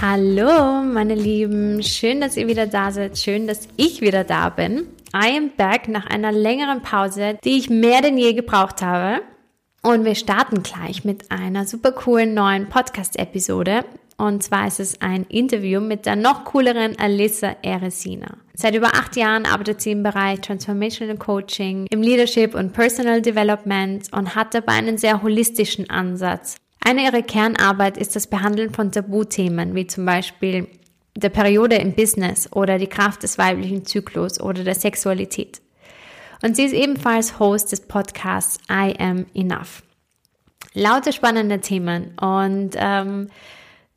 Hallo, 0.00 0.84
meine 0.84 1.16
Lieben. 1.16 1.82
Schön, 1.82 2.20
dass 2.20 2.36
ihr 2.36 2.46
wieder 2.46 2.68
da 2.68 2.92
seid. 2.92 3.18
Schön, 3.18 3.48
dass 3.48 3.66
ich 3.76 4.00
wieder 4.00 4.22
da 4.22 4.48
bin. 4.48 4.86
I 5.12 5.36
am 5.36 5.50
back 5.56 5.88
nach 5.88 6.06
einer 6.06 6.30
längeren 6.30 6.82
Pause, 6.82 7.36
die 7.42 7.58
ich 7.58 7.68
mehr 7.68 8.00
denn 8.00 8.16
je 8.16 8.32
gebraucht 8.32 8.80
habe. 8.80 9.22
Und 9.82 10.04
wir 10.04 10.14
starten 10.14 10.62
gleich 10.62 11.04
mit 11.04 11.32
einer 11.32 11.66
super 11.66 11.90
coolen 11.90 12.32
neuen 12.32 12.68
Podcast-Episode. 12.68 13.84
Und 14.16 14.44
zwar 14.44 14.68
ist 14.68 14.78
es 14.78 15.00
ein 15.00 15.24
Interview 15.24 15.80
mit 15.80 16.06
der 16.06 16.14
noch 16.14 16.44
cooleren 16.44 16.96
Alyssa 16.96 17.56
Eresina. 17.62 18.36
Seit 18.54 18.76
über 18.76 18.94
acht 18.94 19.16
Jahren 19.16 19.46
arbeitet 19.46 19.80
sie 19.80 19.90
im 19.90 20.04
Bereich 20.04 20.40
Transformational 20.42 21.16
Coaching, 21.16 21.86
im 21.90 22.02
Leadership 22.02 22.54
und 22.54 22.72
Personal 22.72 23.20
Development 23.20 24.06
und 24.12 24.36
hat 24.36 24.54
dabei 24.54 24.74
einen 24.74 24.98
sehr 24.98 25.22
holistischen 25.22 25.90
Ansatz. 25.90 26.56
Eine 26.80 27.04
ihrer 27.04 27.22
Kernarbeit 27.22 27.96
ist 27.96 28.16
das 28.16 28.26
Behandeln 28.26 28.72
von 28.72 28.92
Tabuthemen, 28.92 29.74
wie 29.74 29.86
zum 29.86 30.04
Beispiel 30.04 30.68
der 31.16 31.30
Periode 31.30 31.76
im 31.76 31.94
Business 31.94 32.50
oder 32.52 32.78
die 32.78 32.86
Kraft 32.86 33.22
des 33.22 33.38
weiblichen 33.38 33.84
Zyklus 33.84 34.40
oder 34.40 34.64
der 34.64 34.74
Sexualität. 34.74 35.60
Und 36.42 36.54
sie 36.56 36.64
ist 36.64 36.74
ebenfalls 36.74 37.38
Host 37.38 37.72
des 37.72 37.80
Podcasts 37.80 38.58
I 38.70 38.94
Am 38.98 39.26
Enough. 39.34 39.82
Laute 40.74 41.12
spannende 41.12 41.60
Themen 41.60 42.16
und 42.18 42.70
ähm, 42.76 43.28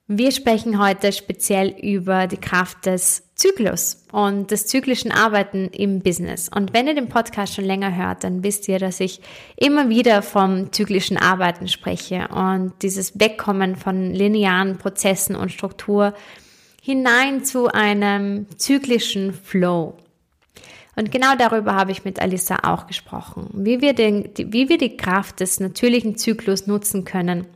wir 0.08 0.32
sprechen 0.32 0.84
heute 0.84 1.14
speziell 1.14 1.70
über 1.70 2.28
die 2.28 2.38
Kraft 2.38 2.86
des 2.86 3.31
Zyklus 3.42 4.06
und 4.12 4.52
des 4.52 4.68
zyklischen 4.68 5.12
Arbeiten 5.12 5.68
im 5.70 6.02
Business. 6.02 6.48
Und 6.48 6.74
wenn 6.74 6.86
ihr 6.86 6.94
den 6.94 7.10
Podcast 7.10 7.56
schon 7.56 7.66
länger 7.66 7.96
hört, 7.96 8.24
dann 8.24 8.44
wisst 8.44 8.68
ihr, 8.68 8.78
dass 8.78 9.00
ich 9.00 9.20
immer 9.56 9.90
wieder 9.90 10.22
vom 10.22 10.72
zyklischen 10.72 11.18
Arbeiten 11.18 11.68
spreche 11.68 12.28
und 12.28 12.74
dieses 12.84 13.20
Wegkommen 13.20 13.78
von 13.78 14.14
linearen 14.14 14.78
Prozessen 14.78 15.36
und 15.36 15.52
Struktur 15.52 16.14
hinein 16.84 17.44
zu 17.44 17.68
einem 17.68 18.46
zyklischen 18.58 19.34
Flow. 19.34 19.98
Und 20.96 21.12
genau 21.12 21.36
darüber 21.36 21.74
habe 21.74 21.92
ich 21.92 22.06
mit 22.06 22.22
Alissa 22.22 22.60
auch 22.62 22.86
gesprochen, 22.86 23.50
wie 23.54 23.82
wir, 23.82 23.94
den, 23.94 24.30
wie 24.38 24.70
wir 24.70 24.78
die 24.78 24.98
Kraft 24.98 25.40
des 25.40 25.60
natürlichen 25.60 26.16
Zyklus 26.16 26.68
nutzen 26.68 27.06
können 27.06 27.48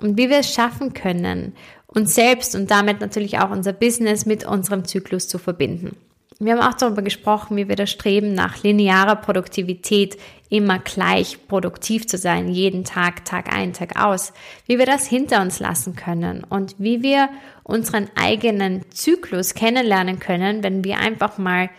und 0.00 0.16
wie 0.16 0.30
wir 0.30 0.38
es 0.38 0.54
schaffen 0.54 0.94
können, 0.94 1.54
uns 1.98 2.14
selbst 2.14 2.54
und 2.54 2.70
damit 2.70 3.00
natürlich 3.00 3.38
auch 3.38 3.50
unser 3.50 3.72
Business 3.72 4.24
mit 4.24 4.46
unserem 4.46 4.84
Zyklus 4.84 5.28
zu 5.28 5.38
verbinden. 5.38 5.96
Wir 6.40 6.52
haben 6.52 6.62
auch 6.62 6.76
darüber 6.76 7.02
gesprochen, 7.02 7.56
wie 7.56 7.68
wir 7.68 7.74
das 7.74 7.90
Streben 7.90 8.32
nach 8.32 8.62
linearer 8.62 9.16
Produktivität, 9.16 10.16
immer 10.48 10.78
gleich 10.78 11.48
produktiv 11.48 12.06
zu 12.06 12.16
sein, 12.16 12.48
jeden 12.48 12.84
Tag, 12.84 13.24
Tag 13.24 13.52
ein, 13.52 13.72
Tag 13.72 14.00
aus, 14.00 14.32
wie 14.66 14.78
wir 14.78 14.86
das 14.86 15.06
hinter 15.06 15.42
uns 15.42 15.58
lassen 15.58 15.96
können 15.96 16.44
und 16.44 16.76
wie 16.78 17.02
wir 17.02 17.28
unseren 17.64 18.08
eigenen 18.14 18.88
Zyklus 18.90 19.54
kennenlernen 19.54 20.20
können, 20.20 20.62
wenn 20.62 20.84
wir 20.84 20.98
einfach 20.98 21.38
mal 21.38 21.70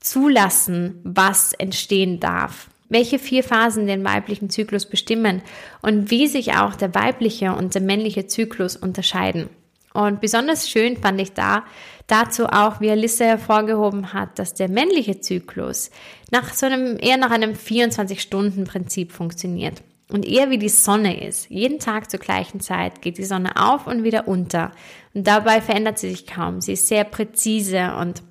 zulassen, 0.00 1.00
was 1.02 1.54
entstehen 1.54 2.20
darf 2.20 2.68
welche 2.88 3.18
vier 3.18 3.44
Phasen 3.44 3.86
den 3.86 4.04
weiblichen 4.04 4.50
Zyklus 4.50 4.86
bestimmen 4.86 5.42
und 5.82 6.10
wie 6.10 6.26
sich 6.26 6.54
auch 6.54 6.74
der 6.74 6.94
weibliche 6.94 7.52
und 7.52 7.74
der 7.74 7.82
männliche 7.82 8.26
Zyklus 8.26 8.76
unterscheiden. 8.76 9.48
Und 9.94 10.20
besonders 10.20 10.68
schön 10.68 10.96
fand 10.96 11.20
ich 11.20 11.32
da 11.32 11.64
dazu 12.06 12.46
auch, 12.46 12.80
wie 12.80 12.90
Alissa 12.90 13.24
hervorgehoben 13.24 14.12
hat, 14.12 14.38
dass 14.38 14.54
der 14.54 14.68
männliche 14.68 15.20
Zyklus 15.20 15.90
nach 16.30 16.54
so 16.54 16.66
einem, 16.66 16.98
eher 17.00 17.16
nach 17.16 17.30
einem 17.30 17.52
24-Stunden-Prinzip 17.52 19.12
funktioniert 19.12 19.82
und 20.10 20.26
eher 20.26 20.50
wie 20.50 20.58
die 20.58 20.68
Sonne 20.68 21.22
ist. 21.26 21.50
Jeden 21.50 21.78
Tag 21.78 22.10
zur 22.10 22.20
gleichen 22.20 22.60
Zeit 22.60 23.02
geht 23.02 23.18
die 23.18 23.24
Sonne 23.24 23.56
auf 23.56 23.86
und 23.86 24.04
wieder 24.04 24.26
unter. 24.26 24.72
Und 25.14 25.26
dabei 25.26 25.60
verändert 25.60 25.98
sie 25.98 26.10
sich 26.10 26.26
kaum. 26.26 26.60
Sie 26.60 26.72
ist 26.72 26.88
sehr 26.88 27.04
präzise 27.04 27.94
und 28.00 28.22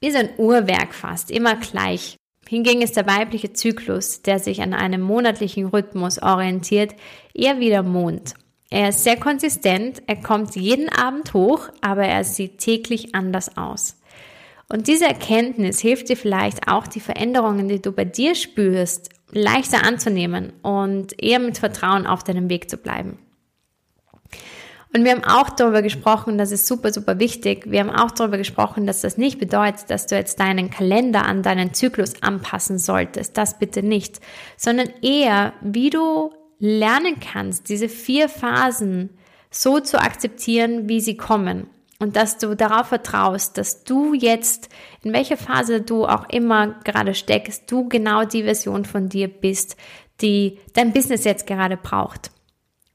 wie 0.00 0.10
so 0.10 0.18
ein 0.18 0.30
Uhrwerk 0.38 0.94
fast, 0.94 1.30
immer 1.30 1.56
gleich. 1.56 2.16
Hingegen 2.50 2.82
ist 2.82 2.96
der 2.96 3.06
weibliche 3.06 3.52
Zyklus, 3.52 4.22
der 4.22 4.40
sich 4.40 4.60
an 4.60 4.74
einem 4.74 5.02
monatlichen 5.02 5.66
Rhythmus 5.66 6.20
orientiert, 6.20 6.96
eher 7.32 7.60
wie 7.60 7.68
der 7.68 7.84
Mond. 7.84 8.34
Er 8.70 8.88
ist 8.88 9.04
sehr 9.04 9.16
konsistent, 9.16 10.02
er 10.08 10.16
kommt 10.16 10.56
jeden 10.56 10.88
Abend 10.88 11.32
hoch, 11.32 11.68
aber 11.80 12.02
er 12.02 12.24
sieht 12.24 12.58
täglich 12.58 13.14
anders 13.14 13.56
aus. 13.56 14.00
Und 14.68 14.88
diese 14.88 15.04
Erkenntnis 15.04 15.78
hilft 15.78 16.08
dir 16.08 16.16
vielleicht 16.16 16.66
auch, 16.66 16.88
die 16.88 16.98
Veränderungen, 16.98 17.68
die 17.68 17.80
du 17.80 17.92
bei 17.92 18.04
dir 18.04 18.34
spürst, 18.34 19.10
leichter 19.30 19.84
anzunehmen 19.86 20.52
und 20.62 21.22
eher 21.22 21.38
mit 21.38 21.58
Vertrauen 21.58 22.04
auf 22.04 22.24
deinem 22.24 22.50
Weg 22.50 22.68
zu 22.68 22.78
bleiben. 22.78 23.20
Und 24.92 25.04
wir 25.04 25.12
haben 25.12 25.24
auch 25.24 25.50
darüber 25.50 25.82
gesprochen, 25.82 26.36
das 26.36 26.50
ist 26.50 26.66
super, 26.66 26.92
super 26.92 27.20
wichtig. 27.20 27.70
Wir 27.70 27.80
haben 27.80 27.90
auch 27.90 28.10
darüber 28.10 28.38
gesprochen, 28.38 28.86
dass 28.86 29.02
das 29.02 29.16
nicht 29.16 29.38
bedeutet, 29.38 29.88
dass 29.88 30.08
du 30.08 30.16
jetzt 30.16 30.40
deinen 30.40 30.70
Kalender 30.70 31.26
an 31.26 31.42
deinen 31.42 31.74
Zyklus 31.74 32.22
anpassen 32.22 32.78
solltest. 32.78 33.38
Das 33.38 33.58
bitte 33.58 33.84
nicht. 33.84 34.20
Sondern 34.56 34.90
eher, 35.00 35.52
wie 35.60 35.90
du 35.90 36.32
lernen 36.58 37.20
kannst, 37.20 37.68
diese 37.68 37.88
vier 37.88 38.28
Phasen 38.28 39.10
so 39.50 39.78
zu 39.78 40.00
akzeptieren, 40.00 40.88
wie 40.88 41.00
sie 41.00 41.16
kommen. 41.16 41.68
Und 42.00 42.16
dass 42.16 42.38
du 42.38 42.56
darauf 42.56 42.88
vertraust, 42.88 43.58
dass 43.58 43.84
du 43.84 44.14
jetzt, 44.14 44.70
in 45.04 45.12
welcher 45.12 45.36
Phase 45.36 45.82
du 45.82 46.06
auch 46.06 46.28
immer 46.30 46.80
gerade 46.82 47.14
steckst, 47.14 47.70
du 47.70 47.88
genau 47.88 48.24
die 48.24 48.44
Version 48.44 48.84
von 48.84 49.08
dir 49.08 49.28
bist, 49.28 49.76
die 50.20 50.58
dein 50.72 50.92
Business 50.92 51.24
jetzt 51.24 51.46
gerade 51.46 51.76
braucht. 51.76 52.30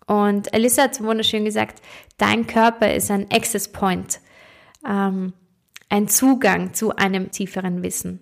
Und 0.08 0.54
Alyssa 0.54 0.84
hat 0.84 1.02
wunderschön 1.02 1.46
gesagt, 1.46 1.82
dein 2.18 2.48
Körper 2.48 2.94
ist 2.94 3.10
ein 3.10 3.28
Access 3.32 3.72
Point, 3.72 4.20
ähm, 4.88 5.34
ein 5.90 6.08
Zugang 6.08 6.74
zu 6.74 6.96
einem 6.96 7.32
tieferen 7.32 7.82
Wissen. 7.82 8.20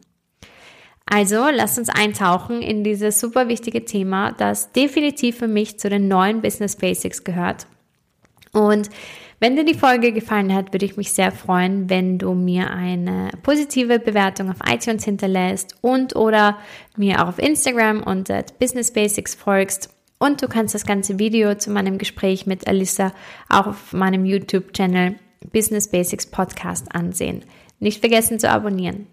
Also 1.06 1.48
lass 1.52 1.78
uns 1.78 1.90
eintauchen 1.90 2.62
in 2.62 2.84
dieses 2.84 3.20
super 3.20 3.50
wichtige 3.50 3.84
Thema, 3.84 4.32
das 4.32 4.72
definitiv 4.72 5.38
für 5.38 5.48
mich 5.48 5.78
zu 5.78 5.90
den 5.90 6.08
neuen 6.08 6.42
Business 6.42 6.78
Basics 6.78 7.24
gehört. 7.24 7.68
Und 8.54 8.90
wenn 9.40 9.58
dir 9.58 9.66
die 9.66 9.74
Folge 9.74 10.14
gefallen 10.14 10.54
hat, 10.54 10.72
würde 10.72 10.86
ich 10.86 10.96
mich 10.96 11.12
sehr 11.12 11.34
freuen, 11.34 11.90
wenn 11.90 12.18
du 12.18 12.34
mir 12.34 12.72
eine 12.72 13.30
positive 13.42 14.00
Bewertung 14.00 14.50
auf 14.50 14.58
iTunes 14.66 15.04
hinterlässt 15.04 15.76
und 15.82 16.16
oder 16.16 16.58
mir 16.96 17.22
auch 17.22 17.28
auf 17.28 17.40
Instagram 17.40 18.02
unter 18.04 18.42
Business 18.58 18.94
Basics 18.94 19.36
folgst. 19.36 19.93
Und 20.24 20.42
du 20.42 20.48
kannst 20.48 20.74
das 20.74 20.86
ganze 20.86 21.20
Video 21.20 21.54
zu 21.56 21.70
meinem 21.70 21.98
Gespräch 21.98 22.46
mit 22.46 22.66
Alissa 22.66 23.12
auch 23.50 23.68
auf 23.68 23.92
meinem 23.92 24.24
YouTube-Channel 24.24 25.16
Business 25.52 25.92
Basics 25.92 26.28
Podcast 26.28 26.96
ansehen. 26.96 27.44
Nicht 27.82 28.00
vergessen 28.00 28.40
zu 28.40 28.50
abonnieren. 28.50 29.08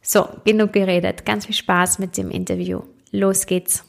So, 0.00 0.26
genug 0.44 0.72
geredet. 0.72 1.24
Ganz 1.24 1.46
viel 1.46 1.54
Spaß 1.54 2.00
mit 2.00 2.16
dem 2.16 2.32
Interview. 2.32 2.80
Los 3.12 3.46
geht's. 3.46 3.84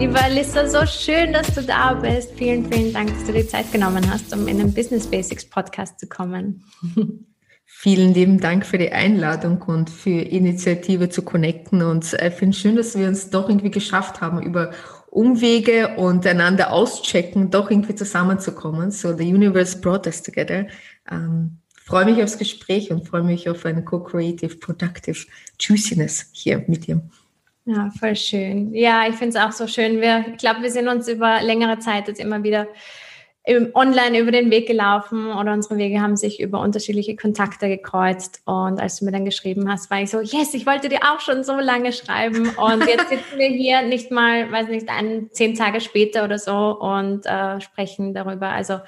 Liebe 0.00 0.20
Alissa, 0.20 0.68
so 0.68 0.84
schön, 0.84 1.32
dass 1.32 1.54
du 1.54 1.62
da 1.62 1.94
bist. 1.94 2.32
Vielen, 2.32 2.66
vielen 2.72 2.92
Dank, 2.92 3.10
dass 3.10 3.24
du 3.24 3.32
dir 3.32 3.46
Zeit 3.46 3.70
genommen 3.70 4.10
hast, 4.10 4.34
um 4.34 4.48
in 4.48 4.58
den 4.58 4.74
Business 4.74 5.06
Basics 5.06 5.48
Podcast 5.48 6.00
zu 6.00 6.08
kommen. 6.08 6.64
Vielen 7.78 8.14
lieben 8.14 8.40
Dank 8.40 8.64
für 8.64 8.78
die 8.78 8.90
Einladung 8.90 9.60
und 9.60 9.90
für 9.90 10.08
Initiative 10.22 11.10
zu 11.10 11.20
connecten. 11.20 11.82
Und 11.82 12.04
ich 12.14 12.32
finde 12.32 12.56
es 12.56 12.58
schön, 12.58 12.74
dass 12.74 12.98
wir 12.98 13.06
uns 13.06 13.28
doch 13.28 13.50
irgendwie 13.50 13.70
geschafft 13.70 14.22
haben, 14.22 14.40
über 14.42 14.70
Umwege 15.10 15.94
und 15.96 16.26
einander 16.26 16.72
auschecken, 16.72 17.50
doch 17.50 17.70
irgendwie 17.70 17.94
zusammenzukommen. 17.94 18.90
So 18.90 19.14
the 19.14 19.30
universe 19.30 19.78
brought 19.78 20.06
us 20.06 20.22
together. 20.22 20.66
Ähm, 21.10 21.58
freue 21.84 22.06
mich 22.06 22.22
aufs 22.22 22.38
Gespräch 22.38 22.90
und 22.90 23.06
freue 23.06 23.22
mich 23.22 23.46
auf 23.46 23.66
ein 23.66 23.84
co-creative, 23.84 24.56
productive 24.56 25.26
Juiciness 25.60 26.30
hier 26.32 26.64
mit 26.68 26.86
dir. 26.86 27.02
Ja, 27.66 27.90
voll 28.00 28.16
schön. 28.16 28.72
Ja, 28.72 29.06
ich 29.06 29.16
finde 29.16 29.36
es 29.36 29.44
auch 29.44 29.52
so 29.52 29.66
schön. 29.66 30.00
Wir, 30.00 30.24
ich 30.32 30.38
glaube, 30.38 30.62
wir 30.62 30.70
sind 30.70 30.88
uns 30.88 31.08
über 31.08 31.42
längere 31.42 31.78
Zeit 31.78 32.08
jetzt 32.08 32.20
immer 32.20 32.42
wieder 32.42 32.68
online 33.74 34.18
über 34.18 34.32
den 34.32 34.50
Weg 34.50 34.66
gelaufen 34.66 35.30
oder 35.30 35.52
unsere 35.52 35.76
Wege 35.76 36.00
haben 36.00 36.16
sich 36.16 36.40
über 36.40 36.60
unterschiedliche 36.60 37.14
Kontakte 37.14 37.68
gekreuzt. 37.68 38.40
Und 38.44 38.80
als 38.80 38.98
du 38.98 39.04
mir 39.04 39.12
dann 39.12 39.24
geschrieben 39.24 39.70
hast, 39.70 39.88
war 39.88 40.00
ich 40.00 40.10
so, 40.10 40.20
yes, 40.20 40.52
ich 40.54 40.66
wollte 40.66 40.88
dir 40.88 40.98
auch 41.02 41.20
schon 41.20 41.44
so 41.44 41.54
lange 41.54 41.92
schreiben. 41.92 42.48
Und 42.56 42.86
jetzt 42.88 43.08
sitzen 43.08 43.38
wir 43.38 43.48
hier 43.48 43.82
nicht 43.82 44.10
mal, 44.10 44.50
weiß 44.50 44.68
nicht, 44.68 44.88
ein, 44.88 45.28
zehn 45.30 45.54
Tage 45.54 45.80
später 45.80 46.24
oder 46.24 46.38
so 46.38 46.78
und 46.78 47.24
äh, 47.26 47.60
sprechen 47.60 48.14
darüber. 48.14 48.48
Also 48.48 48.80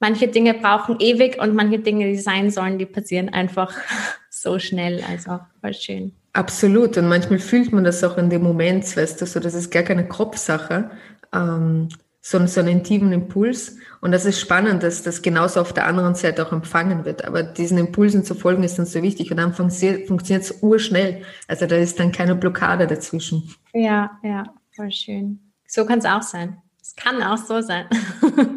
manche 0.00 0.28
Dinge 0.28 0.54
brauchen 0.54 0.96
ewig 0.98 1.38
und 1.40 1.54
manche 1.54 1.78
Dinge, 1.78 2.06
die 2.06 2.16
sein 2.16 2.50
sollen, 2.50 2.78
die 2.78 2.86
passieren 2.86 3.28
einfach 3.28 3.74
so 4.30 4.58
schnell. 4.58 5.04
Also 5.10 5.40
voll 5.60 5.74
schön. 5.74 6.12
Absolut. 6.32 6.96
Und 6.96 7.08
manchmal 7.08 7.38
fühlt 7.38 7.72
man 7.72 7.84
das 7.84 8.02
auch 8.02 8.16
in 8.16 8.30
dem 8.30 8.42
Moment, 8.42 8.96
weißt 8.96 9.20
du, 9.20 9.26
so, 9.26 9.40
das 9.40 9.54
ist 9.54 9.70
gar 9.70 9.82
keine 9.82 10.08
Kopfsache. 10.08 10.90
Ähm, 11.34 11.88
so, 12.26 12.44
so 12.46 12.60
einen 12.60 12.82
tiefen 12.82 13.12
Impuls. 13.12 13.76
Und 14.00 14.10
das 14.10 14.24
ist 14.24 14.40
spannend, 14.40 14.82
dass 14.82 15.04
das 15.04 15.22
genauso 15.22 15.60
auf 15.60 15.72
der 15.72 15.86
anderen 15.86 16.16
Seite 16.16 16.44
auch 16.44 16.50
empfangen 16.50 17.04
wird. 17.04 17.24
Aber 17.24 17.44
diesen 17.44 17.78
Impulsen 17.78 18.24
zu 18.24 18.34
folgen 18.34 18.64
ist 18.64 18.80
dann 18.80 18.86
so 18.86 19.00
wichtig. 19.00 19.30
Und 19.30 19.36
dann 19.36 19.54
funktioniert 19.54 20.10
es 20.42 20.60
urschnell. 20.60 21.22
Also 21.46 21.66
da 21.66 21.76
ist 21.76 22.00
dann 22.00 22.10
keine 22.10 22.34
Blockade 22.34 22.88
dazwischen. 22.88 23.54
Ja, 23.72 24.18
ja, 24.24 24.42
voll 24.74 24.90
schön. 24.90 25.38
So 25.68 25.86
kann 25.86 26.00
es 26.00 26.04
auch 26.04 26.22
sein. 26.22 26.56
Es 26.82 26.96
kann 26.96 27.22
auch 27.22 27.38
so 27.38 27.60
sein. 27.60 27.86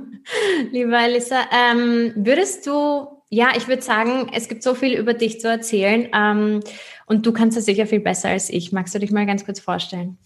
Liebe 0.71 0.97
Alissa, 0.97 1.41
ähm, 1.51 2.13
würdest 2.15 2.65
du, 2.65 3.07
ja, 3.29 3.49
ich 3.55 3.67
würde 3.67 3.83
sagen, 3.83 4.31
es 4.33 4.47
gibt 4.47 4.63
so 4.63 4.73
viel 4.73 4.97
über 4.97 5.13
dich 5.13 5.39
zu 5.39 5.47
erzählen 5.47 6.09
ähm, 6.11 6.61
und 7.05 7.23
du 7.23 7.33
kannst 7.33 7.55
es 7.55 7.65
sicher 7.65 7.85
viel 7.85 7.99
besser 7.99 8.29
als 8.29 8.49
ich. 8.49 8.71
Magst 8.71 8.95
du 8.95 8.99
dich 8.99 9.11
mal 9.11 9.27
ganz 9.27 9.45
kurz 9.45 9.59
vorstellen? 9.59 10.17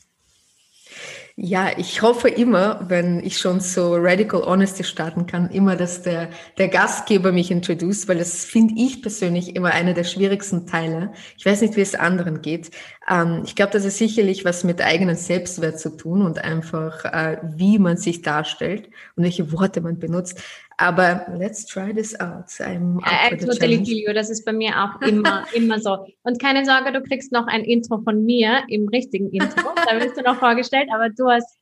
Ja, 1.36 1.72
ich 1.78 2.04
hoffe 2.04 2.30
immer, 2.30 2.86
wenn 2.90 3.20
ich 3.20 3.40
schon 3.40 3.60
so 3.60 3.96
Radical 3.96 4.44
Honesty 4.44 4.84
starten 4.84 5.26
kann, 5.26 5.50
immer, 5.50 5.76
dass 5.76 6.04
der, 6.04 6.30
der 6.60 6.68
Gastgeber 6.68 7.32
mich 7.32 7.50
introduced, 7.50 8.08
weil 8.08 8.20
das 8.20 8.46
finde 8.46 8.76
ich 8.78 9.02
persönlich 9.02 9.56
immer 9.56 9.72
einer 9.72 9.96
der 9.96 10.04
schwierigsten 10.04 10.68
Teile. 10.68 11.12
Ich 11.36 11.44
weiß 11.44 11.62
nicht, 11.62 11.76
wie 11.76 11.82
es 11.82 11.96
anderen 11.96 12.44
geht. 12.44 12.70
Ähm, 13.10 13.42
ich 13.46 13.56
glaube, 13.56 13.72
das 13.72 13.84
ist 13.84 13.98
sicherlich 13.98 14.46
was 14.46 14.64
mit 14.64 14.80
eigenen 14.80 15.16
Selbstwert 15.16 15.80
zu 15.80 15.98
tun 15.98 16.22
und 16.22 16.38
einfach, 16.38 17.04
äh, 17.06 17.40
wie 17.56 17.80
man 17.80 17.98
sich 17.98 18.22
darstellt 18.22 18.92
und 19.16 19.24
welche 19.24 19.52
Worte 19.52 19.82
man 19.82 19.98
benutzt. 19.98 20.40
Aber 20.78 21.26
let's 21.38 21.66
try 21.66 21.94
this 21.94 22.20
out. 22.20 22.48
I'm 22.60 23.00
I 23.06 23.36
totally 23.36 23.84
feel 23.86 23.98
you. 24.08 24.14
Das 24.14 24.30
ist 24.30 24.46
bei 24.46 24.54
mir 24.54 24.72
auch 24.72 25.02
immer, 25.08 25.46
immer 25.54 25.80
so. 25.80 26.06
Und 26.24 26.42
keine 26.42 26.66
Sorge, 26.66 26.92
du 26.92 27.02
kriegst 27.02 27.32
noch 27.32 27.48
ein 27.48 27.64
Intro 27.64 28.02
von 28.02 28.26
mir 28.26 28.64
im 28.70 28.88
richtigen 28.88 29.30
Intro. 29.30 29.70
Da 29.76 30.00
wirst 30.00 30.18
du 30.18 30.22
noch 30.22 30.38
vorgestellt, 30.38 30.90
aber 30.94 31.10
du 31.10 31.30
hast, 31.30 31.58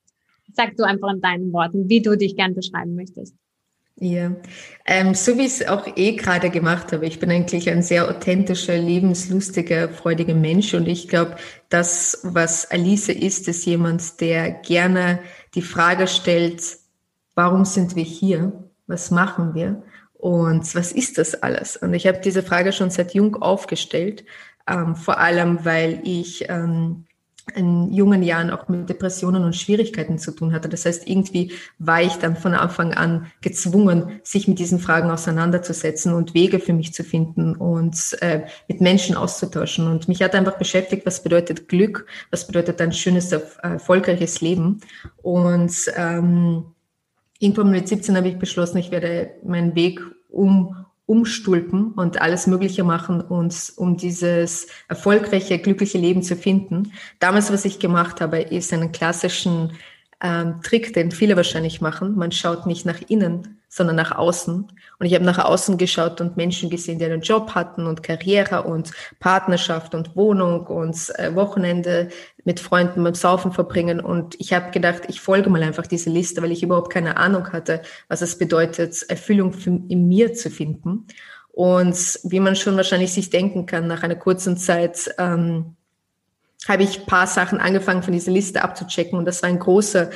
sag 0.53 0.75
du 0.77 0.83
einfach 0.83 1.11
in 1.13 1.21
deinen 1.21 1.51
Worten, 1.51 1.89
wie 1.89 2.01
du 2.01 2.15
dich 2.17 2.35
gern 2.35 2.55
beschreiben 2.55 2.95
möchtest. 2.95 3.35
Ja, 4.03 4.35
ähm, 4.87 5.13
so 5.13 5.37
wie 5.37 5.41
ich 5.41 5.61
es 5.61 5.67
auch 5.67 5.85
eh 5.95 6.15
gerade 6.15 6.49
gemacht 6.49 6.91
habe. 6.91 7.05
Ich 7.05 7.19
bin 7.19 7.29
eigentlich 7.29 7.69
ein 7.69 7.83
sehr 7.83 8.09
authentischer, 8.09 8.75
lebenslustiger, 8.75 9.89
freudiger 9.89 10.33
Mensch 10.33 10.73
und 10.73 10.87
ich 10.87 11.07
glaube, 11.07 11.35
das, 11.69 12.19
was 12.23 12.71
Alice 12.71 13.09
ist, 13.09 13.47
ist 13.47 13.63
jemand, 13.65 14.19
der 14.19 14.49
gerne 14.49 15.19
die 15.53 15.61
Frage 15.61 16.07
stellt, 16.07 16.63
warum 17.35 17.63
sind 17.63 17.95
wir 17.95 18.03
hier? 18.03 18.70
Was 18.91 19.09
machen 19.09 19.55
wir 19.55 19.81
und 20.13 20.75
was 20.75 20.91
ist 20.91 21.17
das 21.17 21.41
alles? 21.41 21.77
Und 21.77 21.93
ich 21.95 22.05
habe 22.05 22.19
diese 22.19 22.43
Frage 22.43 22.73
schon 22.73 22.91
seit 22.91 23.13
jung 23.15 23.35
aufgestellt, 23.41 24.23
ähm, 24.67 24.95
vor 24.95 25.17
allem 25.17 25.65
weil 25.65 26.01
ich 26.03 26.45
ähm, 26.49 27.05
in 27.55 27.91
jungen 27.91 28.23
Jahren 28.23 28.51
auch 28.51 28.67
mit 28.67 28.87
Depressionen 28.87 29.43
und 29.43 29.55
Schwierigkeiten 29.55 30.19
zu 30.19 30.31
tun 30.31 30.53
hatte. 30.53 30.69
Das 30.69 30.85
heißt, 30.85 31.07
irgendwie 31.07 31.53
war 31.79 32.01
ich 32.01 32.13
dann 32.15 32.35
von 32.35 32.53
Anfang 32.53 32.93
an 32.93 33.31
gezwungen, 33.41 34.21
sich 34.23 34.47
mit 34.47 34.59
diesen 34.59 34.79
Fragen 34.79 35.09
auseinanderzusetzen 35.09 36.13
und 36.13 36.33
Wege 36.33 36.59
für 36.59 36.73
mich 36.73 36.93
zu 36.93 37.03
finden 37.03 37.55
und 37.55 38.17
äh, 38.21 38.43
mit 38.67 38.79
Menschen 38.79 39.15
auszutauschen. 39.15 39.87
Und 39.87 40.07
mich 40.07 40.21
hat 40.21 40.35
einfach 40.35 40.57
beschäftigt, 40.57 41.05
was 41.05 41.23
bedeutet 41.23 41.67
Glück, 41.67 42.05
was 42.29 42.47
bedeutet 42.47 42.79
ein 42.79 42.93
schönes, 42.93 43.31
erfolgreiches 43.31 44.41
Leben. 44.41 44.81
Und 45.21 45.73
ähm, 45.95 46.65
irgendwann 47.41 47.71
mit 47.71 47.87
17 47.87 48.15
habe 48.15 48.29
ich 48.29 48.37
beschlossen, 48.37 48.77
ich 48.77 48.91
werde 48.91 49.31
meinen 49.43 49.75
Weg 49.75 49.99
um, 50.29 50.85
umstulpen 51.05 51.91
und 51.93 52.21
alles 52.21 52.47
Mögliche 52.47 52.83
machen, 52.83 53.21
und, 53.21 53.73
um 53.77 53.97
dieses 53.97 54.67
erfolgreiche, 54.87 55.59
glückliche 55.59 55.97
Leben 55.97 56.23
zu 56.23 56.35
finden. 56.35 56.93
Damals, 57.19 57.51
was 57.51 57.65
ich 57.65 57.79
gemacht 57.79 58.21
habe, 58.21 58.39
ist 58.39 58.71
einen 58.71 58.91
klassischen 58.91 59.73
ähm, 60.21 60.61
Trick, 60.61 60.93
den 60.93 61.11
viele 61.11 61.35
wahrscheinlich 61.35 61.81
machen. 61.81 62.15
Man 62.15 62.31
schaut 62.31 62.67
nicht 62.67 62.85
nach 62.85 63.01
innen, 63.07 63.60
sondern 63.73 63.95
nach 63.95 64.11
außen. 64.11 64.67
Und 64.99 65.05
ich 65.05 65.15
habe 65.15 65.23
nach 65.23 65.39
außen 65.39 65.77
geschaut 65.77 66.19
und 66.19 66.35
Menschen 66.35 66.69
gesehen, 66.69 66.99
die 66.99 67.05
einen 67.05 67.21
Job 67.21 67.55
hatten 67.55 67.87
und 67.87 68.03
Karriere 68.03 68.63
und 68.63 68.91
Partnerschaft 69.21 69.95
und 69.95 70.13
Wohnung 70.17 70.67
und 70.67 70.97
äh, 71.17 71.33
Wochenende 71.33 72.09
mit 72.43 72.59
Freunden 72.59 73.01
beim 73.01 73.15
Saufen 73.15 73.53
verbringen. 73.53 74.01
Und 74.01 74.35
ich 74.41 74.51
habe 74.51 74.71
gedacht, 74.71 75.03
ich 75.07 75.21
folge 75.21 75.49
mal 75.49 75.63
einfach 75.63 75.87
diese 75.87 76.09
Liste, 76.09 76.41
weil 76.41 76.51
ich 76.51 76.63
überhaupt 76.63 76.91
keine 76.91 77.15
Ahnung 77.15 77.53
hatte, 77.53 77.81
was 78.09 78.21
es 78.21 78.37
bedeutet, 78.37 79.03
Erfüllung 79.07 79.53
in 79.87 80.09
mir 80.09 80.33
zu 80.33 80.49
finden. 80.49 81.07
Und 81.53 82.19
wie 82.23 82.41
man 82.41 82.57
schon 82.57 82.75
wahrscheinlich 82.75 83.13
sich 83.13 83.29
denken 83.29 83.67
kann, 83.67 83.87
nach 83.87 84.03
einer 84.03 84.15
kurzen 84.15 84.57
Zeit 84.57 85.13
ähm, 85.17 85.77
habe 86.67 86.83
ich 86.83 87.05
paar 87.05 87.27
Sachen 87.27 87.61
angefangen 87.61 88.03
von 88.03 88.13
dieser 88.13 88.31
Liste 88.31 88.63
abzuchecken 88.63 89.17
und 89.17 89.25
das 89.25 89.41
war 89.41 89.49
ein 89.49 89.59
großer 89.59 90.09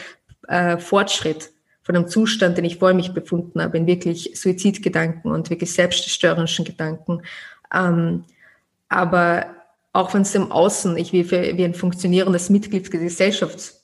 äh, 0.48 0.78
Fortschritt 0.78 1.55
von 1.86 1.96
einem 1.96 2.08
Zustand, 2.08 2.58
den 2.58 2.66
ich 2.66 2.80
vor 2.80 2.94
mich 2.94 3.14
befunden 3.14 3.62
habe, 3.62 3.78
in 3.78 3.86
wirklich 3.86 4.32
Suizidgedanken 4.34 5.32
und 5.32 5.52
wirklich 5.52 5.72
selbstzerstörerischen 5.72 6.66
Gedanken. 6.66 7.22
Ähm, 7.72 8.26
aber 8.90 9.46
auch 9.94 10.14
wenn 10.14 10.24
es 10.24 10.34
im 10.34 10.52
Außen 10.52 10.98
ich 10.98 11.14
wie, 11.14 11.30
wie 11.30 11.64
ein 11.64 11.76
funktionierendes 11.76 12.50
Mitglied 12.50 12.92
der 12.92 13.00
Gesellschaft 13.00 13.76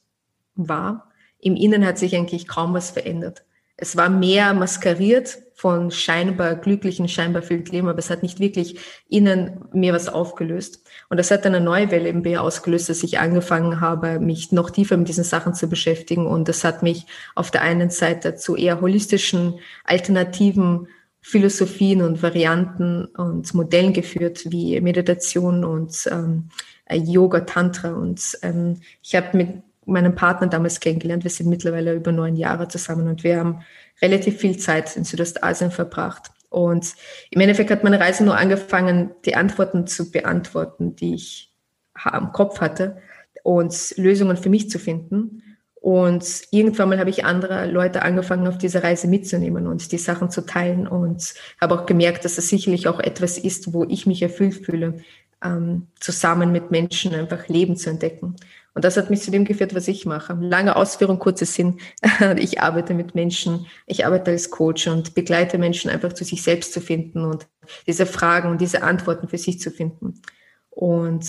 war, 0.55 1.11
im 1.39 1.55
Innen 1.55 1.85
hat 1.85 1.99
sich 1.99 2.15
eigentlich 2.15 2.47
kaum 2.47 2.73
was 2.73 2.89
verändert. 2.89 3.45
Es 3.81 3.97
war 3.97 4.09
mehr 4.09 4.53
maskeriert 4.53 5.39
von 5.55 5.89
scheinbar 5.89 6.55
glücklichen, 6.55 7.07
scheinbar 7.07 7.41
viel 7.41 7.63
Leben, 7.63 7.87
aber 7.87 7.97
es 7.97 8.11
hat 8.11 8.21
nicht 8.21 8.39
wirklich 8.39 8.79
innen 9.09 9.65
mir 9.73 9.91
was 9.91 10.07
aufgelöst. 10.07 10.83
Und 11.09 11.17
das 11.17 11.31
hat 11.31 11.47
eine 11.47 11.59
neue 11.59 11.89
Welle 11.89 12.09
im 12.09 12.21
B 12.21 12.37
ausgelöst, 12.37 12.89
dass 12.89 13.01
ich 13.01 13.19
angefangen 13.19 13.81
habe, 13.81 14.19
mich 14.19 14.51
noch 14.51 14.69
tiefer 14.69 14.97
mit 14.97 15.07
diesen 15.07 15.23
Sachen 15.23 15.55
zu 15.55 15.67
beschäftigen. 15.67 16.27
Und 16.27 16.47
das 16.47 16.63
hat 16.63 16.83
mich 16.83 17.07
auf 17.33 17.49
der 17.49 17.63
einen 17.63 17.89
Seite 17.89 18.35
zu 18.35 18.55
eher 18.55 18.81
holistischen, 18.81 19.59
alternativen 19.83 20.87
Philosophien 21.19 22.03
und 22.03 22.21
Varianten 22.21 23.05
und 23.05 23.51
Modellen 23.55 23.93
geführt, 23.93 24.43
wie 24.51 24.79
Meditation 24.79 25.63
und 25.63 26.07
ähm, 26.11 26.49
Yoga, 26.91 27.41
Tantra. 27.41 27.93
Und 27.93 28.37
ähm, 28.43 28.81
ich 29.01 29.15
habe 29.15 29.37
mit 29.37 29.63
meinen 29.85 30.15
Partner 30.15 30.47
damals 30.47 30.79
kennengelernt. 30.79 31.23
Wir 31.23 31.31
sind 31.31 31.49
mittlerweile 31.49 31.93
über 31.93 32.11
neun 32.11 32.35
Jahre 32.35 32.67
zusammen 32.67 33.07
und 33.07 33.23
wir 33.23 33.39
haben 33.39 33.61
relativ 34.01 34.37
viel 34.37 34.57
Zeit 34.57 34.95
in 34.95 35.03
Südostasien 35.03 35.71
verbracht. 35.71 36.31
Und 36.49 36.95
im 37.29 37.41
Endeffekt 37.41 37.71
hat 37.71 37.83
meine 37.83 37.99
Reise 37.99 38.23
nur 38.25 38.37
angefangen, 38.37 39.11
die 39.25 39.35
Antworten 39.35 39.87
zu 39.87 40.11
beantworten, 40.11 40.95
die 40.95 41.15
ich 41.15 41.51
am 41.93 42.33
Kopf 42.33 42.59
hatte 42.59 42.97
und 43.43 43.93
Lösungen 43.97 44.37
für 44.37 44.49
mich 44.49 44.69
zu 44.69 44.77
finden. 44.77 45.43
Und 45.75 46.43
irgendwann 46.51 46.89
mal 46.89 46.99
habe 46.99 47.09
ich 47.09 47.25
andere 47.25 47.65
Leute 47.65 48.03
angefangen, 48.03 48.47
auf 48.47 48.59
diese 48.59 48.83
Reise 48.83 49.07
mitzunehmen 49.07 49.65
und 49.65 49.91
die 49.91 49.97
Sachen 49.97 50.29
zu 50.29 50.45
teilen 50.45 50.87
und 50.87 51.33
habe 51.59 51.73
auch 51.73 51.87
gemerkt, 51.87 52.23
dass 52.23 52.37
es 52.37 52.49
sicherlich 52.49 52.87
auch 52.87 52.99
etwas 52.99 53.39
ist, 53.39 53.73
wo 53.73 53.85
ich 53.85 54.05
mich 54.05 54.21
erfüllt 54.21 54.63
fühle, 54.63 54.99
ähm, 55.43 55.87
zusammen 55.99 56.51
mit 56.51 56.69
Menschen 56.69 57.15
einfach 57.15 57.47
Leben 57.47 57.77
zu 57.77 57.89
entdecken. 57.89 58.35
Und 58.73 58.85
das 58.85 58.95
hat 58.95 59.09
mich 59.09 59.21
zu 59.21 59.31
dem 59.31 59.43
geführt, 59.43 59.75
was 59.75 59.87
ich 59.87 60.05
mache. 60.05 60.37
Lange 60.39 60.75
Ausführung, 60.75 61.19
kurzer 61.19 61.45
Sinn. 61.45 61.79
Ich 62.37 62.61
arbeite 62.61 62.93
mit 62.93 63.15
Menschen, 63.15 63.67
ich 63.85 64.05
arbeite 64.05 64.31
als 64.31 64.49
Coach 64.49 64.87
und 64.87 65.13
begleite 65.13 65.57
Menschen 65.57 65.91
einfach 65.91 66.13
zu 66.13 66.23
sich 66.23 66.41
selbst 66.43 66.71
zu 66.73 66.79
finden 66.79 67.25
und 67.25 67.47
diese 67.87 68.05
Fragen 68.05 68.49
und 68.49 68.61
diese 68.61 68.83
Antworten 68.83 69.27
für 69.27 69.37
sich 69.37 69.59
zu 69.59 69.71
finden. 69.71 70.21
Und 70.69 71.25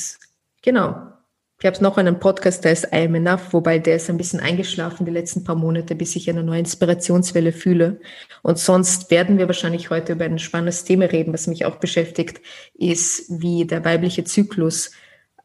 genau. 0.63 1.13
Ich 1.61 1.67
habe 1.67 1.81
noch 1.81 1.97
einen 1.97 2.19
Podcast, 2.19 2.65
der 2.65 2.73
ist 2.73 2.89
I 2.93 3.05
am 3.07 3.15
Enough, 3.15 3.53
wobei 3.53 3.79
der 3.79 3.95
ist 3.95 4.11
ein 4.11 4.17
bisschen 4.17 4.41
eingeschlafen 4.41 5.07
die 5.07 5.13
letzten 5.13 5.45
paar 5.45 5.55
Monate, 5.55 5.95
bis 5.95 6.17
ich 6.17 6.29
eine 6.29 6.43
neue 6.43 6.59
Inspirationswelle 6.59 7.53
fühle. 7.53 8.01
Und 8.43 8.59
sonst 8.59 9.13
werden 9.13 9.39
wir 9.39 9.47
wahrscheinlich 9.47 9.89
heute 9.89 10.15
über 10.15 10.25
ein 10.25 10.41
spannendes 10.41 10.83
Thema 10.83 11.05
reden, 11.05 11.33
was 11.33 11.47
mich 11.47 11.65
auch 11.65 11.77
beschäftigt, 11.77 12.41
ist, 12.75 13.27
wie 13.41 13.65
der 13.65 13.85
weibliche 13.85 14.25
Zyklus 14.25 14.91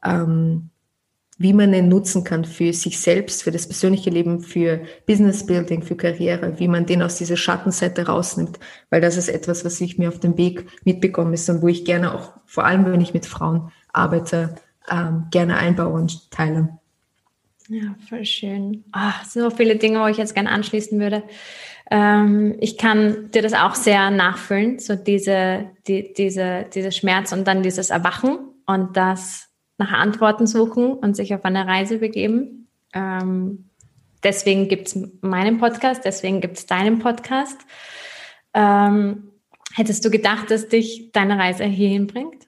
ähm, 0.04 0.70
wie 1.38 1.52
man 1.52 1.72
ihn 1.72 1.88
nutzen 1.88 2.24
kann 2.24 2.44
für 2.44 2.72
sich 2.72 2.98
selbst, 2.98 3.44
für 3.44 3.52
das 3.52 3.66
persönliche 3.66 4.10
Leben, 4.10 4.40
für 4.40 4.80
Business 5.06 5.46
Building, 5.46 5.82
für 5.82 5.96
Karriere, 5.96 6.58
wie 6.58 6.68
man 6.68 6.84
den 6.84 7.00
aus 7.00 7.16
dieser 7.16 7.36
Schattenseite 7.36 8.06
rausnimmt, 8.06 8.58
weil 8.90 9.00
das 9.00 9.16
ist 9.16 9.28
etwas, 9.28 9.64
was 9.64 9.80
ich 9.80 9.98
mir 9.98 10.08
auf 10.08 10.18
dem 10.18 10.36
Weg 10.36 10.66
mitbekommen 10.84 11.32
ist 11.32 11.48
und 11.48 11.62
wo 11.62 11.68
ich 11.68 11.84
gerne 11.84 12.12
auch, 12.12 12.32
vor 12.44 12.64
allem 12.64 12.84
wenn 12.86 13.00
ich 13.00 13.14
mit 13.14 13.24
Frauen 13.24 13.70
arbeite, 13.92 14.56
ähm, 14.90 15.26
gerne 15.30 15.56
einbaue 15.56 15.92
und 15.92 16.30
teile. 16.32 16.78
Ja, 17.68 17.94
voll 18.08 18.24
schön. 18.24 18.84
Ach, 18.92 19.24
so 19.24 19.50
viele 19.50 19.76
Dinge, 19.76 20.00
wo 20.00 20.06
ich 20.06 20.16
jetzt 20.16 20.34
gerne 20.34 20.50
anschließen 20.50 20.98
würde. 20.98 21.22
Ähm, 21.90 22.56
ich 22.60 22.78
kann 22.78 23.30
dir 23.30 23.42
das 23.42 23.52
auch 23.52 23.74
sehr 23.74 24.10
nachfüllen, 24.10 24.78
so 24.78 24.96
diese, 24.96 25.66
die, 25.86 26.12
diese, 26.14 26.66
diese 26.74 26.92
Schmerz 26.92 27.32
und 27.32 27.46
dann 27.46 27.62
dieses 27.62 27.90
Erwachen 27.90 28.38
und 28.66 28.96
das 28.96 29.47
nach 29.78 29.92
Antworten 29.92 30.46
suchen 30.46 30.92
und 30.92 31.16
sich 31.16 31.34
auf 31.34 31.44
eine 31.44 31.66
Reise 31.66 31.98
begeben. 31.98 32.68
Ähm, 32.92 33.70
deswegen 34.22 34.68
gibt 34.68 34.88
es 34.88 34.98
meinen 35.20 35.58
Podcast, 35.58 36.04
deswegen 36.04 36.40
gibt 36.40 36.58
es 36.58 36.66
deinen 36.66 36.98
Podcast. 36.98 37.58
Ähm, 38.54 39.30
hättest 39.74 40.04
du 40.04 40.10
gedacht, 40.10 40.50
dass 40.50 40.68
dich 40.68 41.10
deine 41.12 41.38
Reise 41.38 41.64
hierhin 41.64 42.08
bringt? 42.08 42.46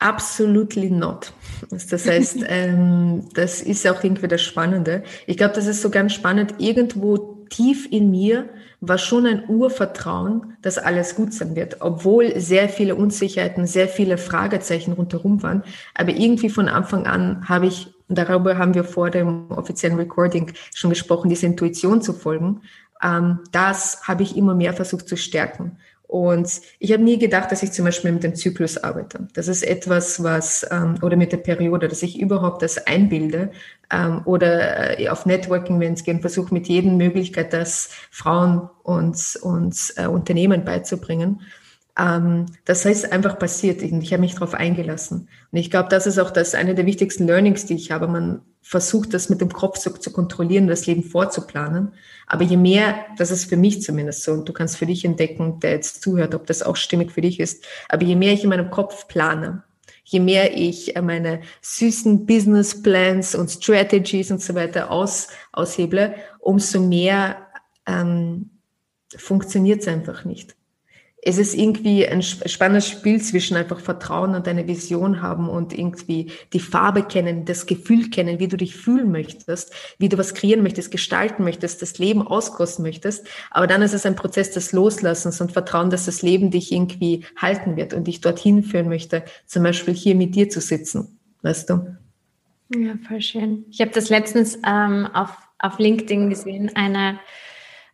Absolutely 0.00 0.90
not. 0.90 1.32
Das 1.70 2.06
heißt, 2.06 2.44
ähm, 2.48 3.28
das 3.34 3.62
ist 3.62 3.86
auch 3.86 4.02
irgendwie 4.02 4.26
das 4.26 4.42
Spannende. 4.42 5.04
Ich 5.28 5.36
glaube, 5.36 5.54
das 5.54 5.66
ist 5.66 5.80
so 5.80 5.90
ganz 5.90 6.12
spannend. 6.12 6.56
Irgendwo 6.58 7.46
tief 7.50 7.86
in 7.90 8.10
mir 8.10 8.48
war 8.82 8.98
schon 8.98 9.26
ein 9.26 9.48
Urvertrauen, 9.48 10.56
dass 10.60 10.76
alles 10.76 11.14
gut 11.14 11.32
sein 11.32 11.54
wird, 11.54 11.76
obwohl 11.80 12.38
sehr 12.40 12.68
viele 12.68 12.96
Unsicherheiten, 12.96 13.64
sehr 13.66 13.88
viele 13.88 14.18
Fragezeichen 14.18 14.92
rundherum 14.92 15.42
waren. 15.44 15.62
Aber 15.94 16.10
irgendwie 16.10 16.50
von 16.50 16.68
Anfang 16.68 17.06
an 17.06 17.48
habe 17.48 17.68
ich, 17.68 17.94
darüber 18.08 18.58
haben 18.58 18.74
wir 18.74 18.82
vor 18.82 19.10
dem 19.10 19.52
offiziellen 19.52 19.96
Recording 19.96 20.52
schon 20.74 20.90
gesprochen, 20.90 21.28
diese 21.28 21.46
Intuition 21.46 22.02
zu 22.02 22.12
folgen. 22.12 22.62
Ähm, 23.00 23.38
das 23.52 24.02
habe 24.08 24.24
ich 24.24 24.36
immer 24.36 24.56
mehr 24.56 24.74
versucht 24.74 25.08
zu 25.08 25.16
stärken. 25.16 25.78
Und 26.12 26.60
ich 26.78 26.92
habe 26.92 27.02
nie 27.02 27.18
gedacht, 27.18 27.50
dass 27.50 27.62
ich 27.62 27.72
zum 27.72 27.86
Beispiel 27.86 28.12
mit 28.12 28.22
dem 28.22 28.34
Zyklus 28.34 28.76
arbeite. 28.76 29.28
Das 29.32 29.48
ist 29.48 29.62
etwas, 29.62 30.22
was, 30.22 30.66
ähm, 30.70 30.96
oder 31.00 31.16
mit 31.16 31.32
der 31.32 31.38
Periode, 31.38 31.88
dass 31.88 32.02
ich 32.02 32.20
überhaupt 32.20 32.60
das 32.60 32.86
einbilde 32.86 33.50
ähm, 33.90 34.20
oder 34.26 35.00
äh, 35.00 35.08
auf 35.08 35.24
Networking-Events 35.24 36.04
gehen, 36.04 36.20
versuche 36.20 36.52
mit 36.52 36.68
jedem 36.68 36.98
Möglichkeit, 36.98 37.54
das 37.54 37.88
Frauen 38.10 38.68
und, 38.82 39.38
und 39.40 39.94
äh, 39.96 40.06
Unternehmen 40.06 40.66
beizubringen. 40.66 41.40
Ähm, 41.98 42.46
das 42.64 42.84
heißt 42.84 43.12
einfach 43.12 43.38
passiert 43.38 43.82
und 43.82 44.02
ich 44.02 44.12
habe 44.12 44.22
mich 44.22 44.34
darauf 44.34 44.54
eingelassen. 44.54 45.28
Und 45.50 45.58
ich 45.58 45.70
glaube, 45.70 45.88
das 45.90 46.06
ist 46.06 46.18
auch 46.18 46.30
das 46.30 46.54
eine 46.54 46.74
der 46.74 46.86
wichtigsten 46.86 47.26
Learnings, 47.26 47.66
die 47.66 47.74
ich 47.74 47.90
habe. 47.90 48.08
Man 48.08 48.42
versucht, 48.62 49.12
das 49.12 49.28
mit 49.28 49.40
dem 49.40 49.52
Kopf 49.52 49.78
zu, 49.78 49.90
zu 49.90 50.12
kontrollieren, 50.12 50.68
das 50.68 50.86
Leben 50.86 51.02
vorzuplanen. 51.02 51.92
Aber 52.26 52.44
je 52.44 52.56
mehr, 52.56 52.94
das 53.18 53.30
ist 53.30 53.46
für 53.46 53.56
mich 53.56 53.82
zumindest 53.82 54.22
so, 54.22 54.32
und 54.32 54.48
du 54.48 54.52
kannst 54.52 54.78
für 54.78 54.86
dich 54.86 55.04
entdecken, 55.04 55.60
der 55.60 55.72
jetzt 55.72 56.02
zuhört, 56.02 56.34
ob 56.34 56.46
das 56.46 56.62
auch 56.62 56.76
stimmig 56.76 57.12
für 57.12 57.20
dich 57.20 57.40
ist. 57.40 57.64
Aber 57.88 58.04
je 58.04 58.16
mehr 58.16 58.32
ich 58.32 58.44
in 58.44 58.50
meinem 58.50 58.70
Kopf 58.70 59.08
plane, 59.08 59.62
je 60.04 60.20
mehr 60.20 60.56
ich 60.56 60.96
äh, 60.96 61.02
meine 61.02 61.42
süßen 61.60 62.24
Business 62.24 62.82
Plans 62.82 63.34
und 63.34 63.50
Strategies 63.50 64.30
und 64.30 64.40
so 64.40 64.54
weiter 64.54 64.90
aus, 64.90 65.28
ausheble, 65.52 66.14
umso 66.38 66.80
mehr 66.80 67.36
ähm, 67.86 68.50
funktioniert 69.14 69.82
es 69.82 69.88
einfach 69.88 70.24
nicht 70.24 70.56
es 71.24 71.38
ist 71.38 71.54
irgendwie 71.54 72.06
ein 72.06 72.20
spannendes 72.20 72.88
Spiel 72.88 73.22
zwischen 73.22 73.56
einfach 73.56 73.78
Vertrauen 73.78 74.34
und 74.34 74.48
eine 74.48 74.66
Vision 74.66 75.22
haben 75.22 75.48
und 75.48 75.72
irgendwie 75.72 76.32
die 76.52 76.58
Farbe 76.58 77.04
kennen, 77.04 77.44
das 77.44 77.66
Gefühl 77.66 78.10
kennen, 78.10 78.40
wie 78.40 78.48
du 78.48 78.56
dich 78.56 78.74
fühlen 78.74 79.12
möchtest, 79.12 79.72
wie 79.98 80.08
du 80.08 80.18
was 80.18 80.34
kreieren 80.34 80.64
möchtest, 80.64 80.90
gestalten 80.90 81.44
möchtest, 81.44 81.80
das 81.80 81.98
Leben 81.98 82.26
auskosten 82.26 82.84
möchtest. 82.84 83.24
Aber 83.52 83.68
dann 83.68 83.82
ist 83.82 83.94
es 83.94 84.04
ein 84.04 84.16
Prozess 84.16 84.50
des 84.50 84.72
Loslassens 84.72 85.40
und 85.40 85.52
Vertrauen, 85.52 85.90
dass 85.90 86.06
das 86.06 86.22
Leben 86.22 86.50
dich 86.50 86.72
irgendwie 86.72 87.24
halten 87.36 87.76
wird 87.76 87.94
und 87.94 88.08
dich 88.08 88.20
dorthin 88.20 88.64
führen 88.64 88.88
möchte, 88.88 89.22
zum 89.46 89.62
Beispiel 89.62 89.94
hier 89.94 90.16
mit 90.16 90.34
dir 90.34 90.48
zu 90.48 90.60
sitzen. 90.60 91.20
Weißt 91.42 91.70
du? 91.70 91.96
Ja, 92.74 92.94
voll 93.06 93.20
schön. 93.20 93.64
Ich 93.70 93.80
habe 93.80 93.92
das 93.92 94.08
letztens 94.08 94.58
ähm, 94.66 95.06
auf, 95.12 95.30
auf 95.60 95.78
LinkedIn 95.78 96.30
gesehen, 96.30 96.72
eine 96.74 97.20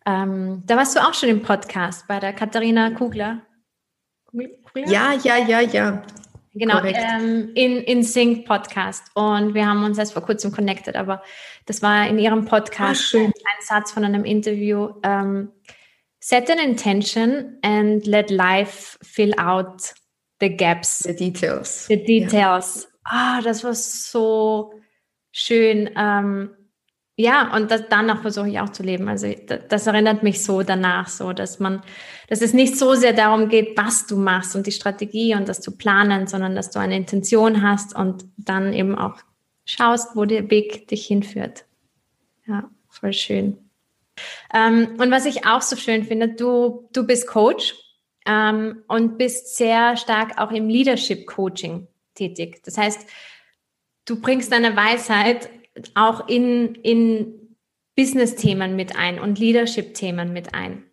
ähm, 0.09 0.63
da 0.67 0.77
warst 0.77 0.97
du 0.97 1.01
auch 1.01 1.13
schon 1.13 1.29
im 1.29 1.43
Podcast 1.43 2.09
bei 2.09 2.19
der 2.19 2.33
Katharina 2.33 2.91
Kugler. 2.91 3.43
Kugler? 4.27 4.89
Ja, 4.89 5.13
ja, 5.13 5.37
ja, 5.37 5.61
ja. 5.61 6.03
Genau, 6.55 6.83
ähm, 6.83 7.51
in, 7.55 7.77
in 7.83 8.03
Sync 8.03 8.47
Podcast. 8.47 9.05
Und 9.15 9.53
wir 9.53 9.67
haben 9.67 9.85
uns 9.85 9.99
erst 9.99 10.15
vor 10.15 10.23
kurzem 10.23 10.51
connected, 10.51 10.97
aber 10.97 11.23
das 11.67 11.83
war 11.83 12.09
in 12.09 12.19
ihrem 12.19 12.47
Podcast 12.47 13.15
Ach, 13.15 13.21
ein 13.21 13.33
Satz 13.61 13.93
von 13.93 14.05
einem 14.05 14.25
Interview. 14.25 14.95
Ähm, 15.03 15.53
Set 16.21 16.51
an 16.51 16.59
intention 16.59 17.59
and 17.63 18.07
let 18.07 18.31
life 18.31 18.99
fill 19.03 19.39
out 19.39 19.95
the 20.41 20.49
gaps. 20.49 21.01
The 21.01 21.15
details. 21.15 21.87
The 21.87 22.03
details. 22.03 22.89
Ah, 23.05 23.35
ja. 23.35 23.39
oh, 23.39 23.45
das 23.45 23.63
war 23.63 23.75
so 23.75 24.73
schön. 25.33 25.91
Ähm, 25.97 26.51
ja, 27.21 27.53
und 27.53 27.73
das, 27.73 27.83
danach 27.91 28.23
versuche 28.23 28.49
ich 28.49 28.61
auch 28.61 28.69
zu 28.69 28.85
leben. 28.85 29.09
Also 29.09 29.35
das, 29.47 29.63
das 29.69 29.87
erinnert 29.89 30.23
mich 30.23 30.45
so 30.45 30.63
danach, 30.63 31.09
so 31.09 31.33
dass 31.33 31.59
man, 31.59 31.83
dass 32.29 32.43
es 32.43 32.55
nicht 32.55 32.79
so 32.79 32.95
sehr 32.95 33.13
darum 33.13 33.49
geht, 33.49 33.77
was 33.77 34.07
du 34.07 34.17
machst 34.17 34.55
und 34.55 34.69
die 34.69 34.73
Strategie 34.73 35.35
und 35.35 35.49
das 35.49 35.61
zu 35.61 35.77
planen, 35.77 36.29
sondern 36.29 36.55
dass 36.55 36.71
du 36.71 36.79
eine 36.79 36.97
Intention 36.97 37.61
hast 37.61 37.93
und 37.93 38.25
dann 38.37 38.73
eben 38.73 38.97
auch 38.97 39.17
schaust, 39.65 40.15
wo 40.15 40.27
der 40.27 40.49
Weg 40.49 40.87
dich 40.87 41.09
hinführt. 41.09 41.65
Ja, 42.47 42.71
voll 42.89 43.13
schön. 43.13 43.69
Ähm, 44.55 44.95
und 44.99 45.11
was 45.11 45.27
ich 45.27 45.45
auch 45.45 45.63
so 45.63 45.75
schön 45.75 46.05
finde, 46.05 46.29
du, 46.29 46.89
du 46.93 47.05
bist 47.05 47.27
Coach 47.27 47.75
ähm, 48.27 48.85
und 48.87 49.19
bist 49.19 49.57
sehr 49.57 49.97
stark 49.97 50.39
auch 50.39 50.53
im 50.53 50.69
Leadership 50.69 51.27
Coaching 51.27 51.89
tätig. 52.15 52.63
Das 52.65 52.79
heißt, 52.79 53.09
du 54.05 54.21
bringst 54.21 54.53
deine 54.53 54.77
Weisheit 54.77 55.51
auch 55.95 56.29
in, 56.29 56.75
in 56.77 57.57
Business-Themen 57.97 58.77
mit 58.77 58.97
ein 58.97 59.19
und 59.19 59.39
Leadership-Themen 59.39 60.33
mit 60.33 60.55
ein. 60.55 60.85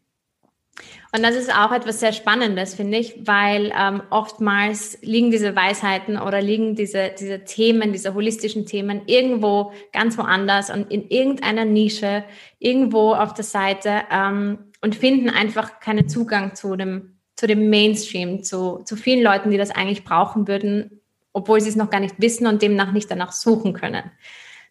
Und 1.15 1.23
das 1.23 1.35
ist 1.35 1.49
auch 1.55 1.71
etwas 1.71 2.01
sehr 2.01 2.11
Spannendes, 2.11 2.73
finde 2.73 2.97
ich, 2.97 3.25
weil 3.25 3.71
ähm, 3.77 4.01
oftmals 4.09 4.97
liegen 5.01 5.31
diese 5.31 5.55
Weisheiten 5.55 6.17
oder 6.17 6.41
liegen 6.41 6.75
diese, 6.75 7.11
diese 7.17 7.45
Themen, 7.45 7.93
diese 7.93 8.13
holistischen 8.13 8.65
Themen 8.65 9.03
irgendwo 9.05 9.71
ganz 9.93 10.17
woanders 10.17 10.69
und 10.69 10.91
in 10.91 11.07
irgendeiner 11.07 11.63
Nische, 11.63 12.25
irgendwo 12.59 13.13
auf 13.13 13.33
der 13.33 13.45
Seite 13.45 14.01
ähm, 14.11 14.57
und 14.81 14.95
finden 14.95 15.29
einfach 15.29 15.79
keinen 15.79 16.09
Zugang 16.09 16.53
zu 16.53 16.75
dem, 16.75 17.19
zu 17.37 17.47
dem 17.47 17.69
Mainstream, 17.69 18.43
zu, 18.43 18.81
zu 18.83 18.97
vielen 18.97 19.23
Leuten, 19.23 19.51
die 19.51 19.57
das 19.57 19.71
eigentlich 19.71 20.03
brauchen 20.03 20.49
würden, 20.49 20.99
obwohl 21.31 21.61
sie 21.61 21.69
es 21.69 21.77
noch 21.77 21.89
gar 21.89 22.01
nicht 22.01 22.15
wissen 22.19 22.45
und 22.45 22.61
demnach 22.61 22.91
nicht 22.91 23.09
danach 23.09 23.31
suchen 23.31 23.71
können. 23.71 24.11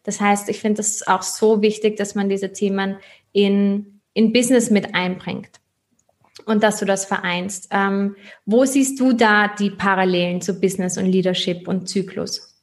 Das 0.05 0.21
heißt, 0.21 0.49
ich 0.49 0.61
finde 0.61 0.81
es 0.81 1.07
auch 1.07 1.23
so 1.23 1.63
wichtig, 1.63 1.97
dass 1.97 2.15
man 2.15 2.29
diese 2.29 2.53
Themen 2.53 2.97
in, 3.33 4.01
in 4.13 4.33
Business 4.33 4.71
mit 4.71 4.95
einbringt 4.95 5.61
und 6.47 6.63
dass 6.63 6.79
du 6.79 6.85
das 6.85 7.05
vereinst. 7.05 7.69
Ähm, 7.71 8.17
wo 8.45 8.65
siehst 8.65 9.01
du 9.01 9.13
da 9.13 9.49
die 9.49 9.71
Parallelen 9.71 10.41
zu 10.41 10.61
Business 10.61 10.99
und 10.99 11.07
Leadership 11.07 11.67
und 11.67 11.89
Zyklus? 11.89 12.55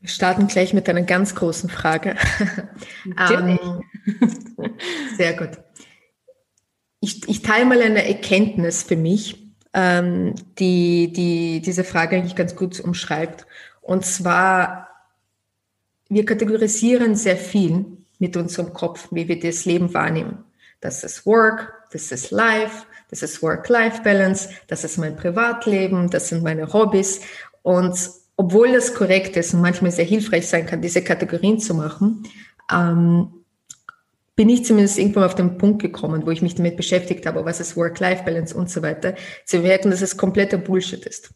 Wir 0.00 0.08
starten 0.08 0.46
gleich 0.46 0.72
mit 0.72 0.88
einer 0.88 1.02
ganz 1.02 1.34
großen 1.34 1.68
Frage. 1.68 2.16
ähm, 3.30 3.82
sehr 5.16 5.36
gut. 5.36 5.50
Ich, 7.00 7.28
ich 7.28 7.42
teile 7.42 7.64
mal 7.64 7.82
eine 7.82 8.06
Erkenntnis 8.06 8.84
für 8.84 8.96
mich, 8.96 9.52
ähm, 9.74 10.34
die, 10.58 11.12
die 11.12 11.60
diese 11.60 11.84
Frage 11.84 12.16
eigentlich 12.16 12.36
ganz 12.36 12.56
gut 12.56 12.78
umschreibt. 12.80 13.46
Und 13.88 14.04
zwar, 14.04 14.90
wir 16.10 16.26
kategorisieren 16.26 17.14
sehr 17.14 17.38
viel 17.38 17.86
mit 18.18 18.36
unserem 18.36 18.74
Kopf, 18.74 19.08
wie 19.12 19.28
wir 19.28 19.40
das 19.40 19.64
Leben 19.64 19.94
wahrnehmen. 19.94 20.44
Das 20.82 21.04
ist 21.04 21.24
Work, 21.24 21.72
das 21.90 22.12
ist 22.12 22.30
Life, 22.30 22.84
das 23.08 23.22
ist 23.22 23.42
Work-Life-Balance, 23.42 24.50
das 24.66 24.84
ist 24.84 24.98
mein 24.98 25.16
Privatleben, 25.16 26.10
das 26.10 26.28
sind 26.28 26.44
meine 26.44 26.70
Hobbys. 26.70 27.22
Und 27.62 27.98
obwohl 28.36 28.72
das 28.72 28.92
korrekt 28.92 29.38
ist 29.38 29.54
und 29.54 29.62
manchmal 29.62 29.90
sehr 29.90 30.04
hilfreich 30.04 30.46
sein 30.46 30.66
kann, 30.66 30.82
diese 30.82 31.02
Kategorien 31.02 31.58
zu 31.58 31.72
machen, 31.72 32.24
ähm, 32.70 33.32
bin 34.36 34.50
ich 34.50 34.66
zumindest 34.66 34.98
irgendwann 34.98 35.24
auf 35.24 35.34
den 35.34 35.56
Punkt 35.56 35.80
gekommen, 35.80 36.26
wo 36.26 36.30
ich 36.30 36.42
mich 36.42 36.54
damit 36.54 36.76
beschäftigt 36.76 37.24
habe, 37.24 37.42
was 37.46 37.58
ist 37.58 37.74
Work-Life-Balance 37.74 38.54
und 38.54 38.68
so 38.68 38.82
weiter, 38.82 39.14
zu 39.46 39.60
merken, 39.60 39.90
dass 39.90 40.02
es 40.02 40.18
kompletter 40.18 40.58
Bullshit 40.58 41.06
ist. 41.06 41.30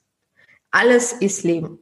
Alles 0.71 1.15
ist 1.15 1.45
Leben. 1.45 1.79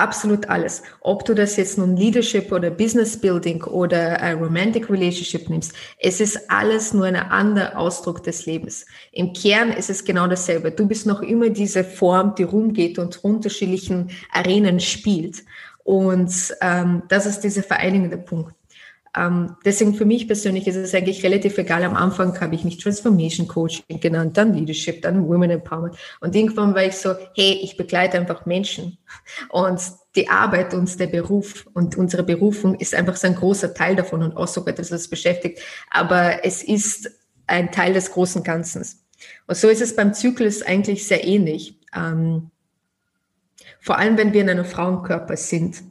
Absolut 0.00 0.48
alles. 0.48 0.82
Ob 1.02 1.26
du 1.26 1.34
das 1.34 1.56
jetzt 1.56 1.76
nun 1.76 1.94
Leadership 1.94 2.50
oder 2.52 2.70
Business 2.70 3.20
Building 3.20 3.62
oder 3.64 4.18
a 4.22 4.32
Romantic 4.32 4.88
Relationship 4.88 5.50
nimmst, 5.50 5.74
es 5.98 6.22
ist 6.22 6.50
alles 6.50 6.94
nur 6.94 7.04
ein 7.04 7.16
anderer 7.16 7.76
Ausdruck 7.76 8.22
des 8.22 8.46
Lebens. 8.46 8.86
Im 9.12 9.34
Kern 9.34 9.70
ist 9.70 9.90
es 9.90 10.02
genau 10.02 10.26
dasselbe. 10.26 10.70
Du 10.70 10.88
bist 10.88 11.06
noch 11.06 11.20
immer 11.20 11.50
diese 11.50 11.84
Form, 11.84 12.34
die 12.34 12.44
rumgeht 12.44 12.98
und 12.98 13.22
unterschiedlichen 13.22 14.10
Arenen 14.32 14.80
spielt. 14.80 15.44
Und 15.84 16.32
ähm, 16.62 17.02
das 17.08 17.26
ist 17.26 17.40
dieser 17.40 17.62
vereinigende 17.62 18.16
Punkt. 18.16 18.54
Ähm, 19.16 19.56
deswegen 19.64 19.94
für 19.94 20.04
mich 20.04 20.28
persönlich 20.28 20.68
ist 20.68 20.76
es 20.76 20.94
eigentlich 20.94 21.24
relativ 21.24 21.58
egal. 21.58 21.82
Am 21.82 21.96
Anfang 21.96 22.38
habe 22.40 22.54
ich 22.54 22.64
mich 22.64 22.78
Transformation 22.78 23.48
Coaching 23.48 24.00
genannt, 24.00 24.36
dann 24.36 24.54
Leadership, 24.54 25.02
dann 25.02 25.26
Women 25.26 25.50
Empowerment. 25.50 25.96
Und 26.20 26.36
irgendwann 26.36 26.74
war 26.74 26.84
ich 26.84 26.96
so, 26.96 27.14
hey, 27.34 27.58
ich 27.62 27.76
begleite 27.76 28.18
einfach 28.18 28.46
Menschen. 28.46 28.98
Und 29.48 29.80
die 30.14 30.28
Arbeit 30.28 30.74
und 30.74 30.98
der 30.98 31.08
Beruf 31.08 31.66
und 31.72 31.96
unsere 31.96 32.22
Berufung 32.22 32.76
ist 32.76 32.94
einfach 32.94 33.16
so 33.16 33.26
ein 33.26 33.34
großer 33.34 33.74
Teil 33.74 33.96
davon 33.96 34.22
und 34.22 34.36
auch 34.36 34.48
sogar, 34.48 34.74
dass 34.74 34.90
es 34.90 35.08
beschäftigt. 35.08 35.60
Aber 35.90 36.44
es 36.44 36.62
ist 36.62 37.10
ein 37.46 37.72
Teil 37.72 37.94
des 37.94 38.12
großen 38.12 38.44
Ganzen. 38.44 38.84
Und 39.46 39.56
so 39.56 39.68
ist 39.68 39.82
es 39.82 39.96
beim 39.96 40.14
Zyklus 40.14 40.62
eigentlich 40.62 41.06
sehr 41.06 41.24
ähnlich. 41.24 41.78
Ähm, 41.94 42.50
vor 43.80 43.98
allem, 43.98 44.16
wenn 44.16 44.32
wir 44.32 44.42
in 44.42 44.50
einem 44.50 44.64
Frauenkörper 44.64 45.36
sind 45.36 45.82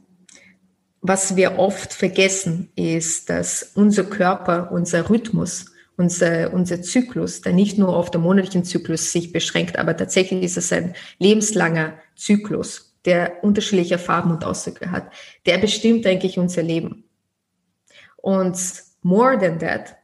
was 1.02 1.36
wir 1.36 1.58
oft 1.58 1.92
vergessen, 1.92 2.70
ist, 2.76 3.30
dass 3.30 3.72
unser 3.74 4.04
Körper, 4.04 4.70
unser 4.70 5.08
Rhythmus, 5.08 5.66
unser, 5.96 6.52
unser 6.52 6.82
Zyklus, 6.82 7.40
der 7.42 7.52
nicht 7.52 7.78
nur 7.78 7.94
auf 7.94 8.10
den 8.10 8.22
monatlichen 8.22 8.64
Zyklus 8.64 9.12
sich 9.12 9.32
beschränkt, 9.32 9.78
aber 9.78 9.96
tatsächlich 9.96 10.42
ist 10.42 10.56
es 10.56 10.72
ein 10.72 10.94
lebenslanger 11.18 11.94
Zyklus, 12.16 12.94
der 13.04 13.42
unterschiedliche 13.44 13.98
Farben 13.98 14.30
und 14.30 14.44
Ausdrücke 14.44 14.90
hat. 14.90 15.10
Der 15.46 15.58
bestimmt 15.58 16.06
eigentlich 16.06 16.38
unser 16.38 16.62
Leben. 16.62 17.04
Und 18.16 18.58
more 19.02 19.38
than 19.38 19.58
that, 19.58 19.96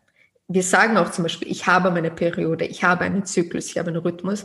wir 0.48 0.62
sagen 0.62 0.96
auch 0.96 1.10
zum 1.10 1.24
Beispiel, 1.24 1.50
ich 1.50 1.66
habe 1.66 1.90
meine 1.90 2.10
Periode, 2.10 2.66
ich 2.66 2.84
habe 2.84 3.04
einen 3.04 3.24
Zyklus, 3.24 3.66
ich 3.66 3.78
habe 3.78 3.88
einen 3.88 4.00
Rhythmus, 4.00 4.44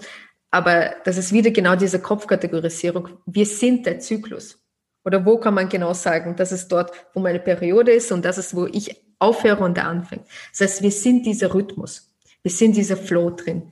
aber 0.49 0.95
das 1.05 1.17
ist 1.17 1.31
wieder 1.31 1.51
genau 1.51 1.75
diese 1.75 1.99
Kopfkategorisierung. 1.99 3.09
Wir 3.25 3.45
sind 3.45 3.85
der 3.85 3.99
Zyklus. 3.99 4.60
Oder 5.03 5.25
wo 5.25 5.37
kann 5.37 5.53
man 5.53 5.69
genau 5.69 5.93
sagen, 5.93 6.35
das 6.35 6.51
ist 6.51 6.71
dort, 6.71 6.91
wo 7.13 7.19
meine 7.19 7.39
Periode 7.39 7.91
ist 7.91 8.11
und 8.11 8.23
das 8.23 8.37
ist, 8.37 8.55
wo 8.55 8.67
ich 8.67 9.01
aufhöre 9.19 9.63
und 9.63 9.77
der 9.77 9.87
anfängt. 9.87 10.25
Das 10.51 10.61
heißt, 10.61 10.81
wir 10.83 10.91
sind 10.91 11.25
dieser 11.25 11.53
Rhythmus. 11.53 12.09
Wir 12.43 12.51
sind 12.51 12.75
dieser 12.75 12.97
Flow 12.97 13.29
drin. 13.31 13.71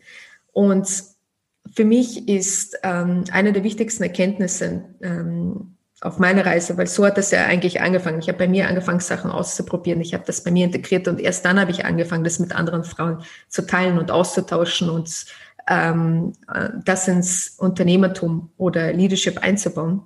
Und 0.51 0.87
für 1.75 1.85
mich 1.85 2.27
ist 2.27 2.77
ähm, 2.83 3.23
eine 3.31 3.53
der 3.53 3.63
wichtigsten 3.63 4.03
Erkenntnisse 4.03 4.85
ähm, 5.01 5.75
auf 6.01 6.17
meiner 6.17 6.45
Reise, 6.45 6.77
weil 6.77 6.87
so 6.87 7.05
hat 7.05 7.17
das 7.17 7.31
ja 7.31 7.45
eigentlich 7.45 7.81
angefangen. 7.81 8.19
Ich 8.19 8.27
habe 8.27 8.37
bei 8.37 8.47
mir 8.47 8.67
angefangen, 8.67 8.99
Sachen 8.99 9.31
auszuprobieren. 9.31 10.01
Ich 10.01 10.13
habe 10.13 10.23
das 10.25 10.43
bei 10.43 10.51
mir 10.51 10.65
integriert 10.65 11.07
und 11.07 11.19
erst 11.19 11.45
dann 11.45 11.59
habe 11.59 11.71
ich 11.71 11.85
angefangen, 11.85 12.23
das 12.23 12.39
mit 12.39 12.55
anderen 12.55 12.83
Frauen 12.83 13.23
zu 13.49 13.65
teilen 13.65 13.97
und 13.97 14.09
auszutauschen 14.09 14.89
und 14.89 15.25
ähm, 15.67 16.33
äh, 16.51 16.69
das 16.85 17.07
ins 17.07 17.55
Unternehmertum 17.57 18.49
oder 18.57 18.93
Leadership 18.93 19.39
einzubauen 19.39 20.01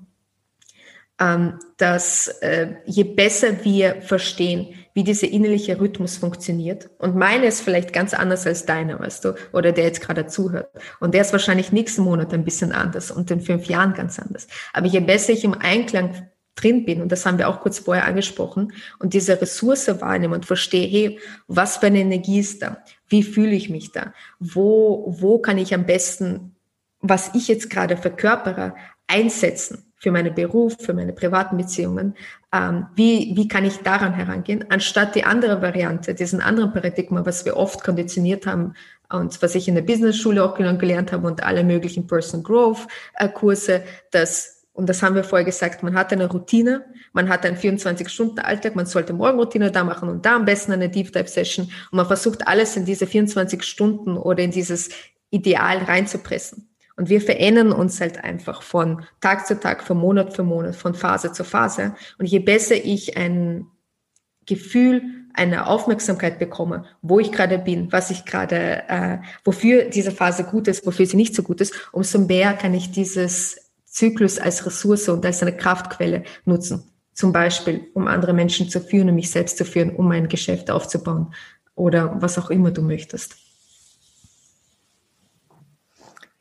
dass 1.17 2.27
äh, 2.41 2.75
je 2.85 3.03
besser 3.03 3.63
wir 3.63 4.01
verstehen, 4.01 4.75
wie 4.95 5.03
dieser 5.03 5.27
innerliche 5.27 5.79
Rhythmus 5.79 6.17
funktioniert, 6.17 6.89
und 6.99 7.15
meine 7.15 7.45
ist 7.47 7.61
vielleicht 7.61 7.93
ganz 7.93 8.13
anders 8.13 8.45
als 8.45 8.65
deine, 8.65 8.99
weißt 8.99 9.25
du, 9.25 9.35
oder 9.51 9.71
der 9.71 9.85
jetzt 9.85 10.01
gerade 10.01 10.27
zuhört, 10.27 10.69
und 10.99 11.13
der 11.13 11.21
ist 11.21 11.31
wahrscheinlich 11.31 11.71
nächsten 11.71 12.03
Monat 12.03 12.33
ein 12.33 12.43
bisschen 12.43 12.71
anders 12.71 13.09
und 13.09 13.31
in 13.31 13.41
fünf 13.41 13.65
Jahren 13.67 13.93
ganz 13.93 14.19
anders. 14.19 14.47
Aber 14.73 14.87
je 14.87 14.99
besser 14.99 15.33
ich 15.33 15.43
im 15.43 15.53
Einklang 15.53 16.27
drin 16.55 16.85
bin, 16.85 17.01
und 17.01 17.11
das 17.11 17.25
haben 17.25 17.37
wir 17.37 17.47
auch 17.47 17.61
kurz 17.61 17.79
vorher 17.79 18.05
angesprochen, 18.05 18.73
und 18.99 19.13
diese 19.13 19.39
Ressource 19.39 19.87
wahrnehme 20.01 20.35
und 20.35 20.45
verstehe, 20.45 20.87
hey, 20.87 21.19
was 21.47 21.77
für 21.77 21.87
eine 21.87 21.99
Energie 21.99 22.39
ist 22.39 22.61
da? 22.61 22.83
Wie 23.07 23.23
fühle 23.23 23.55
ich 23.55 23.69
mich 23.69 23.91
da? 23.91 24.13
Wo, 24.39 25.05
wo 25.19 25.39
kann 25.39 25.57
ich 25.57 25.73
am 25.73 25.85
besten, 25.85 26.55
was 26.99 27.31
ich 27.33 27.47
jetzt 27.47 27.69
gerade 27.69 27.97
verkörpere, 27.97 28.75
einsetzen? 29.07 29.92
Für 30.03 30.11
meinen 30.11 30.35
Beruf, 30.35 30.75
für 30.81 30.93
meine 30.93 31.13
privaten 31.13 31.55
Beziehungen. 31.55 32.13
Ähm, 32.53 32.87
wie, 32.93 33.31
wie 33.37 33.47
kann 33.47 33.63
ich 33.63 33.77
daran 33.77 34.13
herangehen, 34.13 34.65
anstatt 34.69 35.15
die 35.15 35.23
andere 35.23 35.61
Variante, 35.61 36.13
diesen 36.13 36.41
anderen 36.41 36.73
Paradigma, 36.73 37.25
was 37.25 37.45
wir 37.45 37.55
oft 37.55 37.85
konditioniert 37.85 38.45
haben 38.45 38.73
und 39.09 39.41
was 39.41 39.55
ich 39.55 39.69
in 39.69 39.75
der 39.75 39.81
Business-Schule 39.81 40.43
auch 40.43 40.55
gelernt 40.55 41.13
habe 41.13 41.25
und 41.25 41.41
alle 41.41 41.63
möglichen 41.63 42.05
Person 42.05 42.43
Growth-Kurse, 42.43 43.83
dass 44.11 44.59
und 44.75 44.89
das 44.89 45.03
haben 45.03 45.15
wir 45.15 45.23
vorher 45.23 45.45
gesagt, 45.45 45.83
man 45.83 45.93
hat 45.93 46.11
eine 46.11 46.27
Routine, 46.27 46.83
man 47.13 47.29
hat 47.29 47.45
einen 47.45 47.57
24-Stunden-Alltag, 47.57 48.75
man 48.75 48.87
sollte 48.87 49.13
Morgenroutine 49.13 49.71
da 49.71 49.83
machen 49.83 50.09
und 50.09 50.25
da 50.25 50.35
am 50.35 50.45
besten 50.45 50.71
eine 50.71 50.89
Deep 50.89 51.13
Dive-Session 51.13 51.65
und 51.65 51.95
man 51.95 52.07
versucht 52.07 52.47
alles 52.47 52.75
in 52.75 52.83
diese 52.83 53.05
24 53.05 53.61
Stunden 53.61 54.17
oder 54.17 54.43
in 54.43 54.49
dieses 54.49 54.89
Ideal 55.29 55.77
reinzupressen. 55.77 56.72
Und 56.95 57.09
wir 57.09 57.21
verändern 57.21 57.71
uns 57.71 57.99
halt 57.99 58.23
einfach 58.23 58.61
von 58.61 59.05
Tag 59.19 59.47
zu 59.47 59.59
Tag, 59.59 59.83
von 59.83 59.97
Monat 59.97 60.33
für 60.33 60.43
Monat, 60.43 60.75
von 60.75 60.93
Phase 60.93 61.31
zu 61.31 61.43
Phase. 61.43 61.95
Und 62.19 62.27
je 62.27 62.39
besser 62.39 62.75
ich 62.75 63.17
ein 63.17 63.67
Gefühl, 64.45 65.01
eine 65.33 65.67
Aufmerksamkeit 65.67 66.37
bekomme, 66.37 66.85
wo 67.01 67.19
ich 67.19 67.31
gerade 67.31 67.57
bin, 67.57 67.91
was 67.91 68.11
ich 68.11 68.25
gerade, 68.25 68.83
äh, 68.87 69.17
wofür 69.43 69.85
diese 69.85 70.11
Phase 70.11 70.43
gut 70.43 70.67
ist, 70.67 70.85
wofür 70.85 71.05
sie 71.05 71.17
nicht 71.17 71.33
so 71.33 71.41
gut 71.41 71.59
ist, 71.59 71.73
umso 71.91 72.19
mehr 72.19 72.53
kann 72.53 72.73
ich 72.73 72.91
dieses 72.91 73.71
Zyklus 73.85 74.37
als 74.37 74.65
Ressource 74.65 75.09
und 75.09 75.25
als 75.25 75.41
eine 75.41 75.55
Kraftquelle 75.55 76.23
nutzen. 76.45 76.83
Zum 77.13 77.31
Beispiel, 77.31 77.87
um 77.93 78.07
andere 78.07 78.33
Menschen 78.33 78.69
zu 78.69 78.79
führen, 78.79 79.09
um 79.09 79.15
mich 79.15 79.31
selbst 79.31 79.57
zu 79.57 79.65
führen, 79.65 79.95
um 79.95 80.09
ein 80.11 80.27
Geschäft 80.27 80.69
aufzubauen 80.69 81.33
oder 81.75 82.21
was 82.21 82.37
auch 82.37 82.49
immer 82.49 82.71
du 82.71 82.81
möchtest. 82.81 83.42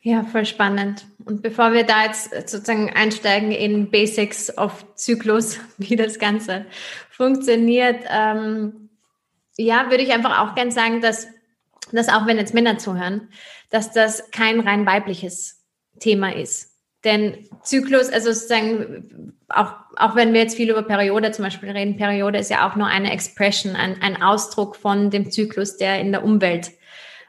Ja, 0.05 0.23
voll 0.25 0.45
spannend. 0.45 1.05
Und 1.23 1.41
bevor 1.41 1.71
wir 1.71 1.85
da 1.85 2.03
jetzt 2.03 2.31
sozusagen 2.31 2.89
einsteigen 2.89 3.53
in 3.53 3.89
Basics 3.89 4.55
of 4.57 4.85
Zyklus, 4.95 5.59
wie 5.77 5.95
das 5.95 6.19
Ganze 6.19 6.65
funktioniert, 7.09 8.03
ähm, 8.09 8.89
ja, 9.57 9.89
würde 9.89 10.03
ich 10.03 10.11
einfach 10.11 10.39
auch 10.39 10.55
gern 10.55 10.71
sagen, 10.71 10.99
dass, 10.99 11.27
dass 11.93 12.09
auch 12.09 12.27
wenn 12.27 12.37
jetzt 12.37 12.53
Männer 12.53 12.77
zuhören, 12.77 13.29
dass 13.69 13.93
das 13.93 14.29
kein 14.31 14.59
rein 14.59 14.85
weibliches 14.85 15.63
Thema 15.99 16.35
ist. 16.35 16.73
Denn 17.05 17.47
Zyklus, 17.61 18.09
also 18.09 18.33
sozusagen, 18.33 19.37
auch, 19.47 19.73
auch 19.95 20.15
wenn 20.15 20.33
wir 20.33 20.41
jetzt 20.41 20.57
viel 20.57 20.69
über 20.69 20.83
Periode 20.83 21.31
zum 21.31 21.45
Beispiel 21.45 21.69
reden, 21.71 21.95
Periode 21.95 22.39
ist 22.39 22.49
ja 22.49 22.69
auch 22.69 22.75
nur 22.75 22.87
eine 22.87 23.11
Expression, 23.13 23.77
ein, 23.77 24.01
ein 24.01 24.21
Ausdruck 24.21 24.75
von 24.75 25.11
dem 25.11 25.31
Zyklus, 25.31 25.77
der 25.77 26.01
in 26.01 26.11
der 26.11 26.25
Umwelt 26.25 26.71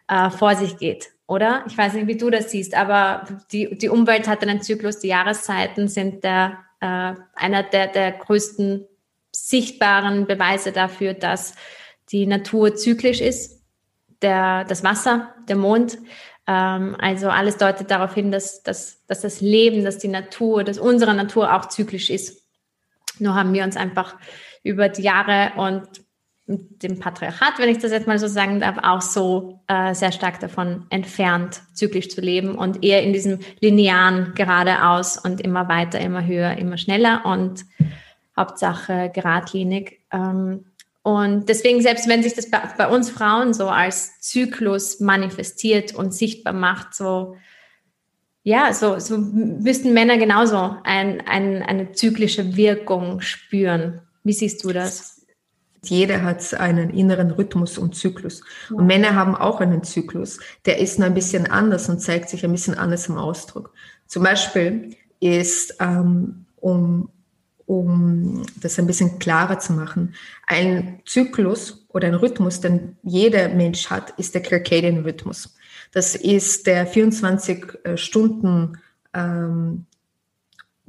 äh, 0.08 0.30
vor 0.30 0.56
sich 0.56 0.76
geht 0.78 1.13
oder? 1.26 1.64
Ich 1.66 1.76
weiß 1.76 1.94
nicht, 1.94 2.06
wie 2.06 2.16
du 2.16 2.30
das 2.30 2.50
siehst, 2.50 2.74
aber 2.74 3.26
die, 3.52 3.76
die 3.78 3.88
Umwelt 3.88 4.28
hat 4.28 4.42
einen 4.42 4.62
Zyklus, 4.62 4.98
die 4.98 5.08
Jahreszeiten 5.08 5.88
sind 5.88 6.24
der, 6.24 6.58
äh, 6.80 7.14
einer 7.34 7.62
der, 7.62 7.88
der 7.88 8.12
größten 8.12 8.86
sichtbaren 9.32 10.26
Beweise 10.26 10.72
dafür, 10.72 11.14
dass 11.14 11.54
die 12.10 12.26
Natur 12.26 12.74
zyklisch 12.74 13.20
ist. 13.20 13.62
Der, 14.22 14.64
das 14.64 14.84
Wasser, 14.84 15.34
der 15.48 15.56
Mond, 15.56 15.98
ähm, 16.46 16.96
also 16.98 17.28
alles 17.28 17.56
deutet 17.56 17.90
darauf 17.90 18.14
hin, 18.14 18.30
dass, 18.30 18.62
dass, 18.62 19.04
dass 19.06 19.22
das 19.22 19.40
Leben, 19.40 19.84
dass 19.84 19.98
die 19.98 20.08
Natur, 20.08 20.64
dass 20.64 20.78
unsere 20.78 21.14
Natur 21.14 21.54
auch 21.54 21.66
zyklisch 21.66 22.10
ist. 22.10 22.44
Nur 23.18 23.34
haben 23.34 23.52
wir 23.52 23.64
uns 23.64 23.76
einfach 23.76 24.16
über 24.62 24.88
die 24.88 25.02
Jahre 25.02 25.52
und 25.56 26.03
dem 26.46 26.98
Patriarchat, 26.98 27.58
wenn 27.58 27.70
ich 27.70 27.78
das 27.78 27.90
jetzt 27.90 28.06
mal 28.06 28.18
so 28.18 28.26
sagen 28.26 28.60
darf, 28.60 28.76
auch 28.82 29.00
so 29.00 29.60
äh, 29.66 29.94
sehr 29.94 30.12
stark 30.12 30.40
davon 30.40 30.84
entfernt, 30.90 31.62
zyklisch 31.72 32.10
zu 32.10 32.20
leben 32.20 32.54
und 32.54 32.84
eher 32.84 33.02
in 33.02 33.14
diesem 33.14 33.38
linearen 33.60 34.34
geradeaus 34.34 35.16
und 35.16 35.40
immer 35.40 35.68
weiter, 35.68 36.00
immer 36.00 36.26
höher, 36.26 36.58
immer 36.58 36.76
schneller 36.76 37.24
und 37.24 37.64
Hauptsache 38.36 39.10
geradlinig. 39.14 40.00
Ähm, 40.12 40.66
und 41.02 41.48
deswegen, 41.48 41.80
selbst 41.80 42.08
wenn 42.08 42.22
sich 42.22 42.34
das 42.34 42.50
bei, 42.50 42.60
bei, 42.76 42.88
uns 42.88 43.10
Frauen 43.10 43.54
so 43.54 43.68
als 43.68 44.20
Zyklus 44.20 45.00
manifestiert 45.00 45.94
und 45.94 46.14
sichtbar 46.14 46.54
macht, 46.54 46.94
so 46.94 47.36
ja, 48.42 48.74
so, 48.74 48.98
so 48.98 49.16
müssten 49.16 49.94
Männer 49.94 50.18
genauso 50.18 50.76
ein, 50.84 51.22
ein, 51.26 51.62
eine 51.62 51.92
zyklische 51.92 52.56
Wirkung 52.56 53.22
spüren. 53.22 54.02
Wie 54.22 54.34
siehst 54.34 54.62
du 54.64 54.72
das? 54.72 55.23
Jeder 55.88 56.22
hat 56.22 56.54
einen 56.54 56.90
inneren 56.90 57.30
Rhythmus 57.30 57.78
und 57.78 57.94
Zyklus. 57.94 58.42
Und 58.70 58.86
Männer 58.86 59.14
haben 59.14 59.34
auch 59.34 59.60
einen 59.60 59.82
Zyklus. 59.82 60.38
Der 60.66 60.78
ist 60.78 60.98
nur 60.98 61.06
ein 61.06 61.14
bisschen 61.14 61.50
anders 61.50 61.88
und 61.88 62.00
zeigt 62.00 62.28
sich 62.28 62.44
ein 62.44 62.52
bisschen 62.52 62.74
anders 62.74 63.08
im 63.08 63.16
Ausdruck. 63.16 63.72
Zum 64.06 64.22
Beispiel 64.22 64.96
ist, 65.20 65.76
ähm, 65.80 66.46
um, 66.56 67.08
um 67.66 68.42
das 68.60 68.78
ein 68.78 68.86
bisschen 68.86 69.18
klarer 69.18 69.58
zu 69.58 69.72
machen, 69.72 70.14
ein 70.46 71.00
Zyklus 71.06 71.86
oder 71.88 72.08
ein 72.08 72.14
Rhythmus, 72.14 72.60
den 72.60 72.96
jeder 73.02 73.48
Mensch 73.48 73.88
hat, 73.90 74.10
ist 74.18 74.34
der 74.34 74.44
Circadian 74.44 75.00
Rhythmus. 75.00 75.54
Das 75.92 76.14
ist 76.14 76.66
der 76.66 76.86
24 76.86 77.78
äh, 77.84 77.96
Stunden 77.96 78.78
ähm, 79.14 79.86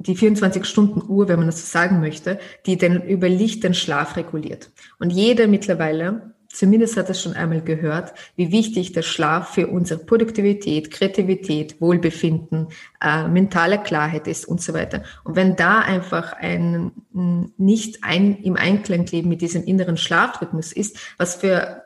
die 0.06 0.16
24-Stunden-Uhr, 0.16 1.28
wenn 1.28 1.38
man 1.38 1.46
das 1.46 1.60
so 1.60 1.66
sagen 1.66 2.00
möchte, 2.00 2.38
die 2.66 2.76
den 2.76 3.02
über 3.02 3.28
Licht 3.28 3.64
den 3.64 3.74
Schlaf 3.74 4.16
reguliert. 4.16 4.70
Und 4.98 5.10
jeder 5.10 5.46
mittlerweile 5.46 6.34
zumindest 6.56 6.96
hat 6.96 7.10
es 7.10 7.22
schon 7.22 7.34
einmal 7.34 7.60
gehört, 7.60 8.14
wie 8.36 8.50
wichtig 8.50 8.92
der 8.92 9.02
Schlaf 9.02 9.54
für 9.54 9.68
unsere 9.68 10.00
Produktivität, 10.00 10.90
Kreativität, 10.90 11.80
Wohlbefinden, 11.80 12.68
äh, 13.00 13.28
mentale 13.28 13.78
Klarheit 13.78 14.26
ist 14.26 14.46
und 14.46 14.60
so 14.60 14.72
weiter. 14.72 15.02
Und 15.24 15.36
wenn 15.36 15.56
da 15.56 15.80
einfach 15.80 16.32
ein 16.32 16.92
nicht 17.12 18.02
ein, 18.02 18.36
im 18.42 18.56
Einklang 18.56 19.06
leben 19.06 19.28
mit 19.28 19.40
diesem 19.42 19.64
inneren 19.64 19.96
Schlafrhythmus 19.96 20.72
ist, 20.72 20.98
was 21.18 21.36
für 21.36 21.82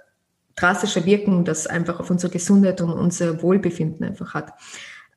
drastische 0.57 1.05
Wirkung 1.07 1.45
das 1.45 1.67
einfach 1.67 2.01
auf 2.01 2.11
unsere 2.11 2.33
Gesundheit 2.33 2.81
und 2.81 2.91
unser 2.91 3.43
Wohlbefinden 3.43 4.07
einfach 4.07 4.35
hat. 4.35 4.53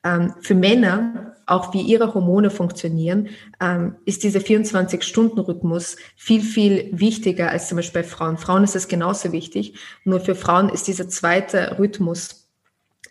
Ähm, 0.04 0.34
für 0.42 0.56
Männer, 0.56 1.36
auch 1.46 1.74
wie 1.74 1.82
ihre 1.82 2.14
Hormone 2.14 2.50
funktionieren, 2.50 3.30
ähm, 3.62 3.96
ist 4.06 4.24
dieser 4.24 4.40
24-Stunden-Rhythmus 4.40 5.98
viel, 6.16 6.42
viel 6.42 6.90
wichtiger 6.92 7.50
als 7.50 7.68
zum 7.68 7.78
Beispiel 7.78 8.02
bei 8.02 8.08
Frauen. 8.08 8.38
Frauen 8.38 8.64
ist 8.64 8.76
es 8.76 8.88
genauso 8.88 9.32
wichtig. 9.32 9.76
Nur 10.04 10.20
für 10.20 10.36
Frauen 10.36 10.70
ist 10.70 10.88
dieser 10.88 11.10
zweite 11.10 11.78
Rhythmus, 11.80 12.50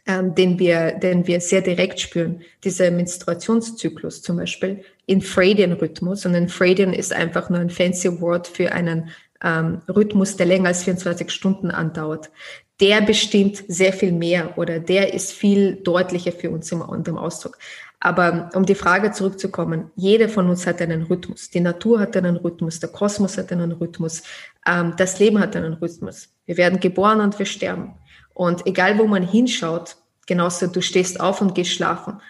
ähm, 0.06 0.34
den 0.34 0.58
wir, 0.58 0.92
den 0.92 1.26
wir 1.26 1.40
sehr 1.40 1.60
direkt 1.62 2.00
spüren, 2.00 2.42
dieser 2.64 2.90
Menstruationszyklus 2.90 4.22
zum 4.22 4.36
Beispiel, 4.36 4.82
Infradian-Rhythmus. 5.06 6.26
Und 6.26 6.34
Infradian 6.34 6.92
ist 6.92 7.12
einfach 7.12 7.50
nur 7.50 7.60
ein 7.60 7.70
fancy 7.70 8.20
Wort 8.20 8.48
für 8.48 8.72
einen 8.72 9.10
ähm, 9.42 9.82
Rhythmus, 9.88 10.36
der 10.36 10.46
länger 10.46 10.68
als 10.68 10.84
24 10.84 11.30
Stunden 11.30 11.70
andauert 11.70 12.30
der 12.80 13.00
bestimmt 13.02 13.62
sehr 13.68 13.92
viel 13.92 14.12
mehr 14.12 14.58
oder 14.58 14.80
der 14.80 15.14
ist 15.14 15.32
viel 15.32 15.76
deutlicher 15.76 16.32
für 16.32 16.50
uns 16.50 16.70
im, 16.72 16.82
im 16.82 17.18
Ausdruck. 17.18 17.58
Aber 18.00 18.50
um 18.54 18.66
die 18.66 18.74
Frage 18.74 19.12
zurückzukommen, 19.12 19.92
jeder 19.94 20.28
von 20.28 20.48
uns 20.48 20.66
hat 20.66 20.82
einen 20.82 21.04
Rhythmus. 21.04 21.50
Die 21.50 21.60
Natur 21.60 22.00
hat 22.00 22.16
einen 22.16 22.36
Rhythmus, 22.36 22.80
der 22.80 22.88
Kosmos 22.88 23.38
hat 23.38 23.52
einen 23.52 23.70
Rhythmus, 23.70 24.22
ähm, 24.66 24.94
das 24.96 25.20
Leben 25.20 25.38
hat 25.38 25.54
einen 25.54 25.74
Rhythmus. 25.74 26.28
Wir 26.44 26.56
werden 26.56 26.80
geboren 26.80 27.20
und 27.20 27.38
wir 27.38 27.46
sterben. 27.46 27.94
Und 28.34 28.66
egal 28.66 28.98
wo 28.98 29.06
man 29.06 29.22
hinschaut, 29.22 29.96
genauso 30.26 30.66
du 30.66 30.82
stehst 30.82 31.20
auf 31.20 31.40
und 31.40 31.54
gehst 31.54 31.72
schlafen. 31.72 32.20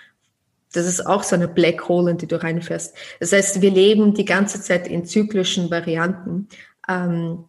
Das 0.73 0.87
ist 0.87 1.07
auch 1.07 1.23
so 1.23 1.37
eine 1.37 1.49
Black 1.49 1.89
Hole, 1.89 2.11
in 2.11 2.19
die 2.19 2.27
du 2.27 2.43
reinfährst. 2.43 2.95
Das 3.21 3.33
heißt, 3.33 3.63
wir 3.63 3.71
leben 3.71 4.13
die 4.13 4.25
ganze 4.25 4.61
Zeit 4.61 4.87
in 4.87 5.07
zyklischen 5.07 5.71
Varianten. 5.71 6.49
Ähm, 6.87 7.45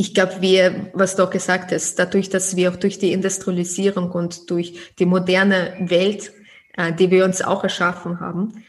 ich 0.00 0.14
glaube, 0.14 0.40
wir, 0.40 0.90
was 0.94 1.14
du 1.14 1.24
auch 1.24 1.30
gesagt 1.30 1.72
hast, 1.72 1.98
dadurch, 1.98 2.30
dass 2.30 2.56
wir 2.56 2.72
auch 2.72 2.76
durch 2.76 2.98
die 2.98 3.12
Industrialisierung 3.12 4.10
und 4.12 4.48
durch 4.50 4.94
die 4.98 5.04
moderne 5.04 5.74
Welt, 5.78 6.32
äh, 6.72 6.90
die 6.90 7.10
wir 7.10 7.26
uns 7.26 7.42
auch 7.42 7.64
erschaffen 7.64 8.18
haben, 8.18 8.64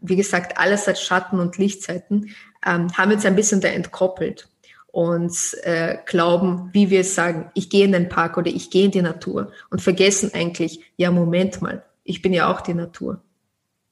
wie 0.00 0.16
gesagt, 0.16 0.58
alles 0.58 0.88
hat 0.88 0.98
Schatten- 0.98 1.38
und 1.38 1.58
Lichtzeiten, 1.58 2.34
ähm, 2.66 2.92
haben 2.96 3.10
wir 3.10 3.16
uns 3.16 3.24
ein 3.24 3.36
bisschen 3.36 3.60
da 3.60 3.68
entkoppelt 3.68 4.48
und 4.88 5.36
äh, 5.62 5.98
glauben, 6.06 6.70
wie 6.72 6.90
wir 6.90 7.04
sagen, 7.04 7.52
ich 7.54 7.70
gehe 7.70 7.84
in 7.84 7.92
den 7.92 8.08
Park 8.08 8.36
oder 8.36 8.50
ich 8.50 8.68
gehe 8.68 8.86
in 8.86 8.90
die 8.90 9.02
Natur 9.02 9.52
und 9.70 9.80
vergessen 9.80 10.32
eigentlich, 10.34 10.80
ja, 10.96 11.12
Moment 11.12 11.62
mal, 11.62 11.84
ich 12.02 12.20
bin 12.20 12.32
ja 12.32 12.52
auch 12.52 12.60
die 12.60 12.74
Natur. 12.74 13.20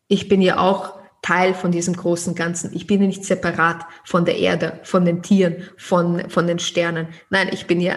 Ich 0.08 0.28
bin 0.28 0.42
ja 0.42 0.58
auch 0.58 0.98
Teil 1.22 1.54
von 1.54 1.70
diesem 1.70 1.94
großen 1.94 2.34
Ganzen. 2.34 2.74
Ich 2.74 2.86
bin 2.86 3.00
ja 3.00 3.06
nicht 3.06 3.24
separat 3.24 3.86
von 4.04 4.24
der 4.24 4.36
Erde, 4.36 4.80
von 4.82 5.04
den 5.04 5.22
Tieren, 5.22 5.68
von, 5.76 6.28
von 6.28 6.46
den 6.46 6.58
Sternen. 6.58 7.08
Nein, 7.30 7.48
ich 7.52 7.66
bin 7.66 7.80
ja 7.80 7.94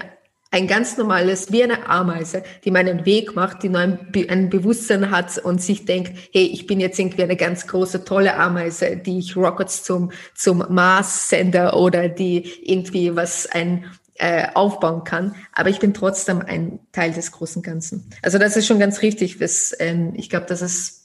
ein 0.51 0.67
ganz 0.67 0.95
normales, 0.95 1.51
wie 1.51 1.63
eine 1.63 1.89
Ameise, 1.89 2.43
die 2.63 2.71
meinen 2.71 3.05
Weg 3.05 3.35
macht, 3.35 3.63
die 3.63 3.69
nur 3.69 3.81
ein, 3.81 4.11
ein 4.29 4.49
Bewusstsein 4.49 5.11
hat 5.11 5.37
und 5.37 5.61
sich 5.61 5.83
denkt, 5.83 6.13
hey, 6.31 6.45
ich 6.45 6.65
bin 6.65 6.79
jetzt 6.79 6.97
irgendwie 6.97 7.23
eine 7.23 7.35
ganz 7.35 7.67
große, 7.67 8.05
tolle 8.05 8.35
Ameise, 8.35 8.95
die 8.95 9.19
ich 9.19 9.35
Rockets 9.35 9.83
zum, 9.83 10.11
zum 10.33 10.63
Mars 10.69 11.27
sende 11.27 11.73
oder 11.73 12.07
die 12.07 12.45
irgendwie 12.63 13.15
was 13.15 13.47
ein, 13.47 13.85
äh, 14.17 14.47
aufbauen 14.53 15.03
kann. 15.03 15.35
Aber 15.51 15.69
ich 15.69 15.79
bin 15.79 15.93
trotzdem 15.93 16.41
ein 16.41 16.79
Teil 16.93 17.11
des 17.11 17.33
großen 17.33 17.61
Ganzen. 17.61 18.09
Also 18.21 18.37
das 18.37 18.55
ist 18.55 18.65
schon 18.65 18.79
ganz 18.79 19.01
richtig. 19.01 19.39
Das, 19.39 19.75
ähm, 19.79 20.13
ich 20.15 20.29
glaube, 20.29 20.45
das 20.47 20.61
ist 20.61 21.04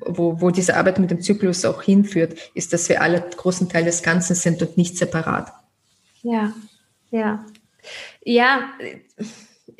wo, 0.00 0.40
wo 0.40 0.50
diese 0.50 0.76
Arbeit 0.76 0.98
mit 0.98 1.10
dem 1.10 1.20
Zyklus 1.20 1.64
auch 1.64 1.82
hinführt, 1.82 2.38
ist, 2.54 2.72
dass 2.72 2.88
wir 2.88 3.02
alle 3.02 3.20
großen 3.20 3.68
Teil 3.68 3.84
des 3.84 4.02
Ganzen 4.02 4.34
sind 4.34 4.62
und 4.62 4.76
nicht 4.76 4.96
separat. 4.96 5.52
Ja, 6.22 6.52
ja. 7.10 7.44
Ja, 8.24 8.70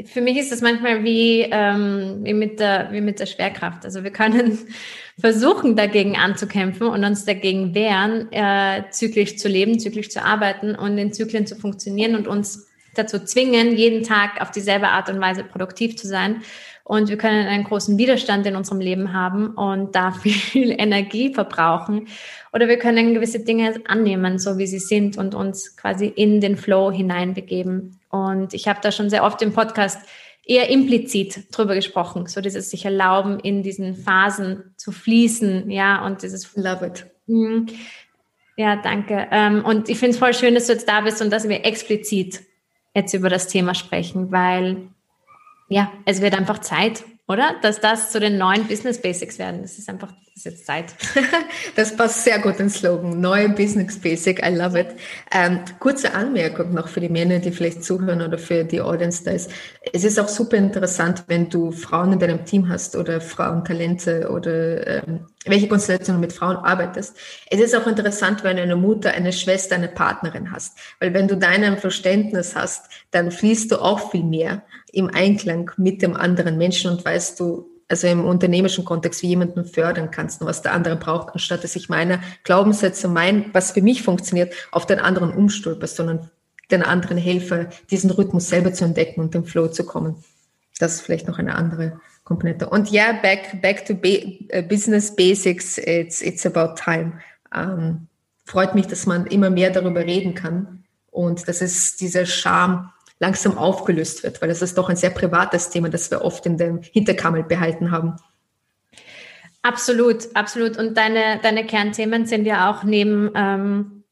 für 0.04 0.20
mich 0.20 0.36
ist 0.38 0.52
das 0.52 0.60
manchmal 0.60 1.02
wie, 1.04 1.46
ähm, 1.50 2.20
wie, 2.22 2.32
mit 2.32 2.60
der, 2.60 2.88
wie 2.92 3.00
mit 3.00 3.20
der 3.20 3.26
Schwerkraft. 3.26 3.84
Also 3.84 4.04
wir 4.04 4.12
können 4.12 4.58
versuchen, 5.20 5.76
dagegen 5.76 6.16
anzukämpfen 6.16 6.86
und 6.86 7.04
uns 7.04 7.24
dagegen 7.24 7.74
wehren, 7.74 8.30
äh, 8.32 8.84
zyklisch 8.90 9.36
zu 9.36 9.48
leben, 9.48 9.78
zyklisch 9.78 10.10
zu 10.10 10.24
arbeiten 10.24 10.74
und 10.74 10.96
in 10.98 11.12
Zyklen 11.12 11.46
zu 11.46 11.56
funktionieren 11.56 12.14
und 12.14 12.28
uns 12.28 12.68
dazu 12.94 13.18
zwingen, 13.18 13.76
jeden 13.76 14.02
Tag 14.02 14.40
auf 14.40 14.50
dieselbe 14.50 14.88
Art 14.88 15.08
und 15.08 15.20
Weise 15.20 15.44
produktiv 15.44 15.96
zu 15.96 16.06
sein 16.06 16.42
und 16.88 17.10
wir 17.10 17.18
können 17.18 17.46
einen 17.46 17.64
großen 17.64 17.98
Widerstand 17.98 18.46
in 18.46 18.56
unserem 18.56 18.80
Leben 18.80 19.12
haben 19.12 19.48
und 19.50 19.94
da 19.94 20.10
viel 20.22 20.70
Energie 20.70 21.34
verbrauchen. 21.34 22.08
Oder 22.50 22.66
wir 22.66 22.78
können 22.78 23.12
gewisse 23.12 23.40
Dinge 23.40 23.82
annehmen, 23.86 24.38
so 24.38 24.56
wie 24.56 24.66
sie 24.66 24.78
sind 24.78 25.18
und 25.18 25.34
uns 25.34 25.76
quasi 25.76 26.06
in 26.06 26.40
den 26.40 26.56
Flow 26.56 26.90
hineinbegeben. 26.90 28.00
Und 28.08 28.54
ich 28.54 28.68
habe 28.68 28.80
da 28.82 28.90
schon 28.90 29.10
sehr 29.10 29.22
oft 29.22 29.42
im 29.42 29.52
Podcast 29.52 30.00
eher 30.46 30.70
implizit 30.70 31.54
drüber 31.54 31.74
gesprochen, 31.74 32.26
so 32.26 32.40
dieses 32.40 32.70
sich 32.70 32.86
erlauben, 32.86 33.38
in 33.38 33.62
diesen 33.62 33.94
Phasen 33.94 34.72
zu 34.78 34.90
fließen, 34.90 35.70
ja, 35.70 36.06
und 36.06 36.22
dieses 36.22 36.56
Love 36.56 36.86
it. 36.86 37.06
Mhm. 37.26 37.66
Ja, 38.56 38.76
danke. 38.76 39.28
Ähm, 39.30 39.62
und 39.62 39.90
ich 39.90 39.98
finde 39.98 40.12
es 40.12 40.18
voll 40.18 40.32
schön, 40.32 40.54
dass 40.54 40.68
du 40.68 40.72
jetzt 40.72 40.88
da 40.88 41.02
bist 41.02 41.20
und 41.20 41.30
dass 41.30 41.50
wir 41.50 41.66
explizit 41.66 42.40
jetzt 42.94 43.12
über 43.12 43.28
das 43.28 43.46
Thema 43.46 43.74
sprechen, 43.74 44.32
weil 44.32 44.88
ja, 45.68 45.92
es 46.04 46.20
wird 46.20 46.34
einfach 46.34 46.58
Zeit, 46.58 47.04
oder? 47.26 47.56
Dass 47.62 47.80
das 47.80 48.10
zu 48.10 48.20
den 48.20 48.38
neuen 48.38 48.66
Business 48.66 49.00
Basics 49.00 49.38
werden. 49.38 49.62
Das 49.62 49.78
ist 49.78 49.88
einfach, 49.88 50.12
ist 50.38 50.44
jetzt 50.44 50.66
Zeit. 50.66 50.94
das 51.76 51.96
passt 51.96 52.22
sehr 52.22 52.38
gut 52.38 52.60
ins 52.60 52.74
Slogan. 52.74 53.20
Neue 53.20 53.48
Business 53.48 53.98
Basic. 53.98 54.40
I 54.44 54.54
love 54.54 54.78
it. 54.78 54.88
Ähm, 55.32 55.60
kurze 55.80 56.14
Anmerkung 56.14 56.72
noch 56.72 56.88
für 56.88 57.00
die 57.00 57.08
Männer, 57.08 57.40
die 57.40 57.50
vielleicht 57.50 57.82
zuhören 57.82 58.22
oder 58.22 58.38
für 58.38 58.64
die 58.64 58.80
Audience 58.80 59.24
da 59.24 59.32
ist. 59.32 59.50
Es 59.92 60.04
ist 60.04 60.18
auch 60.18 60.28
super 60.28 60.56
interessant, 60.56 61.24
wenn 61.26 61.48
du 61.48 61.72
Frauen 61.72 62.12
in 62.12 62.18
deinem 62.20 62.44
Team 62.44 62.68
hast 62.68 62.94
oder 62.94 63.20
Frauentalente 63.20 64.30
oder 64.30 64.86
ähm, 64.86 65.26
welche 65.44 65.66
Konstellation 65.68 66.16
du 66.16 66.20
mit 66.20 66.32
Frauen 66.32 66.56
arbeitest. 66.56 67.16
Es 67.50 67.60
ist 67.60 67.74
auch 67.74 67.86
interessant, 67.86 68.44
wenn 68.44 68.56
du 68.56 68.62
eine 68.62 68.76
Mutter, 68.76 69.10
eine 69.10 69.32
Schwester, 69.32 69.74
eine 69.74 69.88
Partnerin 69.88 70.52
hast. 70.52 70.78
Weil 71.00 71.14
wenn 71.14 71.26
du 71.26 71.36
dein 71.36 71.78
Verständnis 71.78 72.54
hast, 72.54 72.86
dann 73.10 73.32
fließt 73.32 73.72
du 73.72 73.78
auch 73.78 74.12
viel 74.12 74.24
mehr 74.24 74.62
im 74.92 75.10
Einklang 75.12 75.70
mit 75.76 76.00
dem 76.00 76.14
anderen 76.14 76.58
Menschen 76.58 76.92
und 76.92 77.04
weißt 77.04 77.40
du, 77.40 77.68
also 77.88 78.06
im 78.06 78.24
unternehmerischen 78.24 78.84
Kontext, 78.84 79.22
wie 79.22 79.28
jemanden 79.28 79.64
fördern 79.64 80.10
kannst 80.10 80.40
und 80.40 80.46
was 80.46 80.62
der 80.62 80.72
andere 80.72 80.96
braucht, 80.96 81.32
anstatt 81.32 81.64
dass 81.64 81.74
ich 81.74 81.88
meine 81.88 82.20
Glaubenssätze, 82.44 83.08
mein, 83.08 83.46
was 83.52 83.72
für 83.72 83.82
mich 83.82 84.02
funktioniert, 84.02 84.52
auf 84.70 84.86
den 84.86 84.98
anderen 84.98 85.32
umstülpe, 85.32 85.86
sondern 85.86 86.30
den 86.70 86.82
anderen 86.82 87.16
helfe, 87.16 87.68
diesen 87.90 88.10
Rhythmus 88.10 88.48
selber 88.48 88.72
zu 88.72 88.84
entdecken 88.84 89.20
und 89.20 89.34
im 89.34 89.44
Flow 89.44 89.68
zu 89.68 89.84
kommen. 89.84 90.22
Das 90.78 90.94
ist 90.94 91.00
vielleicht 91.00 91.26
noch 91.26 91.38
eine 91.38 91.54
andere 91.54 92.00
Komponente. 92.24 92.68
Und 92.68 92.90
ja, 92.90 93.12
back, 93.12 93.62
back 93.62 93.86
to 93.86 93.94
uh, 93.94 94.62
business 94.62 95.14
basics, 95.14 95.78
it's, 95.78 96.20
it's 96.20 96.44
about 96.44 96.74
time. 96.74 97.14
Ähm, 97.54 98.06
freut 98.44 98.74
mich, 98.74 98.86
dass 98.86 99.06
man 99.06 99.26
immer 99.26 99.48
mehr 99.48 99.70
darüber 99.70 100.04
reden 100.04 100.34
kann 100.34 100.84
und 101.10 101.48
dass 101.48 101.62
es 101.62 101.96
dieser 101.96 102.26
Charme 102.26 102.90
langsam 103.20 103.58
aufgelöst 103.58 104.22
wird, 104.22 104.40
weil 104.40 104.48
das 104.48 104.62
ist 104.62 104.78
doch 104.78 104.88
ein 104.88 104.96
sehr 104.96 105.10
privates 105.10 105.70
Thema, 105.70 105.88
das 105.88 106.10
wir 106.10 106.22
oft 106.22 106.46
in 106.46 106.56
dem 106.56 106.80
Hinterkammer 106.82 107.42
behalten 107.42 107.90
haben. 107.90 108.16
Absolut, 109.62 110.28
absolut. 110.34 110.78
Und 110.78 110.96
deine, 110.96 111.40
deine 111.42 111.66
Kernthemen 111.66 112.26
sind 112.26 112.46
ja 112.46 112.70
auch 112.70 112.84
neben, 112.84 113.30
ähm, 113.34 114.04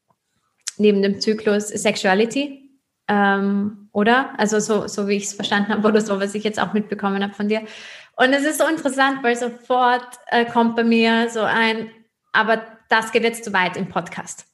neben 0.77 1.01
dem 1.01 1.21
Zyklus 1.21 1.69
Sexuality, 1.69 2.69
ähm, 3.07 3.89
oder? 3.93 4.37
Also 4.37 4.59
so, 4.59 4.87
so 4.87 5.07
wie 5.07 5.15
ich 5.15 5.23
es 5.23 5.33
verstanden 5.33 5.69
habe 5.69 5.87
oder 5.87 6.01
so, 6.01 6.19
was 6.19 6.35
ich 6.35 6.43
jetzt 6.43 6.59
auch 6.59 6.73
mitbekommen 6.73 7.23
habe 7.23 7.33
von 7.33 7.47
dir. 7.47 7.61
Und 8.17 8.33
es 8.33 8.43
ist 8.43 8.57
so 8.57 8.67
interessant, 8.67 9.23
weil 9.23 9.35
sofort 9.35 10.19
äh, 10.27 10.45
kommt 10.45 10.75
bei 10.75 10.83
mir 10.83 11.29
so 11.29 11.41
ein, 11.41 11.89
aber 12.33 12.61
das 12.89 13.11
geht 13.11 13.23
jetzt 13.23 13.45
zu 13.45 13.53
weit 13.53 13.77
im 13.77 13.87
Podcast 13.87 14.46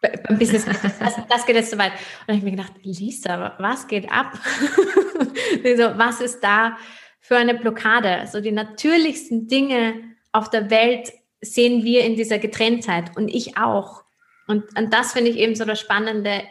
beim 0.00 0.38
Business. 0.38 0.64
Das, 0.64 1.16
das 1.28 1.46
geht 1.46 1.56
jetzt 1.56 1.70
so 1.70 1.78
weit. 1.78 1.92
Und 2.26 2.34
ich 2.34 2.40
habe 2.40 2.44
mir 2.44 2.56
gedacht, 2.56 2.72
Lisa, 2.82 3.54
was 3.58 3.86
geht 3.86 4.10
ab? 4.10 4.32
so, 5.62 5.98
was 5.98 6.20
ist 6.20 6.40
da 6.40 6.76
für 7.20 7.36
eine 7.36 7.54
Blockade? 7.54 8.26
So 8.30 8.40
die 8.40 8.52
natürlichsten 8.52 9.48
Dinge 9.48 9.94
auf 10.32 10.50
der 10.50 10.70
Welt 10.70 11.12
sehen 11.40 11.84
wir 11.84 12.04
in 12.04 12.16
dieser 12.16 12.38
Getrenntheit 12.38 13.16
und 13.16 13.28
ich 13.28 13.56
auch. 13.56 14.04
Und, 14.46 14.64
und 14.76 14.92
das 14.92 15.12
finde 15.12 15.30
ich 15.30 15.36
eben 15.36 15.54
so 15.54 15.64
das 15.64 15.80
Spannende. 15.80 16.42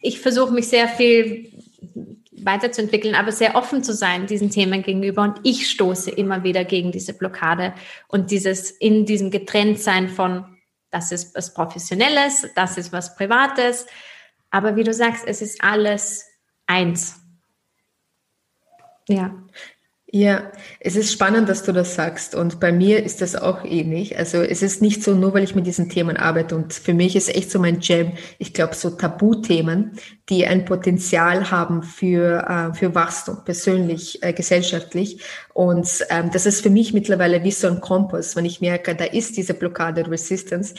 Ich 0.00 0.20
versuche 0.20 0.52
mich 0.52 0.68
sehr 0.68 0.88
viel 0.88 1.50
weiterzuentwickeln, 2.32 3.14
aber 3.14 3.32
sehr 3.32 3.56
offen 3.56 3.82
zu 3.82 3.92
sein 3.92 4.26
diesen 4.26 4.50
Themen 4.50 4.82
gegenüber. 4.82 5.22
Und 5.22 5.40
ich 5.42 5.68
stoße 5.68 6.10
immer 6.10 6.44
wieder 6.44 6.64
gegen 6.64 6.92
diese 6.92 7.14
Blockade 7.14 7.74
und 8.08 8.30
dieses 8.30 8.70
in 8.70 9.06
diesem 9.06 9.30
Getrenntsein 9.30 10.08
von 10.08 10.55
das 10.96 11.12
ist 11.12 11.34
was 11.34 11.52
Professionelles, 11.52 12.48
das 12.54 12.78
ist 12.78 12.90
was 12.90 13.14
Privates. 13.16 13.86
Aber 14.50 14.76
wie 14.76 14.82
du 14.82 14.94
sagst, 14.94 15.24
es 15.26 15.42
ist 15.42 15.62
alles 15.62 16.24
eins. 16.66 17.20
Ja. 19.06 19.34
Ja, 20.12 20.52
es 20.78 20.94
ist 20.94 21.12
spannend, 21.12 21.48
dass 21.48 21.64
du 21.64 21.72
das 21.72 21.96
sagst. 21.96 22.36
Und 22.36 22.60
bei 22.60 22.70
mir 22.70 23.02
ist 23.02 23.20
das 23.22 23.34
auch 23.34 23.64
ähnlich. 23.64 24.16
Also 24.16 24.38
es 24.40 24.62
ist 24.62 24.80
nicht 24.80 25.02
so, 25.02 25.14
nur 25.16 25.34
weil 25.34 25.42
ich 25.42 25.56
mit 25.56 25.66
diesen 25.66 25.88
Themen 25.88 26.16
arbeite. 26.16 26.54
Und 26.54 26.72
für 26.74 26.94
mich 26.94 27.16
ist 27.16 27.28
echt 27.34 27.50
so 27.50 27.58
mein 27.58 27.80
Jam, 27.80 28.12
ich 28.38 28.54
glaube, 28.54 28.76
so 28.76 28.90
Tabuthemen, 28.90 29.98
die 30.28 30.46
ein 30.46 30.64
Potenzial 30.64 31.50
haben 31.50 31.82
für, 31.82 32.38
äh, 32.48 32.74
für 32.74 32.94
Wachstum, 32.94 33.44
persönlich, 33.44 34.22
äh, 34.22 34.32
gesellschaftlich. 34.32 35.20
Und 35.54 35.88
ähm, 36.08 36.30
das 36.32 36.46
ist 36.46 36.62
für 36.62 36.70
mich 36.70 36.92
mittlerweile 36.92 37.42
wie 37.42 37.50
so 37.50 37.66
ein 37.66 37.80
Kompass, 37.80 38.36
wenn 38.36 38.44
ich 38.44 38.60
merke, 38.60 38.94
da 38.94 39.04
ist 39.04 39.36
diese 39.36 39.54
Blockade 39.54 40.08
Resistance 40.08 40.74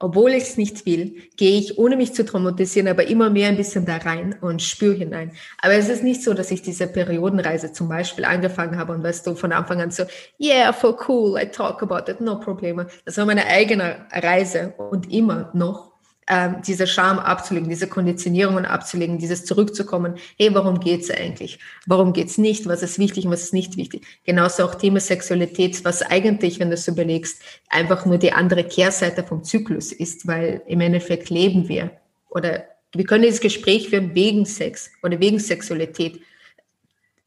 obwohl 0.00 0.32
ich 0.32 0.44
es 0.44 0.56
nicht 0.56 0.86
will, 0.86 1.14
gehe 1.36 1.58
ich, 1.58 1.78
ohne 1.78 1.96
mich 1.96 2.14
zu 2.14 2.24
traumatisieren, 2.24 2.88
aber 2.88 3.06
immer 3.06 3.30
mehr 3.30 3.48
ein 3.48 3.56
bisschen 3.56 3.84
da 3.84 3.98
rein 3.98 4.34
und 4.40 4.62
spüre 4.62 4.94
hinein. 4.94 5.32
Aber 5.60 5.74
es 5.74 5.88
ist 5.88 6.02
nicht 6.02 6.22
so, 6.22 6.34
dass 6.34 6.50
ich 6.50 6.62
diese 6.62 6.86
Periodenreise 6.86 7.72
zum 7.72 7.88
Beispiel 7.88 8.24
angefangen 8.24 8.78
habe 8.78 8.94
und 8.94 9.02
weißt 9.04 9.26
du, 9.26 9.34
von 9.34 9.52
Anfang 9.52 9.80
an 9.80 9.90
so, 9.90 10.04
yeah, 10.40 10.72
for 10.72 10.98
cool, 11.06 11.38
I 11.40 11.46
talk 11.46 11.82
about 11.82 12.10
it, 12.10 12.20
no 12.20 12.40
Probleme. 12.40 12.86
Das 13.04 13.18
war 13.18 13.26
meine 13.26 13.46
eigene 13.46 14.06
Reise 14.10 14.74
und 14.78 15.12
immer 15.12 15.50
noch 15.52 15.89
ähm, 16.32 16.62
diese 16.64 16.86
Scham 16.86 17.18
abzulegen, 17.18 17.68
diese 17.68 17.88
Konditionierungen 17.88 18.64
abzulegen, 18.64 19.18
dieses 19.18 19.44
zurückzukommen, 19.44 20.14
hey, 20.38 20.54
warum 20.54 20.78
geht's 20.78 21.10
eigentlich? 21.10 21.58
Warum 21.86 22.12
geht's 22.12 22.38
nicht? 22.38 22.66
Was 22.66 22.84
ist 22.84 23.00
wichtig 23.00 23.24
und 23.26 23.32
was 23.32 23.42
ist 23.42 23.52
nicht 23.52 23.76
wichtig? 23.76 24.06
Genauso 24.24 24.64
auch 24.64 24.76
Thema 24.76 25.00
Sexualität, 25.00 25.84
was 25.84 26.02
eigentlich, 26.02 26.60
wenn 26.60 26.68
du 26.68 26.74
es 26.74 26.86
überlegst, 26.86 27.42
einfach 27.68 28.06
nur 28.06 28.16
die 28.16 28.32
andere 28.32 28.62
Kehrseite 28.62 29.24
vom 29.24 29.42
Zyklus 29.42 29.90
ist, 29.90 30.28
weil 30.28 30.62
im 30.68 30.80
Endeffekt 30.80 31.30
leben 31.30 31.68
wir 31.68 31.90
oder 32.28 32.64
wir 32.94 33.04
können 33.04 33.24
dieses 33.24 33.40
Gespräch 33.40 33.88
führen 33.88 34.14
wegen 34.14 34.46
Sex 34.46 34.90
oder 35.02 35.18
wegen 35.18 35.40
Sexualität. 35.40 36.20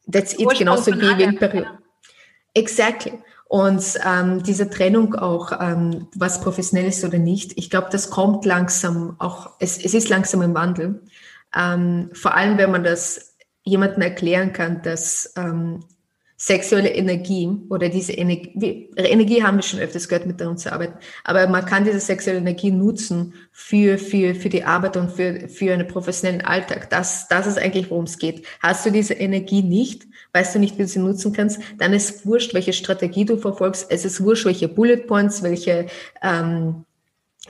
That's 0.10 0.34
it, 0.40 0.48
genauso 0.58 0.94
wie 0.94 1.18
wegen 1.18 1.38
Periode. 1.38 1.78
Exactly. 2.54 3.14
Und 3.54 4.00
ähm, 4.04 4.42
diese 4.42 4.68
Trennung 4.68 5.14
auch, 5.14 5.52
ähm, 5.62 6.08
was 6.16 6.42
professionell 6.42 6.88
ist 6.88 7.04
oder 7.04 7.20
nicht, 7.20 7.56
ich 7.56 7.70
glaube, 7.70 7.90
das 7.92 8.10
kommt 8.10 8.46
langsam 8.46 9.16
auch, 9.20 9.52
es, 9.60 9.78
es 9.78 9.94
ist 9.94 10.10
langsam 10.10 10.42
im 10.42 10.56
Wandel. 10.56 11.04
Ähm, 11.56 12.10
vor 12.14 12.34
allem, 12.34 12.58
wenn 12.58 12.72
man 12.72 12.84
das 12.84 13.36
jemandem 13.62 14.02
erklären 14.02 14.54
kann, 14.54 14.82
dass 14.82 15.34
ähm, 15.38 15.82
sexuelle 16.36 16.96
Energie 16.96 17.48
oder 17.70 17.90
diese 17.90 18.14
Energie, 18.14 18.90
Energie 18.96 19.44
haben 19.44 19.58
wir 19.58 19.62
schon 19.62 19.82
öfters 19.82 20.08
gehört, 20.08 20.26
mit 20.26 20.42
uns 20.42 20.64
zu 20.64 20.74
arbeiten, 20.74 20.98
aber 21.24 21.48
man 21.48 21.64
kann 21.64 21.86
diese 21.86 22.00
sexuelle 22.00 22.40
Energie 22.40 22.72
nutzen 22.72 23.36
für, 23.52 24.00
für, 24.00 24.34
für 24.34 24.50
die 24.50 24.64
Arbeit 24.64 24.98
und 24.98 25.12
für, 25.12 25.48
für 25.48 25.72
einen 25.72 25.88
professionellen 25.88 26.42
Alltag. 26.44 26.90
Das, 26.90 27.28
das 27.28 27.46
ist 27.46 27.60
eigentlich, 27.60 27.92
worum 27.92 28.06
es 28.06 28.18
geht. 28.18 28.48
Hast 28.62 28.84
du 28.84 28.90
diese 28.90 29.14
Energie 29.14 29.62
nicht, 29.62 30.08
weißt 30.34 30.56
du 30.56 30.60
nicht, 30.60 30.78
wie 30.78 30.84
du 30.84 30.88
sie 30.88 31.00
nutzen 31.00 31.32
kannst, 31.32 31.60
dann 31.78 31.94
ist 31.94 32.26
wurscht, 32.26 32.54
welche 32.54 32.74
Strategie 32.74 33.26
du 33.26 33.38
verfolgst. 33.38 33.86
Es 33.90 34.04
ist 34.04 34.22
wurscht, 34.22 34.46
welche 34.46 34.68
Bullet 34.68 34.98
Points, 34.98 35.44
welche, 35.44 35.88
ähm, 36.22 36.86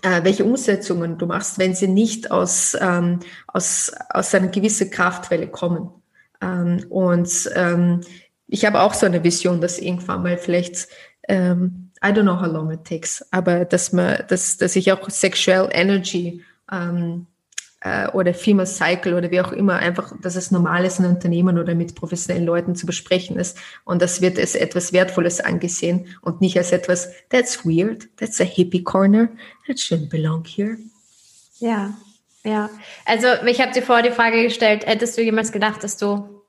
äh, 0.02 0.24
welche 0.24 0.43
Umsetzungen 0.43 1.17
du 1.17 1.26
machst, 1.26 1.58
wenn 1.58 1.74
sie 1.74 1.88
nicht 1.88 2.30
aus, 2.30 2.78
ähm, 2.80 3.22
aus, 3.48 3.91
aus 4.10 4.36
einer 4.36 4.50
gewissen 4.50 4.91
Kraftwelle 4.91 5.48
kommen. 5.48 5.89
Ähm, 6.41 6.86
und 6.89 7.50
ähm, 7.56 8.02
ich 8.48 8.65
habe 8.65 8.82
auch 8.82 8.93
so 8.93 9.06
eine 9.06 9.24
Vision, 9.24 9.62
dass 9.62 9.80
irgendwann 9.80 10.24
mal 10.24 10.38
vielleicht, 10.38 10.88
ähm, 11.28 11.91
I 12.04 12.08
don't 12.08 12.24
know 12.24 12.39
how 12.39 12.52
long 12.52 12.69
it 12.69 12.84
takes, 12.84 13.26
aber 13.32 13.63
dass 13.63 13.93
man, 13.93 14.24
dass, 14.28 14.58
dass 14.58 14.76
ich 14.76 14.91
auch 14.91 15.10
Sexual 15.10 15.69
Energy 15.72 16.43
ähm, 16.69 17.28
äh, 17.84 18.08
oder 18.10 18.34
Female 18.34 18.65
Cycle 18.65 19.13
oder 19.13 19.30
wie 19.30 19.41
auch 19.41 19.52
immer, 19.52 19.76
einfach, 19.76 20.13
dass 20.22 20.36
es 20.36 20.52
normal 20.52 20.86
ist, 20.86 21.00
in 21.00 21.06
Unternehmen 21.06 21.60
oder 21.60 21.76
mit 21.76 21.96
professionellen 21.96 22.46
Leuten 22.46 22.76
zu 22.76 22.86
besprechen 22.86 23.38
ist. 23.38 23.58
Und 23.84 24.02
das 24.02 24.22
wird 24.22 24.39
als 24.39 24.56
etwas 24.56 24.93
Wertvolles 24.93 25.41
angesehen 25.41 26.08
und 26.22 26.41
nicht 26.41 26.58
als 26.58 26.72
etwas, 26.72 27.10
that's 27.30 27.65
weird, 27.65 28.08
that's 28.17 28.39
a 28.39 28.46
hippie 28.46 28.84
corner, 28.84 29.30
that 29.67 29.78
shouldn't 29.78 30.10
belong 30.10 30.46
here. 30.46 30.78
Ja, 31.60 31.93
ja. 32.43 32.69
Also 33.06 33.28
ich 33.46 33.62
habe 33.62 33.74
dir 33.74 33.84
vorher 33.84 34.04
die 34.04 34.15
Frage 34.15 34.43
gestellt, 34.43 34.86
hättest 34.86 35.17
du 35.17 35.22
jemals 35.22 35.52
gedacht, 35.52 35.84
dass 35.84 35.98
du 35.98 36.41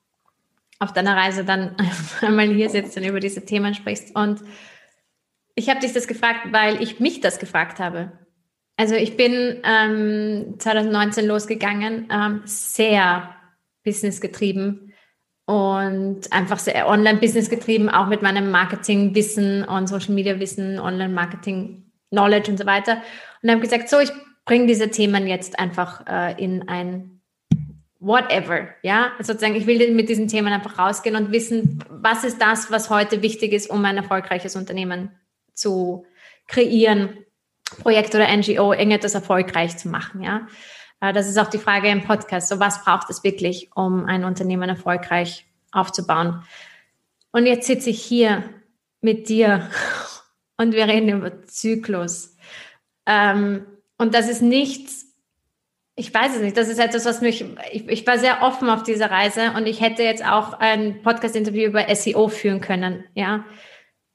auf 0.78 0.92
deiner 0.92 1.16
Reise 1.16 1.44
dann 1.44 1.76
einmal 2.20 2.48
hier 2.48 2.70
sitzt 2.70 2.96
und 2.96 3.04
über 3.04 3.20
diese 3.20 3.44
Themen 3.44 3.74
sprichst? 3.74 4.14
Und 4.14 4.40
ich 5.56 5.68
habe 5.68 5.80
dich 5.80 5.92
das 5.92 6.06
gefragt, 6.06 6.52
weil 6.52 6.80
ich 6.82 7.00
mich 7.00 7.20
das 7.20 7.38
gefragt 7.38 7.78
habe. 7.80 8.12
Also 8.76 8.96
ich 8.96 9.16
bin 9.16 9.60
ähm, 9.64 10.56
2019 10.58 11.26
losgegangen, 11.26 12.08
ähm, 12.10 12.42
sehr 12.44 13.34
businessgetrieben 13.84 14.92
und 15.46 16.32
einfach 16.32 16.58
sehr 16.58 16.88
online-business 16.88 17.50
getrieben, 17.50 17.88
auch 17.88 18.08
mit 18.08 18.22
meinem 18.22 18.50
Marketing-Wissen 18.50 19.64
und 19.64 19.88
Social-Media-Wissen, 19.88 20.80
Online-Marketing-Knowledge 20.80 22.50
und 22.50 22.58
so 22.58 22.66
weiter. 22.66 23.02
Und 23.42 23.50
habe 23.50 23.60
gesagt, 23.60 23.88
so, 23.88 24.00
ich 24.00 24.10
bringe 24.44 24.66
diese 24.66 24.90
Themen 24.90 25.26
jetzt 25.26 25.58
einfach 25.58 26.06
äh, 26.06 26.42
in 26.42 26.68
ein 26.68 27.20
whatever, 28.00 28.68
ja, 28.82 29.12
sozusagen, 29.18 29.54
ich 29.54 29.66
will 29.66 29.92
mit 29.92 30.08
diesen 30.08 30.28
Themen 30.28 30.52
einfach 30.52 30.78
rausgehen 30.78 31.16
und 31.16 31.32
wissen, 31.32 31.82
was 31.88 32.24
ist 32.24 32.40
das, 32.40 32.70
was 32.70 32.90
heute 32.90 33.22
wichtig 33.22 33.52
ist, 33.52 33.70
um 33.70 33.84
ein 33.84 33.96
erfolgreiches 33.96 34.56
Unternehmen 34.56 35.10
zu 35.54 36.04
kreieren 36.46 37.24
Projekt 37.76 38.14
oder 38.14 38.28
NGO 38.34 38.72
irgendetwas 38.72 39.14
erfolgreich 39.14 39.76
zu 39.76 39.88
machen, 39.88 40.22
ja. 40.22 40.46
Äh, 41.00 41.12
das 41.12 41.28
ist 41.28 41.38
auch 41.38 41.48
die 41.48 41.58
Frage 41.58 41.88
im 41.88 42.04
Podcast. 42.04 42.48
So, 42.48 42.60
was 42.60 42.84
braucht 42.84 43.10
es 43.10 43.24
wirklich, 43.24 43.70
um 43.74 44.06
ein 44.06 44.24
Unternehmen 44.24 44.68
erfolgreich 44.68 45.46
aufzubauen? 45.72 46.42
Und 47.32 47.46
jetzt 47.46 47.66
sitze 47.66 47.90
ich 47.90 48.02
hier 48.02 48.44
mit 49.00 49.28
dir 49.28 49.68
und 50.56 50.72
wir 50.72 50.86
reden 50.86 51.08
über 51.08 51.42
Zyklus. 51.42 52.36
Ähm, 53.06 53.66
und 53.98 54.14
das 54.14 54.28
ist 54.28 54.42
nichts, 54.42 55.06
ich 55.96 56.12
weiß 56.12 56.36
es 56.36 56.42
nicht, 56.42 56.56
das 56.56 56.68
ist 56.68 56.78
etwas, 56.78 57.04
was 57.04 57.20
mich, 57.20 57.44
ich, 57.70 57.88
ich 57.88 58.06
war 58.06 58.18
sehr 58.18 58.42
offen 58.42 58.68
auf 58.68 58.82
dieser 58.82 59.10
Reise 59.10 59.52
und 59.56 59.66
ich 59.66 59.80
hätte 59.80 60.02
jetzt 60.02 60.24
auch 60.24 60.54
ein 60.54 61.02
Podcast-Interview 61.02 61.64
über 61.66 61.94
SEO 61.94 62.28
führen 62.28 62.60
können, 62.60 63.04
ja. 63.14 63.44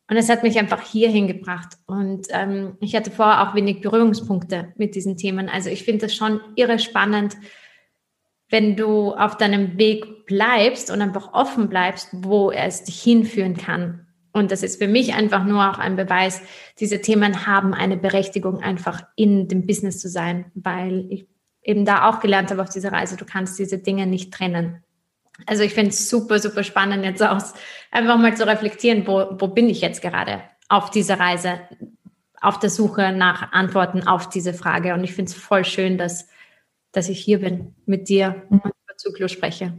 Und 0.09 0.17
es 0.17 0.29
hat 0.29 0.41
mich 0.41 0.57
einfach 0.57 0.81
hierhin 0.81 1.27
gebracht. 1.27 1.77
Und 1.85 2.27
ähm, 2.31 2.77
ich 2.81 2.95
hatte 2.95 3.11
vorher 3.11 3.47
auch 3.47 3.55
wenig 3.55 3.81
Berührungspunkte 3.81 4.73
mit 4.75 4.95
diesen 4.95 5.17
Themen. 5.17 5.49
Also 5.49 5.69
ich 5.69 5.83
finde 5.83 6.07
das 6.07 6.15
schon 6.15 6.41
irre 6.55 6.79
spannend, 6.79 7.37
wenn 8.49 8.75
du 8.75 9.13
auf 9.13 9.37
deinem 9.37 9.77
Weg 9.77 10.25
bleibst 10.25 10.89
und 10.89 11.01
einfach 11.01 11.33
offen 11.33 11.69
bleibst, 11.69 12.09
wo 12.11 12.51
es 12.51 12.83
dich 12.83 12.99
hinführen 13.01 13.55
kann. 13.55 14.07
Und 14.31 14.51
das 14.51 14.63
ist 14.63 14.81
für 14.81 14.87
mich 14.87 15.13
einfach 15.13 15.43
nur 15.43 15.69
auch 15.69 15.77
ein 15.77 15.95
Beweis, 15.95 16.41
diese 16.79 17.01
Themen 17.01 17.45
haben 17.45 17.73
eine 17.75 17.97
Berechtigung, 17.97 18.61
einfach 18.61 19.03
in 19.15 19.47
dem 19.47 19.67
Business 19.67 19.99
zu 19.99 20.09
sein, 20.09 20.51
weil 20.55 21.05
ich 21.09 21.27
eben 21.61 21.85
da 21.85 22.09
auch 22.09 22.19
gelernt 22.19 22.49
habe 22.49 22.61
auf 22.61 22.69
dieser 22.69 22.91
Reise, 22.91 23.15
du 23.15 23.25
kannst 23.25 23.59
diese 23.59 23.77
Dinge 23.77 24.07
nicht 24.07 24.33
trennen. 24.33 24.83
Also 25.45 25.63
ich 25.63 25.73
finde 25.73 25.89
es 25.89 26.09
super, 26.09 26.39
super 26.39 26.63
spannend 26.63 27.03
jetzt 27.03 27.23
aus, 27.23 27.53
einfach 27.91 28.17
mal 28.17 28.35
zu 28.35 28.45
reflektieren, 28.45 29.07
wo, 29.07 29.35
wo 29.39 29.47
bin 29.47 29.69
ich 29.69 29.81
jetzt 29.81 30.01
gerade 30.01 30.41
auf 30.67 30.91
dieser 30.91 31.19
Reise, 31.19 31.59
auf 32.41 32.59
der 32.59 32.69
Suche 32.69 33.11
nach 33.11 33.51
Antworten 33.51 34.07
auf 34.07 34.29
diese 34.29 34.53
Frage. 34.53 34.93
Und 34.93 35.03
ich 35.03 35.13
finde 35.13 35.31
es 35.31 35.37
voll 35.37 35.65
schön, 35.65 35.97
dass, 35.97 36.27
dass 36.91 37.09
ich 37.09 37.19
hier 37.19 37.39
bin 37.39 37.75
mit 37.85 38.09
dir 38.09 38.43
und 38.49 38.63
über 38.63 38.97
Zyklus 38.97 39.31
spreche. 39.31 39.73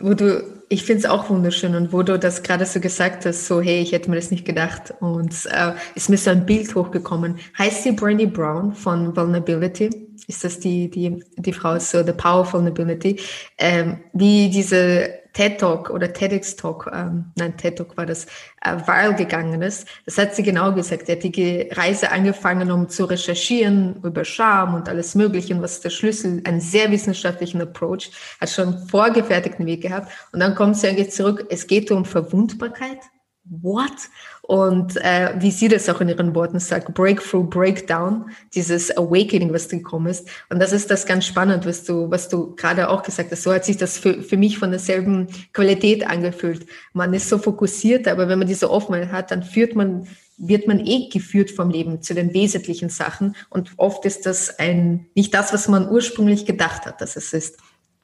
Wo 0.00 0.14
du, 0.14 0.62
ich 0.68 0.84
finde 0.84 1.00
es 1.00 1.06
auch 1.06 1.30
wunderschön 1.30 1.76
und 1.76 1.92
wo 1.92 2.02
du 2.02 2.18
das 2.18 2.42
gerade 2.42 2.66
so 2.66 2.80
gesagt 2.80 3.26
hast, 3.26 3.46
so 3.46 3.60
hey, 3.60 3.80
ich 3.80 3.92
hätte 3.92 4.10
mir 4.10 4.16
das 4.16 4.30
nicht 4.30 4.44
gedacht 4.44 4.92
und 5.00 5.32
äh, 5.46 5.72
ist 5.94 6.10
mir 6.10 6.16
so 6.16 6.30
ein 6.30 6.46
Bild 6.46 6.74
hochgekommen. 6.74 7.38
Heißt 7.56 7.84
sie 7.84 7.92
Brandy 7.92 8.26
Brown 8.26 8.72
von 8.74 9.14
Vulnerability? 9.16 10.04
ist 10.26 10.44
das 10.44 10.60
die, 10.60 10.90
die, 10.90 11.22
die 11.36 11.52
Frau, 11.52 11.78
so 11.78 12.04
The 12.04 12.12
Power 12.12 12.42
of 12.42 12.52
Vulnerability, 12.52 13.20
ähm, 13.58 13.98
wie 14.12 14.48
diese 14.48 15.23
TED 15.34 15.58
Talk 15.58 15.90
oder 15.90 16.12
TEDx 16.12 16.56
Talk, 16.56 16.90
ähm, 16.94 17.32
nein, 17.36 17.56
TED 17.56 17.76
Talk 17.76 17.96
war 17.96 18.06
das, 18.06 18.26
äh, 18.62 18.76
viral 18.76 19.14
gegangen 19.14 19.60
ist. 19.62 19.86
Das 20.06 20.16
hat 20.16 20.34
sie 20.34 20.42
genau 20.42 20.72
gesagt. 20.72 21.08
Er 21.08 21.16
hat 21.16 21.24
die 21.24 21.68
Reise 21.72 22.10
angefangen, 22.10 22.70
um 22.70 22.88
zu 22.88 23.04
recherchieren 23.04 24.00
über 24.02 24.24
Scham 24.24 24.74
und 24.74 24.88
alles 24.88 25.14
Mögliche 25.14 25.54
und 25.54 25.60
was 25.60 25.74
ist 25.74 25.84
der 25.84 25.90
Schlüssel, 25.90 26.40
einen 26.44 26.60
sehr 26.60 26.90
wissenschaftlichen 26.90 27.60
Approach, 27.60 28.10
hat 28.40 28.50
schon 28.50 28.78
vorgefertigten 28.88 29.66
Weg 29.66 29.82
gehabt. 29.82 30.10
Und 30.32 30.40
dann 30.40 30.54
kommt 30.54 30.76
sie 30.76 30.88
eigentlich 30.88 31.10
zurück, 31.10 31.46
es 31.50 31.66
geht 31.66 31.90
um 31.90 32.04
Verwundbarkeit. 32.04 33.00
What? 33.44 33.92
Und 34.46 34.98
äh, 34.98 35.32
wie 35.38 35.50
sie 35.50 35.68
das 35.68 35.88
auch 35.88 36.02
in 36.02 36.10
ihren 36.10 36.34
Worten 36.34 36.58
sagt, 36.58 36.92
Breakthrough, 36.92 37.48
Breakdown, 37.48 38.30
dieses 38.52 38.94
Awakening, 38.94 39.54
was 39.54 39.70
gekommen 39.70 40.08
ist. 40.08 40.28
Und 40.50 40.60
das 40.60 40.72
ist 40.72 40.90
das 40.90 41.06
ganz 41.06 41.24
spannend, 41.24 41.64
was 41.64 41.84
du, 41.84 42.10
was 42.10 42.28
du 42.28 42.54
gerade 42.54 42.90
auch 42.90 43.02
gesagt 43.02 43.32
hast. 43.32 43.42
So 43.42 43.54
hat 43.54 43.64
sich 43.64 43.78
das 43.78 43.96
für, 43.96 44.22
für 44.22 44.36
mich 44.36 44.58
von 44.58 44.70
derselben 44.70 45.28
Qualität 45.54 46.06
angefühlt. 46.06 46.66
Man 46.92 47.14
ist 47.14 47.30
so 47.30 47.38
fokussiert, 47.38 48.06
aber 48.06 48.28
wenn 48.28 48.38
man 48.38 48.46
diese 48.46 48.70
Offenheit 48.70 49.12
hat, 49.12 49.30
dann 49.30 49.42
führt 49.42 49.76
man, 49.76 50.06
wird 50.36 50.66
man 50.66 50.78
eh 50.78 51.08
geführt 51.08 51.50
vom 51.50 51.70
Leben 51.70 52.02
zu 52.02 52.12
den 52.12 52.34
wesentlichen 52.34 52.90
Sachen. 52.90 53.36
Und 53.48 53.70
oft 53.78 54.04
ist 54.04 54.26
das 54.26 54.58
ein, 54.58 55.06
nicht 55.14 55.32
das, 55.32 55.54
was 55.54 55.68
man 55.68 55.88
ursprünglich 55.88 56.44
gedacht 56.44 56.84
hat, 56.84 57.00
dass 57.00 57.16
es 57.16 57.32
ist. 57.32 57.56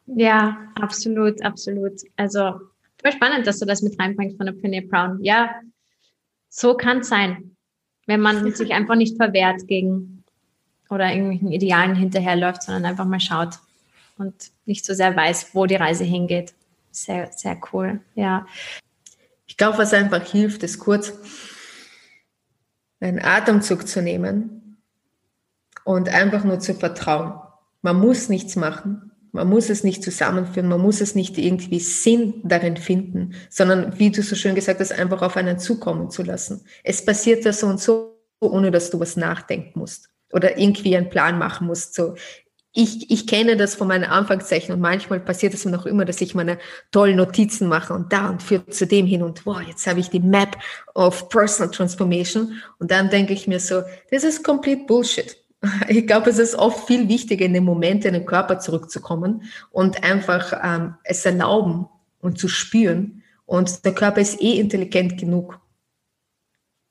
Ja, 0.07 0.57
absolut, 0.81 1.43
absolut. 1.45 2.01
Also 2.17 2.55
voll 3.03 3.13
spannend, 3.13 3.47
dass 3.47 3.59
du 3.59 3.67
das 3.67 3.83
mit 3.83 4.01
reinbringst 4.01 4.39
von 4.39 4.47
der 4.47 4.55
Penny 4.55 4.81
Brown. 4.81 5.19
Ja, 5.21 5.51
so 6.51 6.75
kann 6.75 6.99
es 6.99 7.09
sein, 7.09 7.57
wenn 8.07 8.21
man 8.21 8.53
sich 8.55 8.73
einfach 8.73 8.97
nicht 8.97 9.17
verwehrt 9.17 9.67
gegen 9.67 10.25
oder 10.91 11.11
irgendwelchen 11.11 11.53
Idealen 11.53 11.95
hinterherläuft, 11.95 12.65
sondern 12.65 12.85
einfach 12.85 13.07
mal 13.07 13.21
schaut 13.21 13.61
und 14.19 14.35
nicht 14.67 14.85
so 14.85 14.93
sehr 14.93 15.17
weiß, 15.17 15.55
wo 15.55 15.65
die 15.67 15.77
Reise 15.77 16.05
hingeht. 16.05 16.53
Sehr, 16.91 17.31
sehr 17.33 17.59
cool. 17.73 18.01
Ja. 18.17 18.47
Ich 19.47 19.57
glaube, 19.57 19.79
was 19.79 19.95
einfach 19.95 20.25
hilft, 20.25 20.65
ist 20.65 20.81
kurz 20.81 21.13
einen 22.99 23.21
Atemzug 23.21 23.87
zu 23.87 24.03
nehmen 24.03 24.77
und 25.85 26.09
einfach 26.09 26.45
nur 26.45 26.59
zu 26.59 26.75
vertrauen. 26.75 27.41
Man 27.83 27.99
muss 27.99 28.29
nichts 28.29 28.57
machen. 28.57 29.10
Man 29.33 29.49
muss 29.49 29.71
es 29.71 29.85
nicht 29.85 30.03
zusammenführen, 30.03 30.69
man 30.69 30.81
muss 30.81 31.01
es 31.01 31.15
nicht 31.15 31.39
irgendwie 31.39 31.79
Sinn 31.79 32.41
darin 32.43 32.77
finden, 32.77 33.35
sondern 33.49 33.99
wie 33.99 34.11
du 34.11 34.23
so 34.23 34.35
schön 34.35 34.55
gesagt 34.55 34.81
hast, 34.81 34.93
einfach 34.93 35.23
auf 35.23 35.37
einen 35.37 35.59
zukommen 35.59 36.11
zu 36.11 36.23
lassen. 36.23 36.65
Es 36.83 37.05
passiert 37.05 37.47
da 37.47 37.53
so 37.53 37.67
und 37.67 37.81
so, 37.81 38.17
ohne 38.41 38.71
dass 38.71 38.91
du 38.91 38.99
was 38.99 39.17
nachdenken 39.17 39.79
musst 39.79 40.09
oder 40.33 40.59
irgendwie 40.59 40.97
einen 40.97 41.11
Plan 41.11 41.39
machen 41.39 41.67
musst. 41.67 41.95
So, 41.95 42.15
ich, 42.73 43.11
ich 43.11 43.27
kenne 43.27 43.57
das 43.57 43.75
von 43.75 43.89
meinen 43.89 44.05
Anfangszeichen 44.05 44.73
und 44.73 44.81
manchmal 44.81 45.19
passiert 45.19 45.55
es 45.55 45.65
mir 45.65 45.73
noch 45.73 45.87
immer, 45.87 46.05
dass 46.05 46.21
ich 46.21 46.35
meine 46.35 46.59
tollen 46.93 47.17
Notizen 47.17 47.69
mache 47.69 47.93
und 47.93 48.13
da 48.13 48.29
und 48.31 48.43
führt 48.43 48.73
zu 48.73 48.87
dem 48.87 49.07
hin 49.07 49.23
und 49.23 49.45
wow, 49.45 49.61
jetzt 49.61 49.87
habe 49.87 49.99
ich 49.99 50.09
die 50.09 50.21
Map 50.21 50.57
of 50.95 51.29
Personal 51.29 51.73
Transformation 51.73 52.61
und 52.79 52.91
dann 52.91 53.11
denke 53.11 53.33
ich 53.33 53.49
mir 53.49 53.59
so, 53.59 53.83
das 54.11 54.23
ist 54.23 54.45
complete 54.45 54.85
Bullshit. 54.87 55.37
Ich 55.89 56.07
glaube, 56.07 56.31
es 56.31 56.39
ist 56.39 56.55
oft 56.55 56.87
viel 56.87 57.09
wichtiger, 57.09 57.45
in 57.45 57.55
den 57.55 57.65
Moment 57.65 58.05
in 58.05 58.15
den 58.15 58.27
Körper 58.27 58.59
zurückzukommen 58.59 59.43
und 59.71 60.03
einfach 60.03 60.59
ähm, 60.63 60.95
es 61.05 61.25
erlauben 61.25 61.87
und 62.21 62.39
zu 62.39 62.49
spüren. 62.49 63.23
Und 63.47 63.85
der 63.85 63.95
Körper 63.95 64.21
ist 64.21 64.41
eh 64.41 64.59
intelligent 64.59 65.19
genug, 65.19 65.61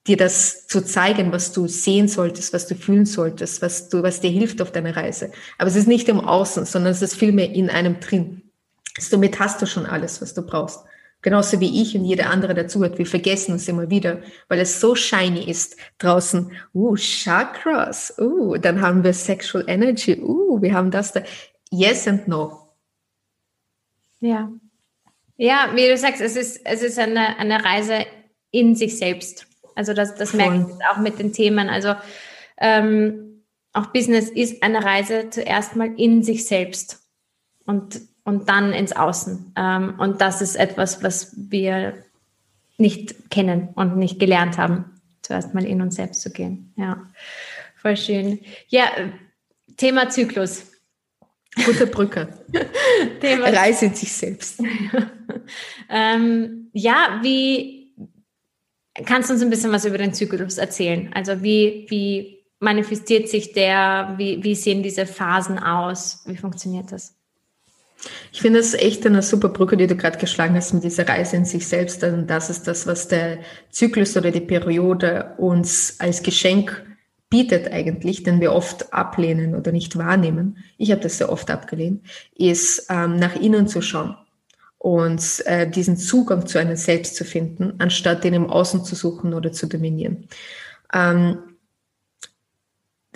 dir 0.08 0.18
das 0.18 0.68
zu 0.68 0.82
zeigen, 0.82 1.32
was 1.32 1.52
du 1.52 1.68
sehen 1.68 2.08
solltest, 2.08 2.54
was 2.54 2.68
du 2.68 2.76
fühlen 2.76 3.06
solltest, 3.06 3.62
was 3.62 3.90
du, 3.90 4.02
was 4.04 4.22
dir 4.22 4.32
hilft 4.32 4.62
auf 4.62 4.72
deiner 4.72 4.96
Reise. 4.96 5.32
Aber 5.58 5.70
es 5.70 5.76
ist 5.76 5.88
nicht 5.88 6.10
im 6.10 6.20
Außen, 6.20 6.66
sondern 6.66 6.92
es 6.92 7.02
ist 7.02 7.16
vielmehr 7.16 7.52
in 7.52 7.70
einem 7.70 8.00
drin. 8.00 8.42
Somit 8.98 9.40
hast 9.40 9.62
du 9.62 9.66
schon 9.66 9.86
alles, 9.86 10.22
was 10.22 10.34
du 10.34 10.42
brauchst. 10.42 10.80
Genauso 11.22 11.60
wie 11.60 11.82
ich 11.82 11.96
und 11.96 12.06
jeder 12.06 12.30
andere 12.30 12.54
dazuhört. 12.54 12.98
Wir 12.98 13.06
vergessen 13.06 13.56
es 13.56 13.68
immer 13.68 13.90
wieder, 13.90 14.22
weil 14.48 14.60
es 14.60 14.80
so 14.80 14.96
shiny 14.96 15.50
ist 15.50 15.76
draußen. 15.98 16.52
Uh, 16.74 16.96
Chakras. 16.96 18.14
Uh, 18.18 18.56
dann 18.58 18.82
haben 18.82 19.04
wir 19.04 19.14
Sexual 19.14 19.66
Energy. 19.68 20.18
Uh, 20.22 20.62
wir 20.62 20.74
haben 20.74 20.92
das 20.92 21.12
da. 21.12 21.22
Yes 21.72 22.08
and 22.08 22.28
no. 22.28 22.70
Ja. 24.22 24.50
Ja, 25.36 25.72
wie 25.74 25.88
du 25.88 25.98
sagst, 25.98 26.22
es 26.22 26.36
ist, 26.36 26.62
es 26.66 26.84
ist 26.84 27.00
eine, 27.00 27.38
eine 27.38 27.64
Reise 27.64 28.06
in 28.52 28.76
sich 28.76 28.98
selbst. 28.98 29.46
Also 29.76 29.94
das, 29.94 30.16
das 30.16 30.34
merke 30.34 30.68
ich 30.70 30.86
auch 30.86 30.98
mit 30.98 31.20
den 31.20 31.32
Themen. 31.32 31.70
Also 31.70 31.96
ähm, 32.58 33.44
auch 33.74 33.88
Business 33.88 34.30
ist 34.30 34.64
eine 34.64 34.84
Reise 34.84 35.30
zuerst 35.30 35.76
mal 35.76 35.94
in 35.98 36.24
sich 36.24 36.46
selbst 36.46 37.02
und, 37.66 38.02
und 38.30 38.48
dann 38.48 38.72
ins 38.72 38.96
Außen. 38.96 39.54
Ähm, 39.56 39.96
und 39.98 40.22
das 40.22 40.42
ist 40.42 40.56
etwas, 40.56 41.04
was 41.04 41.36
wir 41.36 41.96
nicht 42.78 43.30
kennen 43.32 43.70
und 43.76 43.98
nicht 43.98 44.20
gelernt 44.20 44.58
haben, 44.58 44.86
zuerst 45.24 45.54
mal 45.54 45.66
in 45.66 45.82
uns 45.82 45.96
selbst 45.96 46.22
zu 46.22 46.32
gehen. 46.32 46.72
Ja, 46.78 47.04
voll 47.76 47.98
schön. 47.98 48.40
Ja, 48.68 48.86
Thema 49.76 50.10
Zyklus. 50.10 50.68
Gute 51.66 51.88
Brücke. 51.88 52.28
Thema 53.20 53.48
Reise 53.48 53.88
in 53.88 53.96
sich 53.96 54.14
selbst. 54.14 54.62
ähm, 55.90 56.70
ja, 56.72 57.20
wie 57.24 57.80
Kannst 59.06 59.30
du 59.30 59.34
uns 59.34 59.42
ein 59.44 59.50
bisschen 59.50 59.72
was 59.72 59.86
über 59.86 59.98
den 59.98 60.14
Zyklus 60.14 60.58
erzählen? 60.58 61.10
Also 61.14 61.42
wie, 61.42 61.86
wie 61.90 62.46
manifestiert 62.60 63.30
sich 63.30 63.54
der? 63.54 64.16
Wie, 64.18 64.44
wie 64.44 64.56
sehen 64.56 64.84
diese 64.84 65.06
Phasen 65.06 65.60
aus? 65.60 66.24
Wie 66.26 66.38
funktioniert 66.38 66.92
das? 66.92 67.16
Ich 68.32 68.42
finde 68.42 68.60
es 68.60 68.74
echt 68.74 69.06
eine 69.06 69.22
super 69.22 69.50
Brücke, 69.50 69.76
die 69.78 69.88
du 69.88 69.96
gerade 69.96 70.18
geschlagen 70.18 70.56
hast 70.56 70.74
mit 70.74 70.84
dieser 70.84 71.08
Reise 71.08 71.36
in 71.36 71.46
sich 71.46 71.68
selbst. 71.68 72.02
Denn 72.02 72.28
das 72.28 72.50
ist 72.50 72.68
das, 72.68 72.88
was 72.88 73.08
der 73.08 73.40
Zyklus 73.70 74.16
oder 74.16 74.32
die 74.32 74.40
Periode 74.42 75.34
uns 75.38 75.96
als 76.00 76.24
Geschenk 76.24 76.86
bietet 77.30 77.72
eigentlich, 77.72 78.24
den 78.24 78.42
wir 78.42 78.54
oft 78.54 78.92
ablehnen 78.94 79.56
oder 79.56 79.72
nicht 79.72 79.98
wahrnehmen. 79.98 80.58
Ich 80.78 80.92
habe 80.92 81.02
das 81.02 81.18
sehr 81.18 81.32
oft 81.32 81.52
abgelehnt, 81.52 82.04
ist 82.36 82.88
ähm, 82.90 83.18
nach 83.18 83.36
innen 83.36 83.68
zu 83.68 83.82
schauen 83.82 84.16
und 84.80 85.44
äh, 85.46 85.70
diesen 85.70 85.98
Zugang 85.98 86.48
zu 86.48 86.58
einem 86.58 86.76
Selbst 86.76 87.16
zu 87.16 87.26
finden, 87.26 87.74
anstatt 87.78 88.24
den 88.24 88.34
im 88.34 88.50
Außen 88.50 88.84
zu 88.84 88.96
suchen 88.96 89.34
oder 89.34 89.52
zu 89.52 89.68
dominieren. 89.68 90.28
Ähm, 90.94 91.38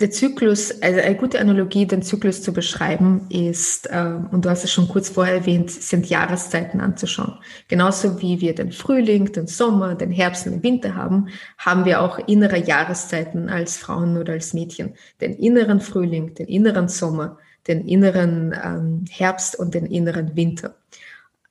der 0.00 0.10
Zyklus, 0.10 0.82
also 0.82 1.00
eine 1.00 1.14
gute 1.14 1.38
Analogie, 1.38 1.86
den 1.86 2.02
Zyklus 2.02 2.42
zu 2.42 2.52
beschreiben, 2.52 3.26
ist, 3.28 3.86
äh, 3.86 4.18
und 4.32 4.44
du 4.44 4.50
hast 4.50 4.64
es 4.64 4.72
schon 4.72 4.88
kurz 4.88 5.08
vorher 5.08 5.36
erwähnt, 5.36 5.70
sind 5.70 6.08
Jahreszeiten 6.08 6.80
anzuschauen. 6.80 7.38
Genauso 7.68 8.20
wie 8.20 8.40
wir 8.40 8.56
den 8.56 8.72
Frühling, 8.72 9.30
den 9.30 9.46
Sommer, 9.46 9.94
den 9.94 10.10
Herbst 10.10 10.46
und 10.46 10.52
den 10.54 10.62
Winter 10.64 10.96
haben, 10.96 11.28
haben 11.58 11.84
wir 11.84 12.00
auch 12.00 12.18
innere 12.26 12.58
Jahreszeiten 12.58 13.48
als 13.48 13.76
Frauen 13.76 14.16
oder 14.16 14.32
als 14.32 14.52
Mädchen. 14.52 14.94
Den 15.20 15.32
inneren 15.34 15.80
Frühling, 15.80 16.34
den 16.34 16.48
inneren 16.48 16.88
Sommer, 16.88 17.38
den 17.68 17.86
inneren 17.86 18.52
ähm, 18.64 19.04
Herbst 19.08 19.56
und 19.56 19.74
den 19.74 19.86
inneren 19.86 20.34
Winter. 20.34 20.74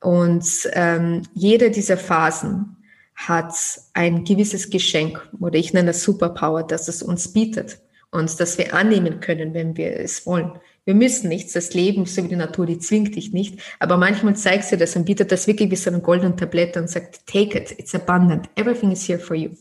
Und 0.02 0.46
ähm, 0.74 1.22
jede 1.34 1.72
dieser 1.72 1.96
Phasen 1.96 2.76
hat 3.16 3.54
ein 3.94 4.26
gewisses 4.26 4.70
Geschenk 4.70 5.26
oder 5.40 5.58
ich 5.58 5.72
nenne 5.72 5.88
das 5.88 6.04
Superpower, 6.04 6.64
das 6.64 6.90
es 6.90 7.02
uns 7.02 7.32
bietet 7.32 7.80
und 8.14 8.40
das 8.40 8.58
wir 8.58 8.74
annehmen 8.74 9.20
können, 9.20 9.54
wenn 9.54 9.76
wir 9.76 10.00
es 10.00 10.26
wollen. 10.26 10.52
Wir 10.86 10.96
müssen 10.96 11.30
nichts. 11.30 11.54
Das 11.54 11.74
Leben, 11.74 12.06
so 12.06 12.24
wie 12.24 12.28
die 12.28 12.36
Natur, 12.36 12.66
die 12.66 12.78
zwingt 12.78 13.16
dich 13.16 13.32
nicht. 13.32 13.60
Aber 13.80 13.98
manchmal 13.98 14.36
zeigt 14.36 14.66
sie 14.66 14.78
das 14.78 14.96
und 14.96 15.06
bietet 15.06 15.32
das 15.32 15.48
wirklich 15.48 15.72
wie 15.72 15.76
so 15.76 15.90
eine 15.90 16.02
goldene 16.02 16.36
Tablette 16.36 16.80
und 16.80 16.90
sagt, 16.90 17.26
take 17.26 17.58
it, 17.58 17.72
it's 17.78 17.96
abundant, 17.96 18.50
everything 18.56 18.92
is 18.92 19.08
here 19.08 19.20
for 19.20 19.36
you. 19.36 19.52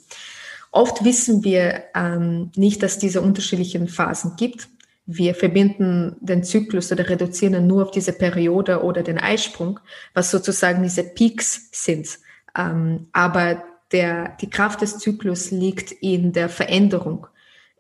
Oft 0.71 1.05
wissen 1.05 1.45
wir 1.45 1.83
ähm, 1.95 2.51
nicht, 2.57 2.83
dass 2.83 2.99
diese 2.99 3.21
unterschiedlichen 3.21 3.89
Phasen 3.89 4.37
gibt 4.37 4.69
wir 5.07 5.35
verbinden 5.35 6.17
den 6.21 6.45
Zyklus 6.45 6.93
oder 6.93 7.09
reduzieren 7.09 7.55
ihn 7.55 7.67
nur 7.67 7.83
auf 7.83 7.91
diese 7.91 8.13
Periode 8.13 8.83
oder 8.83 9.03
den 9.03 9.19
Eisprung, 9.19 9.81
was 10.15 10.31
sozusagen 10.31 10.83
diese 10.83 11.03
Peaks 11.03 11.69
sind. 11.73 12.19
Ähm, 12.57 13.09
aber 13.13 13.65
der, 13.91 14.37
die 14.41 14.49
Kraft 14.51 14.81
des 14.81 14.99
Zyklus 14.99 15.51
liegt 15.51 15.93
in 15.93 16.33
der 16.33 16.49
Veränderung 16.49 17.27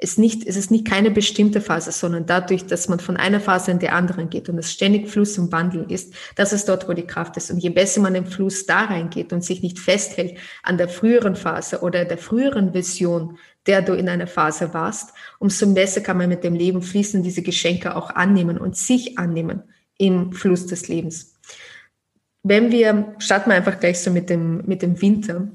ist 0.03 0.19
nicht, 0.19 0.47
es 0.47 0.57
ist 0.57 0.71
nicht 0.71 0.87
keine 0.87 1.11
bestimmte 1.11 1.61
Phase, 1.61 1.93
sondern 1.93 2.27
dadurch, 2.27 2.67
dass 2.67 2.89
man 2.89 3.01
von 3.01 3.17
einer 3.17 3.41
Phase 3.41 3.71
in 3.71 3.79
die 3.79 3.89
andere 3.89 4.27
geht 4.27 4.49
und 4.49 4.59
es 4.59 4.73
ständig 4.73 5.09
Fluss 5.09 5.39
und 5.39 5.53
Wandel 5.53 5.91
ist, 5.91 6.15
das 6.35 6.53
ist 6.53 6.69
dort, 6.69 6.89
wo 6.89 6.93
die 6.93 7.07
Kraft 7.07 7.37
ist. 7.37 7.51
Und 7.51 7.59
je 7.59 7.71
besser 7.71 8.01
man 8.01 8.15
im 8.15 8.27
Fluss 8.27 8.67
da 8.67 8.85
reingeht 8.85 9.33
und 9.33 9.45
sich 9.45 9.63
nicht 9.63 9.79
festhält 9.79 10.39
an 10.63 10.77
der 10.77 10.89
früheren 10.89 11.37
Phase 11.37 11.81
oder 11.81 12.05
der 12.05 12.19
früheren 12.19 12.75
Vision, 12.75 13.39
der 13.67 13.83
du 13.83 13.95
in 13.95 14.09
einer 14.09 14.27
Phase 14.27 14.75
warst, 14.75 15.13
umso 15.39 15.73
besser 15.73 16.01
kann 16.01 16.19
man 16.19 16.29
mit 16.29 16.43
dem 16.43 16.55
Leben 16.55 16.83
fließen, 16.83 17.23
diese 17.23 17.43
Geschenke 17.43 17.95
auch 17.95 18.11
annehmen 18.11 18.59
und 18.59 18.77
sich 18.77 19.19
annehmen 19.19 19.63
im 19.99 20.33
Fluss 20.33 20.67
des 20.67 20.89
Lebens. 20.89 21.39
Wenn 22.43 22.73
wir, 22.73 23.15
starten 23.19 23.51
wir 23.51 23.57
einfach 23.57 23.79
gleich 23.79 24.01
so 24.01 24.11
mit 24.11 24.29
dem, 24.29 24.67
mit 24.67 24.83
dem 24.83 25.01
Winter. 25.01 25.49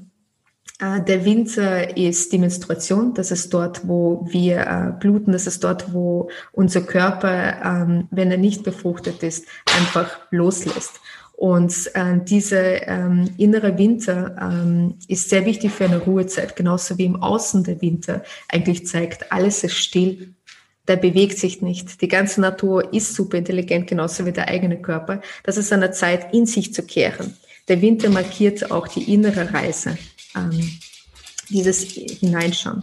Äh, 0.80 1.02
der 1.02 1.24
Winter 1.24 1.96
ist 1.96 2.32
die 2.32 2.38
Menstruation. 2.38 3.14
Das 3.14 3.30
ist 3.30 3.52
dort, 3.52 3.86
wo 3.86 4.26
wir 4.30 4.60
äh, 4.60 4.92
bluten. 4.98 5.32
Das 5.32 5.46
ist 5.46 5.64
dort, 5.64 5.92
wo 5.92 6.30
unser 6.52 6.82
Körper, 6.82 7.62
ähm, 7.64 8.08
wenn 8.10 8.30
er 8.30 8.38
nicht 8.38 8.62
befruchtet 8.62 9.22
ist, 9.22 9.46
einfach 9.76 10.18
loslässt. 10.30 11.00
Und 11.36 11.92
äh, 11.94 12.18
dieser 12.24 12.88
ähm, 12.88 13.30
innere 13.38 13.78
Winter 13.78 14.36
ähm, 14.40 14.96
ist 15.06 15.30
sehr 15.30 15.46
wichtig 15.46 15.70
für 15.70 15.84
eine 15.84 15.98
Ruhezeit, 15.98 16.56
genauso 16.56 16.98
wie 16.98 17.04
im 17.04 17.22
Außen 17.22 17.62
der 17.62 17.80
Winter 17.80 18.24
eigentlich 18.48 18.88
zeigt, 18.88 19.30
alles 19.30 19.62
ist 19.62 19.76
still, 19.76 20.34
der 20.88 20.96
bewegt 20.96 21.38
sich 21.38 21.62
nicht. 21.62 22.02
Die 22.02 22.08
ganze 22.08 22.40
Natur 22.40 22.92
ist 22.92 23.14
super 23.14 23.38
intelligent, 23.38 23.86
genauso 23.86 24.26
wie 24.26 24.32
der 24.32 24.48
eigene 24.48 24.82
Körper. 24.82 25.20
Das 25.44 25.56
ist 25.56 25.72
eine 25.72 25.92
Zeit, 25.92 26.34
in 26.34 26.44
sich 26.46 26.74
zu 26.74 26.82
kehren. 26.82 27.36
Der 27.68 27.82
Winter 27.82 28.10
markiert 28.10 28.72
auch 28.72 28.88
die 28.88 29.14
innere 29.14 29.54
Reise 29.54 29.96
ähm, 30.36 30.78
dieses 31.48 31.82
Hineinschauen. 31.82 32.82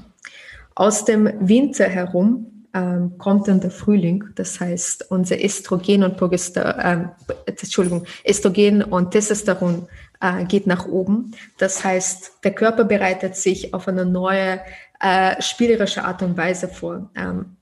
Aus 0.75 1.05
dem 1.05 1.29
Winter 1.39 1.87
herum 1.87 2.65
ähm, 2.73 3.17
kommt 3.17 3.47
dann 3.47 3.61
der 3.61 3.71
Frühling. 3.71 4.23
Das 4.35 4.59
heißt, 4.59 5.09
unser 5.09 5.43
Östrogen 5.43 6.03
und 6.03 6.17
Progester, 6.17 7.15
äh, 7.25 7.49
Entschuldigung, 7.49 8.05
Östrogen 8.27 8.83
und 8.83 9.11
Testosteron 9.11 9.87
äh, 10.21 10.43
geht 10.45 10.67
nach 10.67 10.85
oben. 10.85 11.31
Das 11.57 11.83
heißt, 11.83 12.39
der 12.43 12.53
Körper 12.53 12.83
bereitet 12.83 13.35
sich 13.35 13.73
auf 13.73 13.87
eine 13.87 14.05
neue 14.05 14.59
äh, 14.99 15.41
spielerische 15.41 16.03
Art 16.03 16.21
und 16.21 16.35
Weise 16.35 16.67
vor. 16.67 17.09
Ähm, 17.15 17.55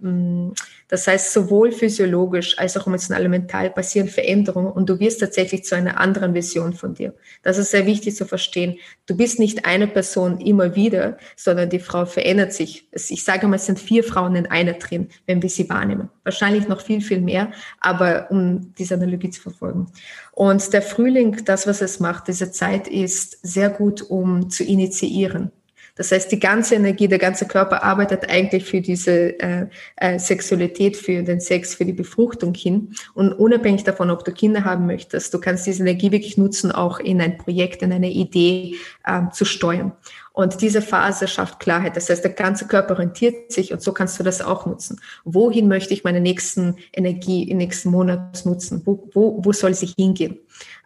Mm, 0.00 0.50
das 0.88 1.06
heißt, 1.06 1.32
sowohl 1.34 1.70
physiologisch 1.70 2.58
als 2.58 2.76
auch 2.76 2.86
emotional 2.86 3.28
mental 3.28 3.70
passieren 3.70 4.08
Veränderungen 4.08 4.72
und 4.72 4.88
du 4.88 4.98
wirst 4.98 5.20
tatsächlich 5.20 5.64
zu 5.64 5.76
einer 5.76 6.00
anderen 6.00 6.32
Version 6.32 6.72
von 6.72 6.94
dir. 6.94 7.14
Das 7.42 7.58
ist 7.58 7.70
sehr 7.70 7.86
wichtig 7.86 8.16
zu 8.16 8.24
verstehen. 8.24 8.78
Du 9.06 9.16
bist 9.16 9.38
nicht 9.38 9.66
eine 9.66 9.86
Person 9.86 10.40
immer 10.40 10.74
wieder, 10.74 11.18
sondern 11.36 11.68
die 11.68 11.78
Frau 11.78 12.06
verändert 12.06 12.54
sich. 12.54 12.88
Ich 12.92 13.22
sage 13.22 13.46
mal, 13.46 13.56
es 13.56 13.66
sind 13.66 13.78
vier 13.78 14.02
Frauen 14.02 14.34
in 14.34 14.46
einer 14.46 14.74
drin, 14.74 15.08
wenn 15.26 15.42
wir 15.42 15.50
sie 15.50 15.68
wahrnehmen. 15.68 16.08
Wahrscheinlich 16.24 16.68
noch 16.68 16.80
viel, 16.80 17.02
viel 17.02 17.20
mehr, 17.20 17.52
aber 17.80 18.30
um 18.30 18.74
diese 18.78 18.94
Analogie 18.94 19.30
zu 19.30 19.42
verfolgen. 19.42 19.92
Und 20.32 20.72
der 20.72 20.82
Frühling, 20.82 21.44
das, 21.44 21.66
was 21.66 21.82
es 21.82 22.00
macht, 22.00 22.28
diese 22.28 22.50
Zeit 22.50 22.88
ist 22.88 23.38
sehr 23.42 23.68
gut, 23.68 24.02
um 24.02 24.48
zu 24.48 24.64
initiieren. 24.64 25.52
Das 25.98 26.12
heißt, 26.12 26.30
die 26.30 26.38
ganze 26.38 26.76
Energie, 26.76 27.08
der 27.08 27.18
ganze 27.18 27.46
Körper 27.46 27.82
arbeitet 27.82 28.30
eigentlich 28.30 28.64
für 28.64 28.80
diese 28.80 29.38
äh, 29.40 29.66
äh, 29.96 30.18
Sexualität, 30.18 30.96
für 30.96 31.22
den 31.22 31.40
Sex, 31.40 31.74
für 31.74 31.84
die 31.84 31.92
Befruchtung 31.92 32.54
hin. 32.54 32.94
Und 33.14 33.32
unabhängig 33.32 33.82
davon, 33.82 34.10
ob 34.10 34.24
du 34.24 34.32
Kinder 34.32 34.64
haben 34.64 34.86
möchtest, 34.86 35.34
du 35.34 35.40
kannst 35.40 35.66
diese 35.66 35.82
Energie 35.82 36.12
wirklich 36.12 36.38
nutzen, 36.38 36.70
auch 36.70 37.00
in 37.00 37.20
ein 37.20 37.36
Projekt, 37.36 37.82
in 37.82 37.92
eine 37.92 38.10
Idee 38.10 38.76
ähm, 39.06 39.30
zu 39.32 39.44
steuern. 39.44 39.92
Und 40.38 40.60
diese 40.60 40.82
Phase 40.82 41.26
schafft 41.26 41.58
Klarheit. 41.58 41.96
Das 41.96 42.08
heißt, 42.08 42.22
der 42.22 42.30
ganze 42.30 42.68
Körper 42.68 42.94
orientiert 42.94 43.50
sich 43.50 43.72
und 43.72 43.82
so 43.82 43.92
kannst 43.92 44.20
du 44.20 44.22
das 44.22 44.40
auch 44.40 44.66
nutzen. 44.66 45.00
Wohin 45.24 45.66
möchte 45.66 45.92
ich 45.92 46.04
meine 46.04 46.20
nächsten 46.20 46.76
Energie 46.92 47.42
im 47.50 47.56
nächsten 47.56 47.90
Monat 47.90 48.46
nutzen? 48.46 48.82
Wo, 48.84 49.10
wo, 49.14 49.44
wo 49.44 49.52
soll 49.52 49.74
sie 49.74 49.92
hingehen? 49.98 50.38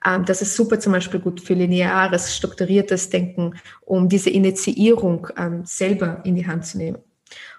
Ähm, 0.06 0.24
das 0.24 0.40
ist 0.40 0.56
super 0.56 0.80
zum 0.80 0.92
Beispiel 0.92 1.20
gut 1.20 1.42
für 1.42 1.52
lineares, 1.52 2.34
strukturiertes 2.34 3.10
Denken, 3.10 3.56
um 3.82 4.08
diese 4.08 4.30
Initiierung 4.30 5.28
ähm, 5.36 5.66
selber 5.66 6.22
in 6.24 6.34
die 6.34 6.46
Hand 6.46 6.64
zu 6.64 6.78
nehmen. 6.78 7.11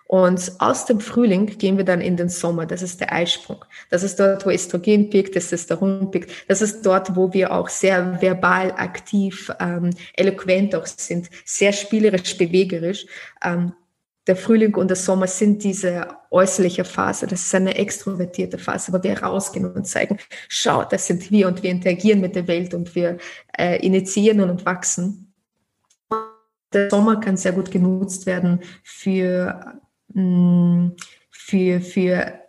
Und 0.06 0.52
aus 0.60 0.86
dem 0.86 1.00
Frühling 1.00 1.58
gehen 1.58 1.78
wir 1.78 1.86
dann 1.86 2.02
in 2.02 2.18
den 2.18 2.30
Sommer. 2.30 2.66
Das 2.66 2.82
ist 2.82 3.00
der 3.00 3.12
Eisprung. 3.12 3.64
Das 3.90 4.04
ist 4.04 4.20
dort, 4.20 4.46
wo 4.46 4.52
Östrogen 4.52 5.10
pickt, 5.10 5.34
Testosteron 5.34 6.12
pickt. 6.12 6.30
Das 6.48 6.62
ist 6.62 6.86
dort, 6.86 7.16
wo 7.16 7.34
wir 7.34 7.52
auch 7.52 7.70
sehr 7.70 8.22
verbal 8.22 8.72
aktiv, 8.74 9.52
ähm, 9.60 9.92
eloquent 10.16 10.76
auch 10.76 10.86
sind, 10.86 11.30
sehr 11.46 11.74
spielerisch, 11.74 12.38
bewegerisch. 12.38 13.06
Ähm, 13.44 13.74
der 14.28 14.36
Frühling 14.38 14.76
und 14.76 14.88
der 14.88 14.96
Sommer 14.96 15.28
sind 15.28 15.64
diese 15.64 16.08
äußerliche 16.32 16.86
Phase. 16.86 17.28
Das 17.28 17.42
ist 17.42 17.56
eine 17.56 17.76
extrovertierte 17.76 18.58
Phase, 18.58 18.94
wo 18.94 19.04
wir 19.04 19.22
rausgehen 19.22 19.66
und 19.66 19.86
zeigen, 19.86 20.18
schau, 20.48 20.84
das 20.86 21.08
sind 21.08 21.30
wir 21.30 21.48
und 21.48 21.62
wir 21.62 21.72
interagieren 21.72 22.22
mit 22.22 22.36
der 22.36 22.48
Welt 22.48 22.74
und 22.74 22.96
wir 22.96 23.18
äh, 23.58 23.86
initiieren 23.86 24.40
und 24.50 24.66
wachsen. 24.66 25.34
Der 26.72 26.90
Sommer 26.90 27.20
kann 27.20 27.38
sehr 27.38 27.52
gut 27.52 27.70
genutzt 27.70 28.26
werden 28.26 28.62
für 28.84 29.82
für, 30.14 31.82
für 31.82 32.40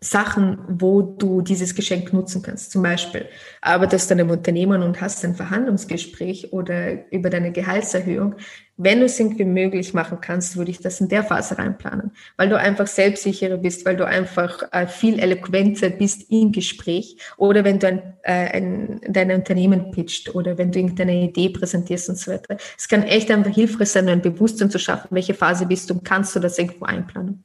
Sachen, 0.00 0.58
wo 0.66 1.02
du 1.02 1.42
dieses 1.42 1.74
Geschenk 1.74 2.12
nutzen 2.14 2.42
kannst. 2.42 2.70
Zum 2.70 2.82
Beispiel 2.82 3.26
arbeitest 3.60 4.10
du 4.10 4.14
einem 4.14 4.30
Unternehmen 4.30 4.82
und 4.82 5.00
hast 5.00 5.22
ein 5.24 5.34
Verhandlungsgespräch 5.34 6.52
oder 6.52 7.12
über 7.12 7.28
deine 7.28 7.52
Gehaltserhöhung. 7.52 8.36
Wenn 8.82 9.00
du 9.00 9.04
es 9.04 9.20
irgendwie 9.20 9.44
möglich 9.44 9.92
machen 9.92 10.18
kannst, 10.22 10.56
würde 10.56 10.70
ich 10.70 10.78
das 10.78 11.02
in 11.02 11.08
der 11.08 11.22
Phase 11.22 11.58
reinplanen, 11.58 12.12
weil 12.38 12.48
du 12.48 12.58
einfach 12.58 12.86
selbstsicherer 12.86 13.58
bist, 13.58 13.84
weil 13.84 13.96
du 13.96 14.06
einfach 14.06 14.62
äh, 14.72 14.86
viel 14.86 15.18
eloquenter 15.18 15.90
bist 15.90 16.30
im 16.30 16.50
Gespräch 16.50 17.18
oder 17.36 17.62
wenn 17.62 17.78
du 17.78 17.88
ein, 17.88 18.02
äh, 18.22 18.56
ein, 18.56 19.00
dein 19.06 19.32
Unternehmen 19.32 19.90
pitcht 19.90 20.34
oder 20.34 20.56
wenn 20.56 20.72
du 20.72 20.78
irgendeine 20.78 21.24
Idee 21.24 21.50
präsentierst 21.50 22.08
und 22.08 22.16
so 22.16 22.32
weiter. 22.32 22.56
Es 22.78 22.88
kann 22.88 23.02
echt 23.02 23.30
einfach 23.30 23.54
hilfreich 23.54 23.90
sein, 23.90 24.08
ein 24.08 24.22
Bewusstsein 24.22 24.70
zu 24.70 24.78
schaffen, 24.78 25.08
welche 25.10 25.34
Phase 25.34 25.66
bist 25.66 25.90
du 25.90 25.94
und 25.94 26.04
kannst 26.04 26.34
du 26.34 26.40
das 26.40 26.58
irgendwo 26.58 26.86
einplanen. 26.86 27.44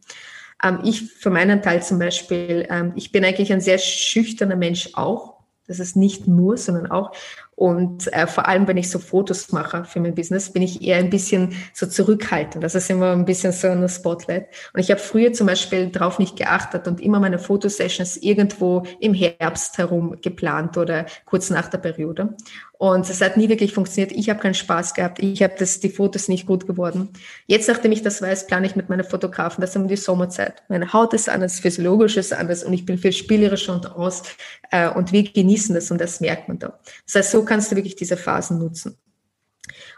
Ähm, 0.64 0.80
ich 0.86 1.02
für 1.02 1.32
meinen 1.32 1.62
Teil 1.62 1.84
zum 1.84 2.00
Beispiel, 2.00 2.66
ähm, 2.70 2.94
ich 2.96 3.12
bin 3.12 3.26
eigentlich 3.26 3.52
ein 3.52 3.60
sehr 3.60 3.78
schüchterner 3.78 4.56
Mensch 4.56 4.90
auch. 4.94 5.35
Das 5.68 5.80
ist 5.80 5.96
nicht 5.96 6.28
nur, 6.28 6.58
sondern 6.58 6.92
auch. 6.92 7.12
Und 7.56 8.12
äh, 8.14 8.28
vor 8.28 8.48
allem, 8.48 8.68
wenn 8.68 8.76
ich 8.76 8.90
so 8.90 9.00
Fotos 9.00 9.52
mache 9.54 9.86
für 9.86 10.02
mein 10.02 10.14
Business, 10.14 10.52
bin 10.52 10.62
ich 10.62 10.82
eher 10.82 10.98
ein 10.98 11.10
bisschen 11.10 11.56
so 11.74 11.86
zurückhaltend. 11.86 12.64
Das 12.64 12.76
ist 12.76 12.90
immer 12.90 13.14
ein 13.14 13.26
bisschen 13.26 13.54
so 13.54 13.70
ein 13.70 13.88
Spotlight. 13.88 14.48
Und 14.74 14.82
ich 14.82 14.92
habe 14.92 15.00
früher 15.00 15.32
zum 15.32 15.48
Beispiel 15.48 15.88
darauf 15.88 16.20
nicht 16.20 16.36
geachtet 16.36 16.88
und 16.88 17.00
immer 17.00 17.20
meine 17.20 17.40
Fotosessions 17.40 18.18
irgendwo 18.18 18.84
im 19.00 19.14
Herbst 19.14 19.78
herum 19.78 20.18
geplant 20.22 20.78
oder 20.78 21.06
kurz 21.26 21.50
nach 21.50 21.70
der 21.70 21.78
Periode. 21.78 22.36
Und 22.78 23.10
es 23.10 23.22
hat 23.22 23.38
nie 23.38 23.50
wirklich 23.50 23.74
funktioniert. 23.74 24.12
Ich 24.12 24.30
habe 24.30 24.40
keinen 24.40 24.54
Spaß 24.54 24.94
gehabt. 24.94 25.20
Ich 25.20 25.42
habe 25.42 25.54
das, 25.58 25.80
die 25.80 25.90
Fotos 25.90 26.28
nicht 26.28 26.46
gut 26.46 26.68
geworden. 26.68 27.10
Jetzt, 27.48 27.68
nachdem 27.68 27.92
ich 27.92 28.02
das 28.02 28.22
weiß, 28.22 28.48
plane 28.48 28.68
ich 28.68 28.76
mit 28.76 28.90
meinen 28.90 29.04
Fotografen, 29.04 29.62
das 29.62 29.72
ist 29.72 29.76
immer 29.78 29.88
die 29.88 29.96
Sommerzeit. 29.96 30.64
Meine 30.68 30.92
Haut 30.92 31.14
ist 31.14 31.30
anders, 31.30 31.60
physiologisch 31.60 32.18
ist 32.18 32.34
anders 32.34 32.64
und 32.64 32.74
ich 32.74 32.86
bin 32.86 32.98
viel 32.98 33.14
spielerischer 33.14 33.74
und 33.74 33.92
aus 33.92 34.24
äh, 34.72 34.90
und 34.90 35.12
wir 35.12 35.24
genießen 35.24 35.74
das 35.74 35.92
und 35.92 36.02
das 36.02 36.20
merkt 36.20 36.48
man 36.48 36.60
da. 36.60 36.80
Das 37.06 37.16
heißt, 37.16 37.32
so 37.32 37.46
kannst 37.46 37.72
du 37.72 37.76
wirklich 37.76 37.96
diese 37.96 38.18
Phasen 38.18 38.60
nutzen. 38.60 38.98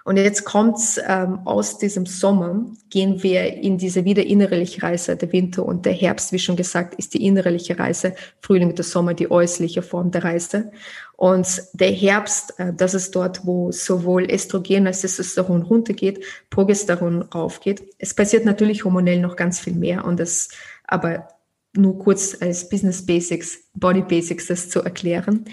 Und 0.08 0.16
jetzt 0.16 0.46
kommt's 0.46 0.98
ähm, 1.06 1.40
aus 1.44 1.80
diesem 1.80 2.06
Sommer, 2.06 2.66
gehen 2.90 3.22
wir 3.24 3.56
in 3.56 3.78
diese 3.78 4.06
wieder 4.06 4.26
innerliche 4.26 4.82
Reise. 4.82 5.18
Der 5.18 5.34
Winter 5.34 5.66
und 5.66 5.86
der 5.86 5.92
Herbst, 5.92 6.32
wie 6.32 6.40
schon 6.40 6.56
gesagt, 6.56 6.96
ist 6.96 7.14
die 7.14 7.26
innerliche 7.26 7.78
Reise. 7.78 8.16
Frühling 8.40 8.70
und 8.70 8.78
der 8.78 8.86
Sommer 8.86 9.14
die 9.14 9.30
äußerliche 9.30 9.82
Form 9.82 10.12
der 10.12 10.24
Reise. 10.24 10.72
Und 11.18 11.62
der 11.74 11.92
Herbst, 11.92 12.58
äh, 12.58 12.72
das 12.74 12.94
ist 12.94 13.18
dort, 13.18 13.46
wo 13.46 13.74
sowohl 13.74 14.32
Östrogen 14.32 14.88
als 14.88 15.02
Testosteron 15.02 15.64
runtergeht, 15.64 16.24
Progesteron 16.52 17.24
raufgeht. 17.24 17.84
Es 17.98 18.14
passiert 18.14 18.46
natürlich 18.46 18.86
hormonell 18.86 19.20
noch 19.20 19.36
ganz 19.36 19.60
viel 19.60 19.76
mehr 19.76 20.06
und 20.06 20.22
das, 20.22 20.48
aber 20.86 21.28
nur 21.74 22.00
kurz 22.00 22.38
als 22.40 22.70
Business 22.70 23.06
Basics, 23.06 23.60
Body 23.74 24.04
Basics 24.04 24.48
das 24.48 24.70
zu 24.70 24.82
erklären. 24.82 25.44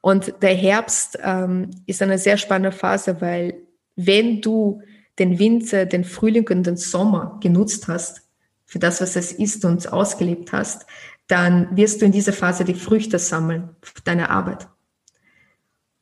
Und 0.00 0.34
der 0.40 0.54
Herbst 0.54 1.18
ähm, 1.20 1.70
ist 1.86 2.00
eine 2.00 2.18
sehr 2.18 2.36
spannende 2.36 2.70
Phase, 2.70 3.20
weil 3.20 3.54
wenn 3.96 4.40
du 4.40 4.82
den 5.18 5.38
Winter, 5.38 5.86
den 5.86 6.04
Frühling 6.04 6.48
und 6.48 6.64
den 6.64 6.76
Sommer 6.76 7.38
genutzt 7.42 7.88
hast, 7.88 8.22
für 8.66 8.78
das, 8.78 9.00
was 9.00 9.14
es 9.14 9.32
ist 9.32 9.64
und 9.64 9.92
ausgelebt 9.92 10.52
hast, 10.52 10.86
dann 11.28 11.76
wirst 11.76 12.00
du 12.00 12.06
in 12.06 12.12
dieser 12.12 12.32
Phase 12.32 12.64
die 12.64 12.74
Früchte 12.74 13.18
sammeln 13.18 13.70
deiner 14.04 14.30
Arbeit. 14.30 14.68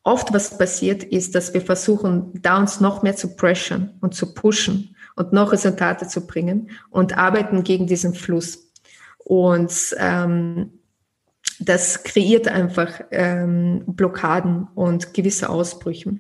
Oft 0.05 0.33
was 0.33 0.59
passiert 0.59 1.05
ist, 1.05 1.35
dass 1.35 1.55
wir 1.55 1.61
versuchen, 1.61 2.33
da 2.41 2.59
uns 2.59 2.81
noch 2.81 3.03
mehr 3.03 3.15
zu 3.15 3.37
pressure 3.37 3.91
und 4.01 4.15
zu 4.15 4.35
pushen 4.35 4.97
und 5.15 5.33
noch 5.33 5.53
Resultate 5.53 6.09
zu 6.09 6.27
bringen 6.27 6.71
und 6.91 7.17
arbeiten 7.17 7.63
gegen 7.63 7.87
diesen 7.87 8.15
Fluss. 8.15 8.73
Und 9.19 9.95
ähm, 9.99 10.73
das 11.61 12.03
kreiert 12.03 12.49
einfach 12.49 13.01
ähm, 13.13 13.85
Blockaden 13.87 14.67
und 14.75 15.15
gewisse 15.15 15.49
Ausbrüche. 15.49 16.19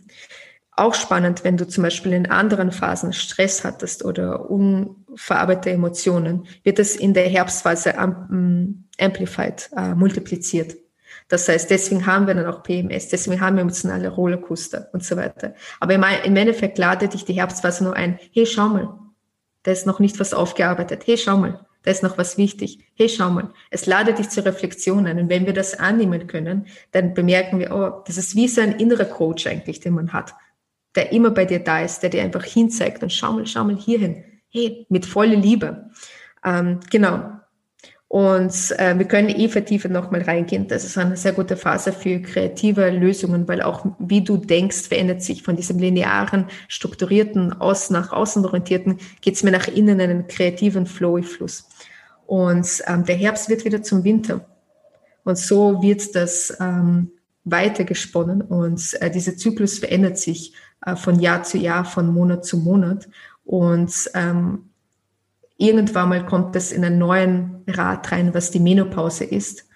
Auch 0.75 0.95
spannend, 0.95 1.45
wenn 1.45 1.59
du 1.59 1.69
zum 1.69 1.83
Beispiel 1.83 2.13
in 2.13 2.31
anderen 2.31 2.73
Phasen 2.73 3.13
Stress 3.13 3.63
hattest 3.63 4.05
oder 4.05 4.51
unverarbeitete 4.51 5.71
Emotionen, 5.71 6.47
wird 6.65 6.79
es 6.79 6.97
in 6.97 7.13
der 7.13 7.29
Herbstphase 7.29 7.99
am, 7.99 8.85
amplified, 8.99 9.69
äh, 9.77 9.95
multipliziert. 9.95 10.77
Das 11.29 11.49
heißt, 11.49 11.71
deswegen 11.71 12.07
haben 12.07 12.27
wir 12.27 12.35
dann 12.35 12.47
auch 12.47 12.63
PMS, 12.63 13.09
deswegen 13.09 13.41
haben 13.41 13.57
wir 13.57 13.63
emotionale 13.63 14.09
Rollercoaster 14.09 14.89
und 14.93 15.05
so 15.05 15.17
weiter. 15.17 15.55
Aber 15.79 15.95
im 15.95 16.37
Endeffekt 16.37 16.79
ladet 16.79 17.15
dich 17.15 17.25
die 17.25 17.35
Herbstphase 17.35 17.85
nur 17.85 17.95
ein, 17.95 18.19
hey, 18.33 18.47
schau 18.47 18.69
mal, 18.69 18.99
da 19.63 19.73
ist 19.73 19.87
noch 19.87 20.01
nicht 20.01 20.19
was 20.21 20.35
aufgearbeitet. 20.35 21.03
Hey, 21.07 21.17
schau 21.17 21.37
mal, 21.37 21.67
da 21.83 21.91
ist 21.91 22.03
noch 22.03 22.19
was 22.19 22.39
wichtig. 22.39 22.81
Hey, 22.95 23.09
schau 23.09 23.31
mal, 23.31 23.53
es 23.71 23.87
ladet 23.87 24.19
dich 24.19 24.31
zur 24.31 24.45
Reflexion 24.45 25.07
ein. 25.07 25.19
Und 25.19 25.29
wenn 25.29 25.47
wir 25.47 25.53
das 25.53 25.79
annehmen 25.79 26.27
können, 26.27 26.67
dann 26.91 27.15
bemerken 27.15 27.59
wir, 27.59 27.73
oh, 27.73 28.03
das 28.07 28.17
ist 28.17 28.35
wie 28.37 28.49
so 28.49 28.61
ein 28.61 28.73
innerer 28.73 29.05
Coach 29.05 29.47
eigentlich, 29.47 29.81
den 29.81 29.95
man 29.95 30.13
hat, 30.13 30.35
der 30.95 31.13
immer 31.13 31.31
bei 31.31 31.45
dir 31.45 31.61
da 31.61 31.81
ist, 31.81 32.01
der 32.01 32.11
dir 32.11 32.23
einfach 32.23 32.45
hinzeigt 32.45 33.03
und 33.03 33.13
schau 33.13 33.33
mal, 33.33 33.47
schau 33.47 33.65
mal 33.65 33.77
hierhin. 33.77 34.25
Hey, 34.51 34.87
mit 34.89 35.07
voller 35.07 35.37
Liebe. 35.37 35.91
Ähm, 36.45 36.81
genau. 36.91 37.31
Und 38.09 38.75
äh, 38.79 38.99
wir 38.99 39.07
können 39.07 39.31
eh 39.31 39.49
vertiefend 39.49 39.95
nochmal 39.95 40.21
reingehen. 40.21 40.69
Das 40.69 40.85
ist 40.85 40.99
eine 40.99 41.17
sehr 41.17 41.33
gute 41.33 41.57
Phase 41.57 41.95
für 41.95 42.21
kreative 42.21 42.91
Lösungen, 42.91 43.49
weil 43.49 43.63
auch 43.63 43.87
wie 43.99 44.23
du 44.23 44.37
denkst, 44.37 44.89
verändert 44.89 45.23
sich 45.23 45.43
von 45.43 45.57
diesem 45.57 45.79
linearen, 45.79 46.45
strukturierten, 46.69 47.55
aus 47.55 47.89
nach 47.89 48.13
außen 48.13 48.45
orientierten, 48.45 48.99
geht's 49.23 49.43
mir 49.43 49.51
nach 49.51 49.67
innen 49.67 49.99
in 49.99 50.11
einen 50.11 50.27
kreativen 50.27 50.85
Flowy-Fluss. 50.85 51.71
Und 52.27 52.83
ähm, 52.87 53.07
der 53.07 53.17
Herbst 53.17 53.49
wird 53.49 53.65
wieder 53.65 53.83
zum 53.83 54.05
Winter. 54.05 54.47
Und 55.25 55.39
so 55.39 55.83
wird 55.83 56.15
das 56.15 56.55
ähm, 56.61 57.13
weitergesponnen 57.45 58.43
und 58.43 58.95
äh, 59.01 59.11
dieser 59.11 59.37
Zyklus 59.37 59.79
verändert 59.79 60.19
sich 60.19 60.55
äh, 60.85 60.97
von 60.97 61.21
Jahr 61.21 61.43
zu 61.43 61.59
Jahr, 61.59 61.85
von 61.85 62.13
Monat 62.13 62.45
zu 62.45 62.59
Monat. 62.59 63.09
Und 63.45 64.11
ähm, 64.15 64.71
irgendwann 65.57 66.09
mal 66.09 66.27
kommt 66.27 66.57
es 66.57 66.73
in 66.73 66.85
einen 66.85 66.99
neuen 66.99 67.63
Rad 67.69 68.13
rein, 68.13 68.35
was 68.35 68.51
die 68.51 68.61
Menopause 68.61 69.25
ist. 69.25 69.67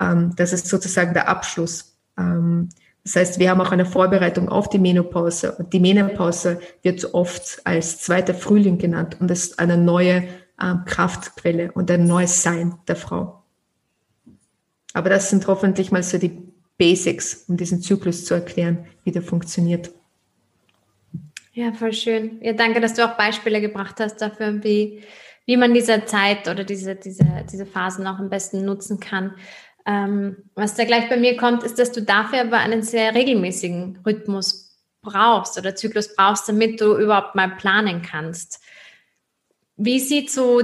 Ähm, 0.00 0.34
das 0.36 0.52
ist 0.52 0.66
sozusagen 0.66 1.14
der 1.14 1.28
Abschluss. 1.28 1.96
Ähm, 2.18 2.68
das 3.04 3.16
heißt, 3.16 3.38
wir 3.38 3.50
haben 3.50 3.60
auch 3.60 3.72
eine 3.72 3.86
Vorbereitung 3.86 4.48
auf 4.48 4.68
die 4.68 4.78
Menopause. 4.78 5.52
Und 5.52 5.72
die 5.72 5.80
Menopause 5.80 6.60
wird 6.82 7.14
oft 7.14 7.60
als 7.64 8.02
zweiter 8.02 8.34
Frühling 8.34 8.78
genannt 8.78 9.16
und 9.20 9.30
ist 9.30 9.58
eine 9.58 9.76
neue 9.76 10.24
ähm, 10.60 10.84
Kraftquelle 10.84 11.72
und 11.72 11.90
ein 11.90 12.04
neues 12.06 12.42
Sein 12.42 12.74
der 12.88 12.96
Frau. 12.96 13.42
Aber 14.92 15.08
das 15.08 15.30
sind 15.30 15.46
hoffentlich 15.46 15.92
mal 15.92 16.02
so 16.02 16.18
die 16.18 16.38
Basics, 16.76 17.44
um 17.48 17.56
diesen 17.56 17.80
Zyklus 17.80 18.24
zu 18.24 18.34
erklären, 18.34 18.86
wie 19.04 19.12
der 19.12 19.22
funktioniert. 19.22 19.92
Ja, 21.52 21.72
voll 21.72 21.92
schön. 21.92 22.38
Ja, 22.42 22.52
danke, 22.52 22.80
dass 22.80 22.94
du 22.94 23.04
auch 23.04 23.16
Beispiele 23.16 23.60
gebracht 23.60 23.96
hast 23.98 24.16
dafür, 24.18 24.62
wie, 24.62 25.02
wie 25.46 25.56
man 25.56 25.74
diese 25.74 26.04
Zeit 26.04 26.48
oder 26.48 26.62
diese, 26.62 26.94
diese, 26.94 27.24
diese 27.50 27.66
Phasen 27.66 28.06
auch 28.06 28.18
am 28.18 28.30
besten 28.30 28.64
nutzen 28.64 29.00
kann. 29.00 29.34
Ähm, 29.84 30.36
was 30.54 30.76
da 30.76 30.84
gleich 30.84 31.08
bei 31.08 31.16
mir 31.16 31.36
kommt, 31.36 31.64
ist, 31.64 31.78
dass 31.78 31.90
du 31.90 32.02
dafür 32.02 32.42
aber 32.42 32.58
einen 32.58 32.82
sehr 32.82 33.14
regelmäßigen 33.14 34.00
Rhythmus 34.06 34.78
brauchst 35.02 35.58
oder 35.58 35.74
Zyklus 35.74 36.14
brauchst, 36.14 36.48
damit 36.48 36.80
du 36.80 36.96
überhaupt 36.96 37.34
mal 37.34 37.48
planen 37.56 38.02
kannst. 38.02 38.60
Wie 39.76 39.98
sieht 39.98 40.30
so 40.30 40.62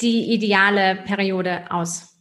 die 0.00 0.32
ideale 0.32 1.02
Periode 1.04 1.64
aus? 1.70 2.16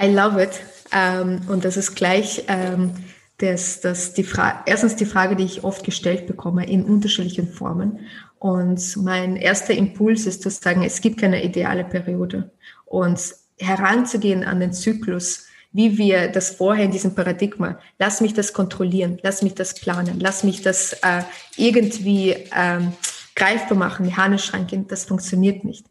I 0.00 0.06
love 0.06 0.42
it. 0.42 0.60
Ähm, 0.92 1.42
und 1.48 1.64
das 1.64 1.76
ist 1.76 1.94
gleich 1.94 2.44
ähm, 2.48 2.94
das, 3.38 3.80
das 3.80 4.14
die 4.14 4.24
Frage, 4.24 4.58
erstens 4.66 4.96
die 4.96 5.06
Frage, 5.06 5.36
die 5.36 5.44
ich 5.44 5.64
oft 5.64 5.84
gestellt 5.84 6.26
bekomme 6.26 6.66
in 6.68 6.84
unterschiedlichen 6.84 7.48
Formen. 7.48 8.00
Und 8.38 8.96
mein 8.98 9.36
erster 9.36 9.74
Impuls 9.74 10.26
ist 10.26 10.42
zu 10.42 10.50
sagen, 10.50 10.82
es 10.82 11.00
gibt 11.00 11.20
keine 11.20 11.42
ideale 11.42 11.84
Periode. 11.84 12.50
Und 12.84 13.20
heranzugehen 13.58 14.44
an 14.44 14.60
den 14.60 14.72
Zyklus, 14.72 15.46
wie 15.72 15.98
wir 15.98 16.28
das 16.28 16.50
vorher 16.50 16.84
in 16.84 16.92
diesem 16.92 17.14
Paradigma, 17.14 17.78
lass 17.98 18.20
mich 18.20 18.34
das 18.34 18.52
kontrollieren, 18.52 19.18
lass 19.22 19.42
mich 19.42 19.54
das 19.54 19.74
planen, 19.74 20.20
lass 20.20 20.44
mich 20.44 20.62
das 20.62 20.92
äh, 21.02 21.22
irgendwie 21.56 22.36
ähm, 22.54 22.92
greifbar 23.34 23.76
machen, 23.76 24.06
Mechanischranken, 24.06 24.86
das 24.86 25.04
funktioniert 25.04 25.64
nicht. 25.64 25.86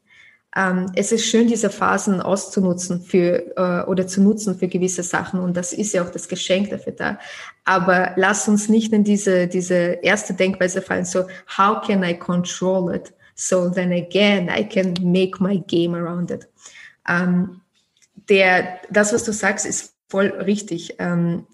Ähm, 0.55 0.91
es 0.95 1.11
ist 1.11 1.25
schön, 1.25 1.47
diese 1.47 1.69
Phasen 1.69 2.21
auszunutzen 2.21 3.01
für 3.01 3.57
äh, 3.57 3.89
oder 3.89 4.05
zu 4.05 4.21
nutzen 4.21 4.57
für 4.57 4.67
gewisse 4.67 5.01
Sachen 5.01 5.39
und 5.39 5.57
das 5.57 5.73
ist 5.73 5.93
ja 5.93 6.03
auch 6.03 6.11
das 6.11 6.27
Geschenk 6.27 6.69
dafür 6.69 6.93
da. 6.93 7.19
Aber 7.65 8.11
lass 8.17 8.47
uns 8.47 8.69
nicht 8.69 8.93
in 8.93 9.03
diese 9.03 9.47
diese 9.47 9.75
erste 10.03 10.33
Denkweise 10.33 10.81
fallen. 10.81 11.05
So, 11.05 11.25
how 11.57 11.81
can 11.85 12.03
I 12.03 12.13
control 12.13 12.93
it? 12.93 13.13
So 13.35 13.69
then 13.69 13.91
again, 13.91 14.47
I 14.47 14.63
can 14.63 14.93
make 15.01 15.41
my 15.41 15.57
game 15.67 15.95
around 15.95 16.29
it. 16.29 16.47
Ähm, 17.09 17.61
der, 18.29 18.79
das, 18.91 19.11
was 19.11 19.23
du 19.23 19.33
sagst, 19.33 19.65
ist 19.65 19.95
voll 20.07 20.27
richtig. 20.27 20.95
Ähm, 20.99 21.47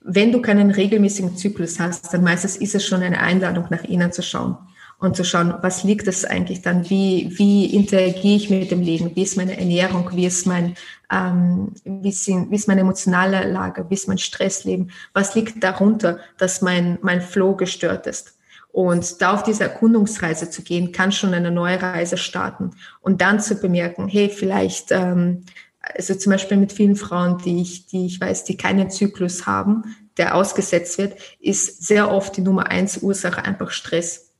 wenn 0.00 0.32
du 0.32 0.42
keinen 0.42 0.72
regelmäßigen 0.72 1.36
Zyklus 1.36 1.78
hast, 1.78 2.12
dann 2.12 2.24
meistens 2.24 2.56
ist 2.56 2.74
es 2.74 2.84
schon 2.84 3.02
eine 3.02 3.20
Einladung, 3.20 3.66
nach 3.70 3.84
innen 3.84 4.10
zu 4.10 4.20
schauen 4.20 4.58
und 5.02 5.16
zu 5.16 5.24
schauen, 5.24 5.54
was 5.62 5.82
liegt 5.82 6.06
es 6.06 6.24
eigentlich 6.24 6.62
dann, 6.62 6.88
wie, 6.88 7.32
wie 7.36 7.66
interagiere 7.66 8.36
ich 8.36 8.50
mit 8.50 8.70
dem 8.70 8.80
Leben, 8.80 9.14
wie 9.14 9.22
ist 9.22 9.36
meine 9.36 9.58
Ernährung, 9.58 10.10
wie 10.12 10.26
ist 10.26 10.46
mein, 10.46 10.74
ähm, 11.10 11.72
wie, 11.84 12.12
sind, 12.12 12.50
wie 12.50 12.56
ist 12.56 12.68
meine 12.68 12.82
emotionale 12.82 13.50
Lage, 13.50 13.86
wie 13.88 13.94
ist 13.94 14.08
mein 14.08 14.18
Stressleben, 14.18 14.90
was 15.12 15.34
liegt 15.34 15.62
darunter, 15.62 16.18
dass 16.38 16.62
mein, 16.62 16.98
mein 17.02 17.20
Flow 17.20 17.56
gestört 17.56 18.06
ist. 18.06 18.36
Und 18.70 19.20
da 19.20 19.34
auf 19.34 19.42
diese 19.42 19.64
Erkundungsreise 19.64 20.48
zu 20.48 20.62
gehen, 20.62 20.92
kann 20.92 21.12
schon 21.12 21.34
eine 21.34 21.50
neue 21.50 21.82
Reise 21.82 22.16
starten. 22.16 22.70
Und 23.00 23.20
dann 23.20 23.38
zu 23.38 23.56
bemerken, 23.56 24.08
hey, 24.08 24.30
vielleicht, 24.30 24.92
ähm, 24.92 25.44
also 25.80 26.14
zum 26.14 26.32
Beispiel 26.32 26.56
mit 26.56 26.72
vielen 26.72 26.96
Frauen, 26.96 27.38
die 27.38 27.60
ich, 27.60 27.86
die 27.86 28.06
ich 28.06 28.20
weiß, 28.20 28.44
die 28.44 28.56
keinen 28.56 28.88
Zyklus 28.88 29.46
haben, 29.46 29.96
der 30.16 30.34
ausgesetzt 30.34 30.96
wird, 30.98 31.18
ist 31.40 31.84
sehr 31.86 32.10
oft 32.10 32.36
die 32.36 32.40
Nummer 32.40 32.68
eins 32.68 32.98
Ursache 32.98 33.44
einfach 33.44 33.70
Stress. 33.70 34.31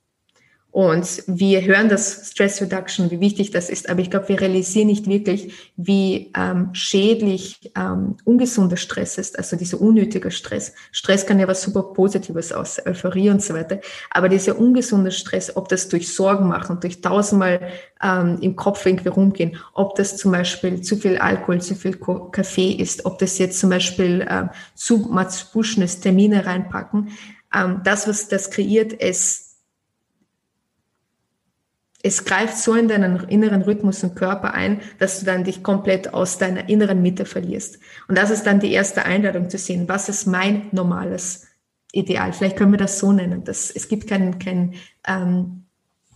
Und 0.73 1.21
wir 1.27 1.61
hören 1.61 1.87
das 1.87 2.31
Stress 2.31 2.59
Reduction, 2.59 3.11
wie 3.11 3.19
wichtig 3.19 3.51
das 3.51 3.69
ist, 3.69 3.91
aber 3.91 3.99
ich 3.99 4.09
glaube, 4.09 4.29
wir 4.29 4.41
realisieren 4.41 4.87
nicht 4.87 5.05
wirklich, 5.05 5.53
wie 5.77 6.31
ähm, 6.35 6.69
schädlich 6.73 7.71
ähm, 7.75 8.17
ungesunder 8.23 8.75
Stress 8.75 9.19
ist, 9.19 9.37
also 9.37 9.55
dieser 9.55 9.79
unnötige 9.79 10.31
Stress. 10.31 10.73
Stress 10.91 11.27
kann 11.27 11.37
ja 11.37 11.47
was 11.47 11.61
super 11.61 11.83
Positives 11.93 12.51
aus, 12.51 12.83
Euphorie 12.87 13.29
und 13.29 13.43
so 13.43 13.53
weiter, 13.53 13.81
aber 14.09 14.29
dieser 14.29 14.57
ungesunde 14.57 15.11
Stress, 15.11 15.55
ob 15.55 15.69
das 15.69 15.89
durch 15.89 16.11
Sorgen 16.11 16.47
machen, 16.47 16.79
durch 16.79 17.01
tausendmal 17.01 17.59
ähm, 18.01 18.39
im 18.41 18.55
Kopf 18.55 18.83
irgendwie 18.83 19.09
rumgehen, 19.09 19.57
ob 19.75 19.93
das 19.93 20.17
zum 20.17 20.31
Beispiel 20.31 20.81
zu 20.81 20.95
viel 20.95 21.19
Alkohol, 21.19 21.61
zu 21.61 21.75
viel 21.75 21.99
Kaffee 22.31 22.71
ist, 22.71 23.05
ob 23.05 23.19
das 23.19 23.37
jetzt 23.37 23.59
zum 23.59 23.69
Beispiel 23.69 24.25
ähm, 24.27 24.49
zu 24.73 24.97
much 24.97 25.51
pushen 25.51 25.85
Termine 25.85 26.47
reinpacken, 26.47 27.09
ähm, 27.53 27.81
das, 27.83 28.07
was 28.07 28.27
das 28.27 28.49
kreiert, 28.49 28.93
ist 28.93 29.42
es 32.05 32.25
greift 32.25 32.57
so 32.57 32.73
in 32.75 32.89
deinen 32.89 33.27
inneren 33.29 33.61
Rhythmus 33.61 34.03
und 34.03 34.15
Körper 34.15 34.53
ein, 34.53 34.81
dass 34.99 35.19
du 35.21 35.25
dann 35.25 35.45
dich 35.45 35.63
komplett 35.63 36.13
aus 36.13 36.37
deiner 36.37 36.67
inneren 36.67 37.01
Mitte 37.01 37.25
verlierst. 37.25 37.79
Und 38.09 38.17
das 38.17 38.29
ist 38.29 38.43
dann 38.45 38.59
die 38.59 38.73
erste 38.73 39.05
Einladung 39.05 39.49
zu 39.49 39.57
sehen, 39.57 39.87
was 39.87 40.09
ist 40.09 40.27
mein 40.27 40.67
normales 40.71 41.47
Ideal? 41.93 42.33
Vielleicht 42.33 42.57
können 42.57 42.73
wir 42.73 42.77
das 42.77 42.99
so 42.99 43.13
nennen. 43.13 43.45
Das, 43.45 43.71
es 43.71 43.87
gibt 43.87 44.07
kein, 44.07 44.37
kein, 44.37 44.73
ähm, 45.07 45.63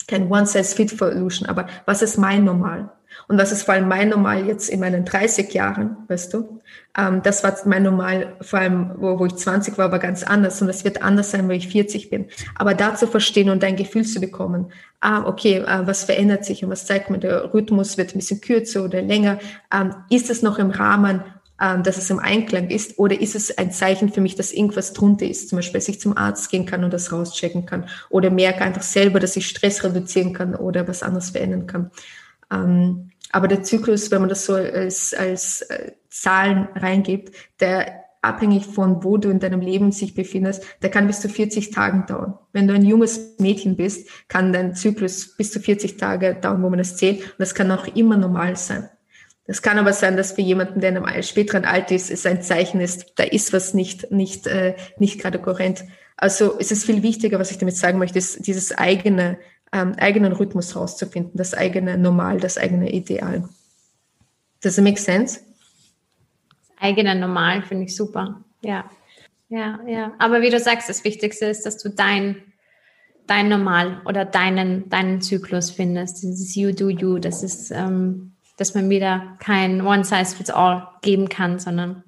kein 0.07 0.29
One-Size-Fit-Solution, 0.29 1.47
aber 1.47 1.67
was 1.85 2.01
ist 2.01 2.17
mein 2.17 2.43
Normal? 2.43 2.91
Und 3.27 3.37
was 3.37 3.51
ist 3.51 3.63
vor 3.63 3.73
allem 3.73 3.89
mein 3.89 4.09
Normal 4.09 4.47
jetzt 4.47 4.69
in 4.69 4.79
meinen 4.79 5.03
30 5.03 5.53
Jahren, 5.53 5.97
weißt 6.07 6.33
du? 6.33 6.61
Ähm, 6.97 7.21
das 7.23 7.43
war 7.43 7.55
mein 7.65 7.83
Normal, 7.83 8.37
vor 8.41 8.59
allem, 8.59 8.91
wo, 8.97 9.19
wo 9.19 9.25
ich 9.25 9.35
20 9.35 9.77
war, 9.77 9.91
war 9.91 9.99
ganz 9.99 10.23
anders. 10.23 10.61
Und 10.61 10.69
es 10.69 10.85
wird 10.85 11.01
anders 11.01 11.31
sein, 11.31 11.49
wenn 11.49 11.57
ich 11.57 11.67
40 11.67 12.09
bin. 12.09 12.27
Aber 12.55 12.73
da 12.73 12.95
zu 12.95 13.05
verstehen 13.05 13.49
und 13.49 13.63
ein 13.63 13.75
Gefühl 13.75 14.05
zu 14.05 14.21
bekommen, 14.21 14.71
ah, 15.01 15.25
okay, 15.25 15.57
äh, 15.57 15.85
was 15.85 16.05
verändert 16.05 16.45
sich 16.45 16.63
und 16.63 16.69
was 16.69 16.85
zeigt 16.85 17.09
mir, 17.09 17.19
der 17.19 17.53
Rhythmus 17.53 17.97
wird 17.97 18.15
ein 18.15 18.19
bisschen 18.19 18.39
kürzer 18.39 18.85
oder 18.85 19.01
länger. 19.01 19.39
Ähm, 19.73 19.93
ist 20.09 20.29
es 20.29 20.41
noch 20.41 20.57
im 20.57 20.69
Rahmen, 20.69 21.21
ähm, 21.61 21.83
dass 21.83 21.97
es 21.97 22.09
im 22.09 22.19
Einklang 22.19 22.69
ist? 22.69 22.97
Oder 22.97 23.19
ist 23.19 23.35
es 23.35 23.57
ein 23.57 23.71
Zeichen 23.71 24.09
für 24.09 24.21
mich, 24.21 24.35
dass 24.35 24.53
irgendwas 24.53 24.93
drunter 24.93 25.25
ist? 25.25 25.49
Zum 25.49 25.57
Beispiel, 25.57 25.79
dass 25.79 25.89
ich 25.89 25.99
zum 25.99 26.15
Arzt 26.15 26.49
gehen 26.49 26.65
kann 26.65 26.85
und 26.85 26.93
das 26.93 27.11
rauschecken 27.11 27.65
kann. 27.65 27.89
Oder 28.09 28.29
merke 28.29 28.61
einfach 28.61 28.83
selber, 28.83 29.19
dass 29.19 29.35
ich 29.35 29.47
Stress 29.47 29.83
reduzieren 29.83 30.31
kann 30.33 30.55
oder 30.55 30.87
was 30.87 31.03
anderes 31.03 31.31
verändern 31.31 31.67
kann. 31.67 31.91
Ähm, 32.51 33.11
aber 33.31 33.47
der 33.47 33.63
Zyklus, 33.63 34.11
wenn 34.11 34.21
man 34.21 34.29
das 34.29 34.45
so 34.45 34.53
als, 34.53 35.13
als 35.13 35.61
äh, 35.63 35.93
Zahlen 36.09 36.67
reingibt, 36.75 37.35
der 37.59 38.03
abhängig 38.21 38.65
von 38.65 39.03
wo 39.03 39.17
du 39.17 39.29
in 39.29 39.39
deinem 39.39 39.61
Leben 39.61 39.91
sich 39.91 40.13
befindest, 40.13 40.63
der 40.81 40.89
kann 40.89 41.07
bis 41.07 41.21
zu 41.21 41.29
40 41.29 41.71
Tagen 41.71 42.05
dauern. 42.07 42.37
Wenn 42.51 42.67
du 42.67 42.73
ein 42.73 42.85
junges 42.85 43.35
Mädchen 43.39 43.75
bist, 43.75 44.09
kann 44.27 44.51
dein 44.51 44.75
Zyklus 44.75 45.35
bis 45.35 45.51
zu 45.51 45.59
40 45.59 45.97
Tage 45.97 46.35
dauern, 46.35 46.63
wo 46.63 46.69
man 46.69 46.79
das 46.79 46.97
zählt. 46.97 47.21
Und 47.21 47.39
das 47.39 47.55
kann 47.55 47.71
auch 47.71 47.87
immer 47.95 48.17
normal 48.17 48.55
sein. 48.55 48.89
Das 49.45 49.61
kann 49.61 49.79
aber 49.79 49.93
sein, 49.93 50.17
dass 50.17 50.33
für 50.33 50.41
jemanden, 50.41 50.81
der 50.81 50.89
in 50.89 50.97
einem 50.97 51.23
späteren 51.23 51.63
Alter 51.63 51.95
ist, 51.95 52.11
es 52.11 52.25
ein 52.25 52.41
Zeichen 52.41 52.81
ist, 52.81 53.13
da 53.15 53.23
ist 53.23 53.53
was 53.53 53.73
nicht, 53.73 54.11
nicht, 54.11 54.45
äh, 54.45 54.75
nicht 54.97 55.21
gerade 55.21 55.39
kohärent. 55.39 55.85
Also 56.17 56.57
es 56.59 56.71
ist 56.71 56.85
viel 56.85 57.03
wichtiger, 57.03 57.39
was 57.39 57.51
ich 57.51 57.57
damit 57.57 57.77
sagen 57.77 57.99
möchte, 57.99 58.17
ist 58.17 58.45
dieses 58.45 58.77
eigene 58.77 59.37
ähm, 59.73 59.93
eigenen 59.97 60.33
Rhythmus 60.33 60.75
rauszufinden, 60.75 61.33
das 61.35 61.53
eigene 61.53 61.97
Normal, 61.97 62.39
das 62.39 62.57
eigene 62.57 62.91
Ideal. 62.91 63.47
Does 64.61 64.77
it 64.77 64.83
make 64.83 64.99
sense? 64.99 65.39
Das 66.59 66.77
eigene 66.79 67.15
Normal 67.15 67.61
finde 67.63 67.85
ich 67.85 67.95
super. 67.95 68.43
Ja, 68.61 68.89
ja, 69.49 69.79
ja. 69.87 70.13
Aber 70.19 70.41
wie 70.41 70.49
du 70.49 70.59
sagst, 70.59 70.89
das 70.89 71.03
Wichtigste 71.03 71.45
ist, 71.45 71.65
dass 71.65 71.77
du 71.77 71.89
dein, 71.89 72.41
dein 73.27 73.49
Normal 73.49 74.01
oder 74.05 74.25
deinen, 74.25 74.89
deinen 74.89 75.21
Zyklus 75.21 75.71
findest. 75.71 76.23
Dieses 76.23 76.55
You 76.55 76.71
do 76.73 76.89
you. 76.89 77.19
Das 77.19 77.43
ist, 77.43 77.71
ähm, 77.71 78.33
dass 78.57 78.73
man 78.73 78.89
wieder 78.89 79.37
kein 79.39 79.81
One 79.81 80.03
Size 80.03 80.35
Fits 80.35 80.49
All 80.49 80.87
geben 81.01 81.29
kann, 81.29 81.59
sondern 81.59 82.03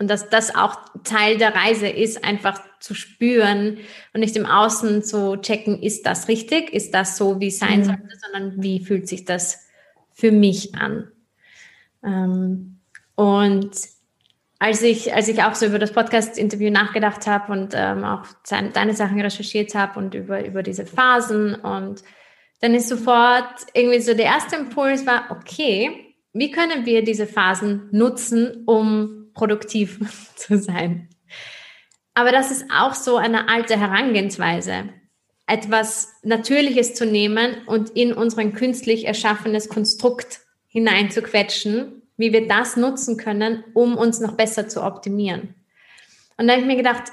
und 0.00 0.08
dass 0.08 0.30
das 0.30 0.54
auch 0.54 0.78
Teil 1.04 1.36
der 1.36 1.54
Reise 1.54 1.86
ist, 1.86 2.24
einfach 2.24 2.58
zu 2.80 2.94
spüren 2.94 3.76
und 4.14 4.20
nicht 4.20 4.34
im 4.34 4.46
Außen 4.46 5.02
zu 5.02 5.36
checken, 5.36 5.82
ist 5.82 6.06
das 6.06 6.26
richtig, 6.26 6.72
ist 6.72 6.94
das 6.94 7.18
so, 7.18 7.38
wie 7.38 7.48
es 7.48 7.58
sein 7.58 7.80
mhm. 7.80 7.84
sollte, 7.84 8.16
sondern 8.18 8.62
wie 8.62 8.82
fühlt 8.82 9.06
sich 9.06 9.26
das 9.26 9.68
für 10.14 10.32
mich 10.32 10.74
an. 10.74 11.12
Ähm, 12.02 12.78
und 13.14 13.72
als 14.58 14.80
ich, 14.80 15.14
als 15.14 15.28
ich 15.28 15.42
auch 15.42 15.54
so 15.54 15.66
über 15.66 15.78
das 15.78 15.92
Podcast-Interview 15.92 16.70
nachgedacht 16.70 17.26
habe 17.26 17.52
und 17.52 17.74
ähm, 17.76 18.02
auch 18.02 18.24
deine 18.48 18.94
Sachen 18.94 19.20
recherchiert 19.20 19.74
habe 19.74 19.98
und 19.98 20.14
über, 20.14 20.42
über 20.46 20.62
diese 20.62 20.86
Phasen 20.86 21.54
und 21.56 22.02
dann 22.62 22.74
ist 22.74 22.88
sofort 22.88 23.66
irgendwie 23.74 24.00
so 24.00 24.14
der 24.14 24.26
erste 24.26 24.56
Impuls 24.56 25.04
war, 25.06 25.26
okay, 25.30 26.14
wie 26.32 26.50
können 26.50 26.86
wir 26.86 27.04
diese 27.04 27.26
Phasen 27.26 27.88
nutzen, 27.90 28.64
um 28.64 29.19
produktiv 29.34 30.00
zu 30.36 30.58
sein. 30.58 31.08
Aber 32.14 32.32
das 32.32 32.50
ist 32.50 32.64
auch 32.70 32.94
so 32.94 33.16
eine 33.16 33.48
alte 33.48 33.78
Herangehensweise, 33.78 34.88
etwas 35.46 36.08
Natürliches 36.22 36.94
zu 36.94 37.06
nehmen 37.06 37.66
und 37.66 37.90
in 37.90 38.12
unseren 38.12 38.52
künstlich 38.52 39.06
erschaffenes 39.06 39.68
Konstrukt 39.68 40.40
hineinzuquetschen, 40.66 42.02
wie 42.16 42.32
wir 42.32 42.46
das 42.46 42.76
nutzen 42.76 43.16
können, 43.16 43.64
um 43.74 43.96
uns 43.96 44.20
noch 44.20 44.32
besser 44.32 44.68
zu 44.68 44.82
optimieren. 44.82 45.54
Und 46.36 46.46
da 46.46 46.52
habe 46.52 46.62
ich 46.62 46.68
mir 46.68 46.76
gedacht, 46.76 47.12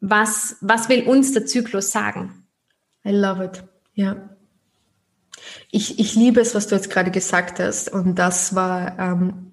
was, 0.00 0.56
was 0.60 0.88
will 0.88 1.04
uns 1.04 1.32
der 1.32 1.46
Zyklus 1.46 1.90
sagen? 1.90 2.46
I 3.04 3.10
love 3.10 3.44
it. 3.44 3.64
Ja. 3.94 4.36
Ich, 5.70 5.98
ich 5.98 6.14
liebe 6.14 6.40
es, 6.40 6.54
was 6.54 6.66
du 6.66 6.74
jetzt 6.74 6.90
gerade 6.90 7.10
gesagt 7.10 7.58
hast. 7.60 7.90
Und 7.90 8.16
das 8.16 8.54
war 8.54 8.98
ähm, 8.98 9.47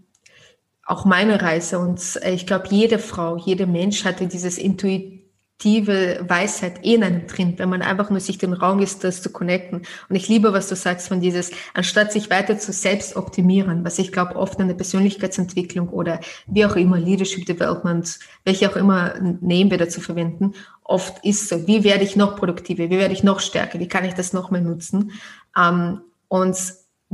auch 0.85 1.03
meine 1.03 1.41
Reise. 1.41 1.79
Und 1.79 2.19
äh, 2.21 2.31
ich 2.31 2.47
glaube, 2.47 2.67
jede 2.69 2.99
Frau, 2.99 3.37
jeder 3.37 3.65
Mensch 3.65 4.05
hatte 4.05 4.27
dieses 4.27 4.57
Intuit 4.57 5.15
tiefe 5.57 6.19
Weisheit 6.27 6.85
eh 6.85 6.95
in 6.95 7.03
einem 7.03 7.27
drin, 7.27 7.53
wenn 7.57 7.69
man 7.69 7.81
einfach 7.81 8.09
nur 8.09 8.19
sich 8.19 8.37
den 8.37 8.51
Raum 8.51 8.79
ist, 8.79 9.05
das 9.05 9.21
zu 9.21 9.31
connecten. 9.31 9.83
Und 10.09 10.15
ich 10.15 10.27
liebe, 10.27 10.51
was 10.51 10.67
du 10.67 10.75
sagst 10.75 11.07
von 11.07 11.21
dieses, 11.21 11.51
anstatt 11.73 12.11
sich 12.11 12.29
weiter 12.29 12.57
zu 12.59 12.73
selbst 12.73 13.15
optimieren, 13.15 13.85
was 13.85 13.97
ich 13.97 14.11
glaube 14.11 14.35
oft 14.35 14.59
in 14.59 14.67
der 14.67 14.75
Persönlichkeitsentwicklung 14.75 15.89
oder 15.89 16.19
wie 16.47 16.65
auch 16.65 16.75
immer, 16.75 16.99
Leadership 16.99 17.45
Development, 17.45 18.19
welche 18.43 18.69
auch 18.69 18.75
immer 18.75 19.13
nehmen 19.19 19.71
wir 19.71 19.77
dazu 19.77 20.01
verwenden, 20.01 20.53
oft 20.83 21.23
ist 21.23 21.47
so, 21.47 21.65
wie 21.67 21.85
werde 21.85 22.03
ich 22.03 22.17
noch 22.17 22.35
produktiver, 22.35 22.89
wie 22.89 22.97
werde 22.97 23.13
ich 23.13 23.23
noch 23.23 23.39
stärker, 23.39 23.79
wie 23.79 23.87
kann 23.87 24.03
ich 24.03 24.13
das 24.13 24.33
noch 24.33 24.51
mehr 24.51 24.61
nutzen? 24.61 25.13
Ähm, 25.57 26.01
und 26.27 26.57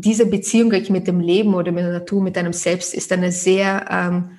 diese 0.02 0.26
Beziehung 0.26 0.70
mit 0.90 1.08
dem 1.08 1.20
Leben 1.20 1.54
oder 1.54 1.72
mit 1.72 1.84
der 1.84 1.94
Natur, 1.94 2.22
mit 2.22 2.38
einem 2.38 2.54
Selbst 2.54 2.94
ist 2.94 3.12
eine 3.12 3.32
sehr 3.32 3.86
ähm, 3.90 4.32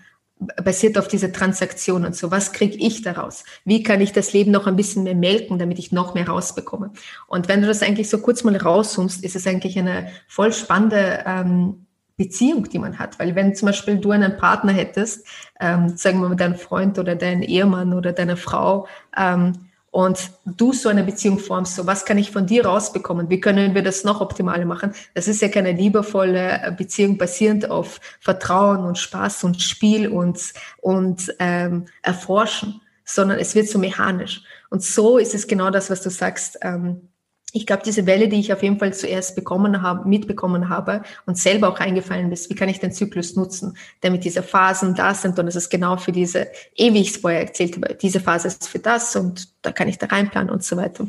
basiert 0.62 0.98
auf 0.98 1.08
diese 1.08 1.32
Transaktion 1.32 2.04
und 2.04 2.16
so. 2.16 2.30
Was 2.30 2.52
kriege 2.52 2.76
ich 2.76 3.02
daraus? 3.02 3.44
Wie 3.64 3.82
kann 3.82 4.00
ich 4.00 4.12
das 4.12 4.32
Leben 4.32 4.50
noch 4.50 4.66
ein 4.66 4.76
bisschen 4.76 5.04
mehr 5.04 5.14
melken, 5.14 5.58
damit 5.58 5.78
ich 5.78 5.92
noch 5.92 6.14
mehr 6.14 6.28
rausbekomme? 6.28 6.92
Und 7.28 7.48
wenn 7.48 7.60
du 7.60 7.66
das 7.66 7.82
eigentlich 7.82 8.10
so 8.10 8.18
kurz 8.18 8.44
mal 8.44 8.56
rauszoomst, 8.56 9.24
ist 9.24 9.36
es 9.36 9.46
eigentlich 9.46 9.78
eine 9.78 10.08
voll 10.28 10.52
spannende 10.52 11.22
ähm, 11.26 11.86
Beziehung, 12.16 12.68
die 12.68 12.78
man 12.78 12.98
hat. 12.98 13.18
Weil 13.18 13.34
wenn 13.34 13.54
zum 13.54 13.66
Beispiel 13.66 13.98
du 13.98 14.10
einen 14.10 14.36
Partner 14.36 14.72
hättest, 14.72 15.26
ähm, 15.60 15.96
sagen 15.96 16.20
wir 16.20 16.28
mal 16.28 16.36
deinen 16.36 16.56
Freund 16.56 16.98
oder 16.98 17.14
deinen 17.14 17.42
Ehemann 17.42 17.92
oder 17.92 18.12
deine 18.12 18.36
Frau, 18.36 18.86
ähm, 19.16 19.52
und 19.93 20.30
du 20.47 20.72
so 20.72 20.88
eine 20.88 21.05
Beziehung 21.05 21.38
formst, 21.38 21.76
so 21.76 21.86
was 21.86 22.07
kann 22.07 22.16
ich 22.16 22.30
von 22.30 22.47
dir 22.47 22.64
rausbekommen? 22.64 23.28
Wie 23.28 23.40
können 23.40 23.74
wir 23.74 23.82
das 23.82 24.05
noch 24.05 24.22
optimaler 24.22 24.64
machen? 24.64 24.95
Das 25.14 25.28
ist 25.28 25.43
ja 25.43 25.49
keine 25.49 25.72
liebevolle 25.72 26.74
Beziehung 26.78 27.18
basierend 27.18 27.70
auf 27.70 28.01
Vertrauen 28.18 28.86
und 28.86 28.99
Spaß 28.99 29.45
und 29.45 29.61
Spiel 29.61 30.09
und, 30.09 30.55
und 30.80 31.34
ähm, 31.38 31.84
Erforschen, 32.01 32.80
sondern 33.05 33.38
es 33.38 33.55
wird 33.55 33.68
so 33.68 33.78
mechanisch. 33.78 34.43
Und 34.70 34.82
so 34.82 35.18
ist 35.18 35.34
es 35.34 35.47
genau 35.47 35.68
das, 35.68 35.90
was 35.90 36.01
du 36.01 36.09
sagst. 36.09 36.59
Ähm, 36.62 37.11
ich 37.55 37.66
glaube, 37.66 37.82
diese 37.84 38.07
Welle, 38.07 38.28
die 38.28 38.40
ich 38.40 38.53
auf 38.53 38.62
jeden 38.62 38.78
Fall 38.78 38.94
zuerst 38.94 39.36
bekommen 39.36 39.82
habe, 39.82 40.09
mitbekommen 40.09 40.70
habe 40.70 41.03
und 41.26 41.36
selber 41.36 41.68
auch 41.68 41.78
eingefallen 41.78 42.32
ist, 42.32 42.48
wie 42.48 42.55
kann 42.55 42.70
ich 42.70 42.80
den 42.80 42.92
Zyklus 42.92 43.36
nutzen, 43.36 43.76
damit 44.00 44.24
diese 44.24 44.42
Phasen 44.42 44.94
da 44.94 45.14
sind 45.14 45.38
und 45.38 45.46
es 45.46 45.57
ist 45.57 45.68
genau 45.68 45.98
für 45.98 46.12
diese, 46.12 46.48
eh 46.76 46.88
ich 46.88 47.11
es 47.11 47.16
vorher 47.18 47.42
erzählt 47.42 47.76
habe, 47.76 47.94
diese 47.94 48.20
Phase 48.20 48.48
ist 48.48 48.68
für 48.68 48.78
das 48.78 49.14
und 49.16 49.48
da 49.61 49.70
kann 49.70 49.88
ich 49.88 49.98
da 49.98 50.07
reinplanen 50.07 50.50
und 50.50 50.64
so 50.64 50.76
weiter. 50.76 51.07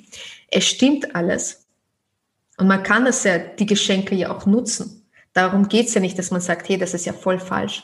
Es 0.51 0.65
stimmt 0.65 1.15
alles. 1.15 1.65
Und 2.57 2.67
man 2.67 2.83
kann 2.83 3.07
es 3.07 3.23
ja, 3.23 3.39
die 3.39 3.65
Geschenke 3.65 4.13
ja 4.13 4.35
auch 4.35 4.45
nutzen. 4.45 5.07
Darum 5.31 5.67
geht's 5.69 5.93
ja 5.95 6.01
nicht, 6.01 6.19
dass 6.19 6.29
man 6.29 6.41
sagt, 6.41 6.69
hey, 6.69 6.77
das 6.77 6.93
ist 6.93 7.05
ja 7.05 7.13
voll 7.13 7.39
falsch. 7.39 7.83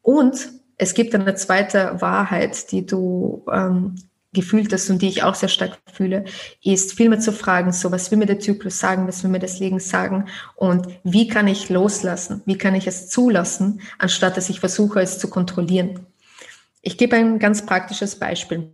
Und 0.00 0.50
es 0.78 0.94
gibt 0.94 1.14
eine 1.14 1.34
zweite 1.34 2.00
Wahrheit, 2.00 2.70
die 2.70 2.86
du 2.86 3.44
ähm, 3.52 3.96
gefühlt 4.32 4.72
hast 4.72 4.90
und 4.90 5.00
die 5.00 5.08
ich 5.08 5.22
auch 5.22 5.34
sehr 5.34 5.48
stark 5.48 5.78
fühle, 5.92 6.24
ist 6.62 6.92
vielmehr 6.92 7.20
zu 7.20 7.32
fragen, 7.32 7.72
so 7.72 7.90
was 7.90 8.10
will 8.10 8.18
mir 8.18 8.26
der 8.26 8.40
Zyklus 8.40 8.78
sagen, 8.78 9.08
was 9.08 9.22
will 9.22 9.30
mir 9.30 9.38
das 9.38 9.58
Leben 9.58 9.80
sagen 9.80 10.26
und 10.56 10.86
wie 11.02 11.28
kann 11.28 11.48
ich 11.48 11.70
loslassen, 11.70 12.42
wie 12.44 12.58
kann 12.58 12.74
ich 12.74 12.86
es 12.86 13.08
zulassen, 13.08 13.80
anstatt 13.98 14.36
dass 14.36 14.50
ich 14.50 14.60
versuche, 14.60 15.00
es 15.00 15.18
zu 15.18 15.28
kontrollieren. 15.28 16.06
Ich 16.82 16.98
gebe 16.98 17.16
ein 17.16 17.38
ganz 17.38 17.64
praktisches 17.64 18.16
Beispiel. 18.16 18.70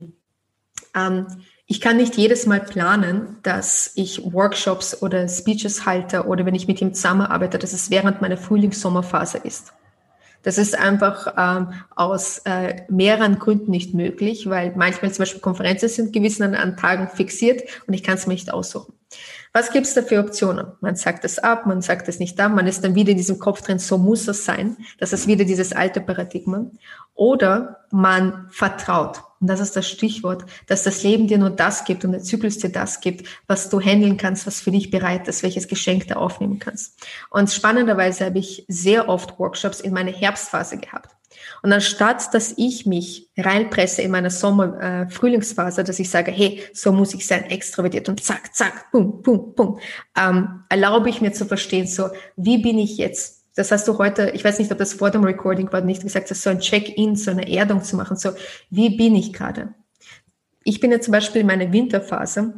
Ähm, 0.94 1.26
ich 1.66 1.80
kann 1.80 1.96
nicht 1.96 2.16
jedes 2.16 2.46
Mal 2.46 2.60
planen, 2.60 3.38
dass 3.42 3.92
ich 3.94 4.22
Workshops 4.22 5.00
oder 5.02 5.26
Speeches 5.28 5.86
halte 5.86 6.26
oder 6.26 6.44
wenn 6.44 6.54
ich 6.54 6.68
mit 6.68 6.80
ihm 6.82 6.92
zusammenarbeite, 6.92 7.58
dass 7.58 7.72
es 7.72 7.90
während 7.90 8.20
meiner 8.20 8.36
Frühlings-Sommerphase 8.36 9.38
ist. 9.38 9.72
Das 10.44 10.58
ist 10.58 10.78
einfach 10.78 11.34
ähm, 11.36 11.72
aus 11.96 12.38
äh, 12.44 12.82
mehreren 12.88 13.38
Gründen 13.38 13.70
nicht 13.70 13.94
möglich, 13.94 14.48
weil 14.48 14.72
manchmal 14.76 15.10
zum 15.10 15.22
Beispiel 15.22 15.40
Konferenzen 15.40 15.88
sind 15.88 16.12
gewissen 16.12 16.54
an 16.54 16.76
Tagen 16.76 17.08
fixiert 17.08 17.62
und 17.86 17.94
ich 17.94 18.04
kann 18.04 18.14
es 18.14 18.26
mir 18.26 18.34
nicht 18.34 18.52
aussuchen. 18.52 18.92
Was 19.56 19.70
gibt 19.70 19.86
es 19.86 19.94
da 19.94 20.02
für 20.02 20.18
Optionen? 20.18 20.72
Man 20.80 20.96
sagt 20.96 21.24
es 21.24 21.38
ab, 21.38 21.64
man 21.64 21.80
sagt 21.80 22.08
es 22.08 22.18
nicht 22.18 22.40
ab, 22.40 22.52
man 22.52 22.66
ist 22.66 22.82
dann 22.82 22.96
wieder 22.96 23.12
in 23.12 23.16
diesem 23.16 23.38
Kopf 23.38 23.62
drin, 23.62 23.78
so 23.78 23.98
muss 23.98 24.26
es 24.26 24.44
sein. 24.44 24.76
Das 24.98 25.12
ist 25.12 25.28
wieder 25.28 25.44
dieses 25.44 25.72
alte 25.72 26.00
Paradigma. 26.00 26.66
Oder 27.14 27.84
man 27.92 28.48
vertraut. 28.50 29.22
Und 29.40 29.46
das 29.46 29.60
ist 29.60 29.76
das 29.76 29.88
Stichwort, 29.88 30.44
dass 30.66 30.82
das 30.82 31.04
Leben 31.04 31.28
dir 31.28 31.38
nur 31.38 31.50
das 31.50 31.84
gibt 31.84 32.04
und 32.04 32.10
der 32.10 32.24
Zyklus 32.24 32.58
dir 32.58 32.70
das 32.70 33.00
gibt, 33.00 33.28
was 33.46 33.70
du 33.70 33.80
handeln 33.80 34.16
kannst, 34.16 34.44
was 34.48 34.60
für 34.60 34.72
dich 34.72 34.90
bereit 34.90 35.28
ist, 35.28 35.44
welches 35.44 35.68
Geschenk 35.68 36.08
du 36.08 36.16
aufnehmen 36.16 36.58
kannst. 36.58 36.98
Und 37.30 37.48
spannenderweise 37.48 38.24
habe 38.24 38.40
ich 38.40 38.64
sehr 38.66 39.08
oft 39.08 39.38
Workshops 39.38 39.78
in 39.78 39.92
meiner 39.92 40.10
Herbstphase 40.10 40.78
gehabt. 40.78 41.14
Und 41.62 41.72
anstatt, 41.72 42.32
dass 42.34 42.54
ich 42.56 42.86
mich 42.86 43.30
reinpresse 43.36 44.02
in 44.02 44.10
meiner 44.10 44.30
Sommer-Frühlingsphase, 44.30 45.80
äh, 45.80 45.84
dass 45.84 45.98
ich 45.98 46.10
sage, 46.10 46.30
hey, 46.30 46.62
so 46.72 46.92
muss 46.92 47.14
ich 47.14 47.26
sein, 47.26 47.44
extrovertiert 47.44 48.08
und 48.08 48.22
zack, 48.22 48.54
zack, 48.54 48.90
pum, 48.90 49.22
pum, 49.22 49.54
pum, 49.54 49.78
ähm, 50.16 50.64
erlaube 50.68 51.08
ich 51.08 51.20
mir 51.20 51.32
zu 51.32 51.46
verstehen, 51.46 51.86
so, 51.86 52.08
wie 52.36 52.58
bin 52.58 52.78
ich 52.78 52.96
jetzt? 52.96 53.42
Das 53.56 53.70
hast 53.70 53.86
du 53.86 53.98
heute, 53.98 54.30
ich 54.30 54.44
weiß 54.44 54.58
nicht, 54.58 54.72
ob 54.72 54.78
das 54.78 54.94
vor 54.94 55.10
dem 55.10 55.24
Recording 55.24 55.72
war, 55.72 55.80
nicht 55.80 56.02
gesagt, 56.02 56.30
das 56.30 56.42
so 56.42 56.50
ein 56.50 56.58
Check-in, 56.60 57.16
so 57.16 57.30
eine 57.30 57.48
Erdung 57.48 57.82
zu 57.82 57.96
machen, 57.96 58.16
so, 58.16 58.30
wie 58.70 58.96
bin 58.96 59.14
ich 59.14 59.32
gerade? 59.32 59.74
Ich 60.64 60.80
bin 60.80 60.90
jetzt 60.90 61.04
zum 61.04 61.12
Beispiel 61.12 61.42
in 61.42 61.46
meiner 61.46 61.72
Winterphase 61.72 62.54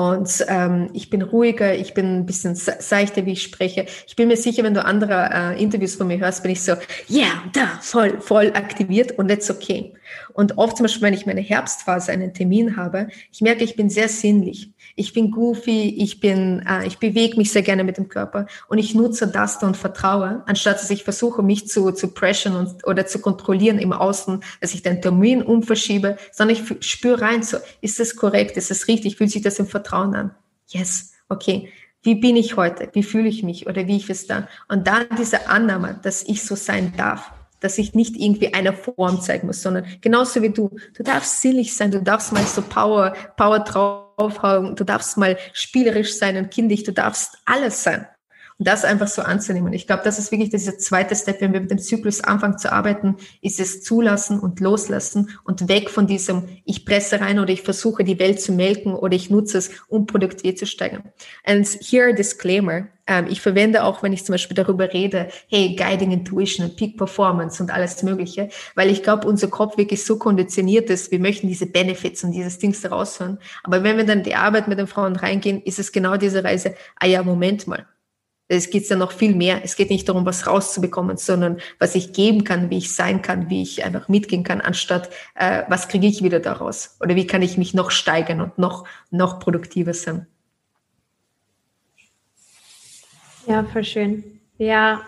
und 0.00 0.46
ähm, 0.48 0.88
ich 0.94 1.10
bin 1.10 1.20
ruhiger, 1.20 1.74
ich 1.74 1.92
bin 1.92 2.20
ein 2.20 2.24
bisschen 2.24 2.54
seichter, 2.54 3.26
wie 3.26 3.32
ich 3.32 3.42
spreche. 3.42 3.84
Ich 4.06 4.16
bin 4.16 4.28
mir 4.28 4.38
sicher, 4.38 4.62
wenn 4.62 4.72
du 4.72 4.82
andere 4.82 5.28
äh, 5.30 5.62
Interviews 5.62 5.96
von 5.96 6.06
mir 6.06 6.18
hörst, 6.18 6.42
bin 6.42 6.52
ich 6.52 6.62
so, 6.62 6.72
ja, 7.06 7.26
yeah, 7.26 7.42
da, 7.52 7.66
voll, 7.82 8.18
voll 8.18 8.50
aktiviert 8.54 9.18
und 9.18 9.28
that's 9.28 9.50
okay. 9.50 9.92
Und 10.32 10.56
oft 10.56 10.78
zum 10.78 10.84
Beispiel, 10.84 11.02
wenn 11.02 11.12
ich 11.12 11.26
meine 11.26 11.42
Herbstphase 11.42 12.12
einen 12.12 12.32
Termin 12.32 12.78
habe, 12.78 13.08
ich 13.30 13.42
merke, 13.42 13.62
ich 13.62 13.76
bin 13.76 13.90
sehr 13.90 14.08
sinnlich. 14.08 14.70
Ich 14.94 15.12
bin 15.12 15.30
goofy, 15.30 15.94
ich 15.98 16.20
bin, 16.20 16.64
äh, 16.66 16.86
ich 16.86 16.98
bewege 16.98 17.36
mich 17.36 17.52
sehr 17.52 17.62
gerne 17.62 17.84
mit 17.84 17.96
dem 17.96 18.08
Körper 18.08 18.46
und 18.68 18.78
ich 18.78 18.94
nutze 18.94 19.28
das 19.28 19.58
dann 19.58 19.70
und 19.70 19.76
vertraue, 19.76 20.42
anstatt 20.46 20.80
dass 20.80 20.90
ich 20.90 21.04
versuche, 21.04 21.42
mich 21.42 21.68
zu, 21.68 21.92
zu 21.92 22.08
pressen 22.08 22.56
und, 22.56 22.86
oder 22.86 23.06
zu 23.06 23.20
kontrollieren 23.20 23.78
im 23.78 23.92
Außen, 23.92 24.42
dass 24.60 24.74
ich 24.74 24.82
den 24.82 25.00
Termin 25.00 25.42
umverschiebe, 25.42 26.16
sondern 26.32 26.56
ich 26.56 26.84
spüre 26.86 27.20
rein, 27.20 27.42
so, 27.42 27.58
ist 27.80 28.00
das 28.00 28.16
korrekt, 28.16 28.56
ist 28.56 28.70
das 28.70 28.88
richtig, 28.88 29.16
fühlt 29.16 29.30
sich 29.30 29.42
das 29.42 29.58
im 29.58 29.66
Vertrauen 29.66 30.14
an? 30.14 30.34
Yes, 30.68 31.12
okay. 31.28 31.70
Wie 32.02 32.14
bin 32.14 32.34
ich 32.34 32.56
heute? 32.56 32.88
Wie 32.94 33.02
fühle 33.02 33.28
ich 33.28 33.42
mich 33.42 33.66
oder 33.66 33.86
wie 33.86 33.96
ich 33.96 34.08
es 34.08 34.26
dann? 34.26 34.48
Und 34.68 34.86
dann 34.86 35.06
diese 35.18 35.48
Annahme, 35.48 36.00
dass 36.02 36.22
ich 36.22 36.42
so 36.42 36.54
sein 36.54 36.94
darf 36.96 37.32
dass 37.60 37.76
ich 37.76 37.94
nicht 37.94 38.16
irgendwie 38.16 38.54
eine 38.54 38.72
Form 38.72 39.20
zeigen 39.20 39.46
muss, 39.46 39.62
sondern 39.62 39.84
genauso 40.00 40.42
wie 40.42 40.48
du. 40.48 40.70
Du 40.96 41.02
darfst 41.02 41.42
sinnlich 41.42 41.76
sein, 41.76 41.90
du 41.90 42.02
darfst 42.02 42.32
mal 42.32 42.44
so 42.44 42.62
Power, 42.62 43.12
Power 43.36 43.62
draufhauen, 44.20 44.76
du 44.76 44.84
darfst 44.84 45.16
mal 45.16 45.38
spielerisch 45.52 46.16
sein 46.16 46.36
und 46.36 46.50
kindisch, 46.50 46.84
du 46.84 46.92
darfst 46.92 47.38
alles 47.44 47.82
sein. 47.82 48.06
Das 48.62 48.84
einfach 48.84 49.08
so 49.08 49.22
anzunehmen. 49.22 49.72
Ich 49.72 49.86
glaube, 49.86 50.02
das 50.04 50.18
ist 50.18 50.32
wirklich 50.32 50.50
dieser 50.50 50.76
zweite 50.76 51.16
Step, 51.16 51.40
wenn 51.40 51.54
wir 51.54 51.62
mit 51.62 51.70
dem 51.70 51.78
Zyklus 51.78 52.22
anfangen 52.22 52.58
zu 52.58 52.70
arbeiten, 52.70 53.16
ist 53.40 53.58
es 53.58 53.82
zulassen 53.82 54.38
und 54.38 54.60
loslassen 54.60 55.30
und 55.44 55.66
weg 55.68 55.88
von 55.88 56.06
diesem, 56.06 56.46
ich 56.66 56.84
presse 56.84 57.22
rein 57.22 57.38
oder 57.38 57.54
ich 57.54 57.62
versuche 57.62 58.04
die 58.04 58.18
Welt 58.18 58.38
zu 58.38 58.52
melken 58.52 58.94
oder 58.94 59.16
ich 59.16 59.30
nutze 59.30 59.56
es, 59.56 59.70
um 59.88 60.04
Produktivität 60.04 60.58
zu 60.58 60.66
steigern. 60.66 61.04
And 61.46 61.66
here 61.80 62.12
disclaimer. 62.12 62.88
Ähm, 63.06 63.28
ich 63.30 63.40
verwende 63.40 63.82
auch, 63.82 64.02
wenn 64.02 64.12
ich 64.12 64.26
zum 64.26 64.34
Beispiel 64.34 64.54
darüber 64.54 64.92
rede, 64.92 65.28
hey, 65.48 65.74
Guiding 65.74 66.12
Intuition 66.12 66.76
Peak 66.76 66.98
Performance 66.98 67.62
und 67.62 67.70
alles 67.70 68.02
Mögliche, 68.02 68.50
weil 68.74 68.90
ich 68.90 69.02
glaube, 69.02 69.26
unser 69.26 69.48
Kopf 69.48 69.78
wirklich 69.78 70.04
so 70.04 70.18
konditioniert 70.18 70.90
ist, 70.90 71.10
wir 71.10 71.18
möchten 71.18 71.48
diese 71.48 71.64
Benefits 71.64 72.24
und 72.24 72.32
dieses 72.32 72.58
Dings 72.58 72.82
da 72.82 72.90
raushören. 72.90 73.38
Aber 73.62 73.82
wenn 73.82 73.96
wir 73.96 74.04
dann 74.04 74.22
die 74.22 74.34
Arbeit 74.34 74.68
mit 74.68 74.78
den 74.78 74.86
Frauen 74.86 75.16
reingehen, 75.16 75.62
ist 75.62 75.78
es 75.78 75.92
genau 75.92 76.18
diese 76.18 76.44
Reise, 76.44 76.74
ah 76.96 77.06
ja, 77.06 77.22
Moment 77.22 77.66
mal 77.66 77.86
es 78.56 78.70
geht 78.70 78.88
ja 78.88 78.96
noch 78.96 79.12
viel 79.12 79.34
mehr. 79.34 79.60
Es 79.64 79.76
geht 79.76 79.90
nicht 79.90 80.08
darum, 80.08 80.26
was 80.26 80.46
rauszubekommen, 80.46 81.16
sondern 81.16 81.60
was 81.78 81.94
ich 81.94 82.12
geben 82.12 82.44
kann, 82.44 82.68
wie 82.70 82.78
ich 82.78 82.94
sein 82.94 83.22
kann, 83.22 83.48
wie 83.48 83.62
ich 83.62 83.84
einfach 83.84 84.08
mitgehen 84.08 84.42
kann, 84.42 84.60
anstatt 84.60 85.10
äh, 85.36 85.62
was 85.68 85.88
kriege 85.88 86.06
ich 86.06 86.22
wieder 86.22 86.40
daraus 86.40 86.96
oder 87.00 87.14
wie 87.14 87.26
kann 87.26 87.42
ich 87.42 87.56
mich 87.56 87.74
noch 87.74 87.90
steigern 87.90 88.40
und 88.40 88.58
noch 88.58 88.86
noch 89.10 89.38
produktiver 89.38 89.94
sein. 89.94 90.26
Ja, 93.46 93.64
voll 93.64 93.84
schön. 93.84 94.40
Ja, 94.58 95.02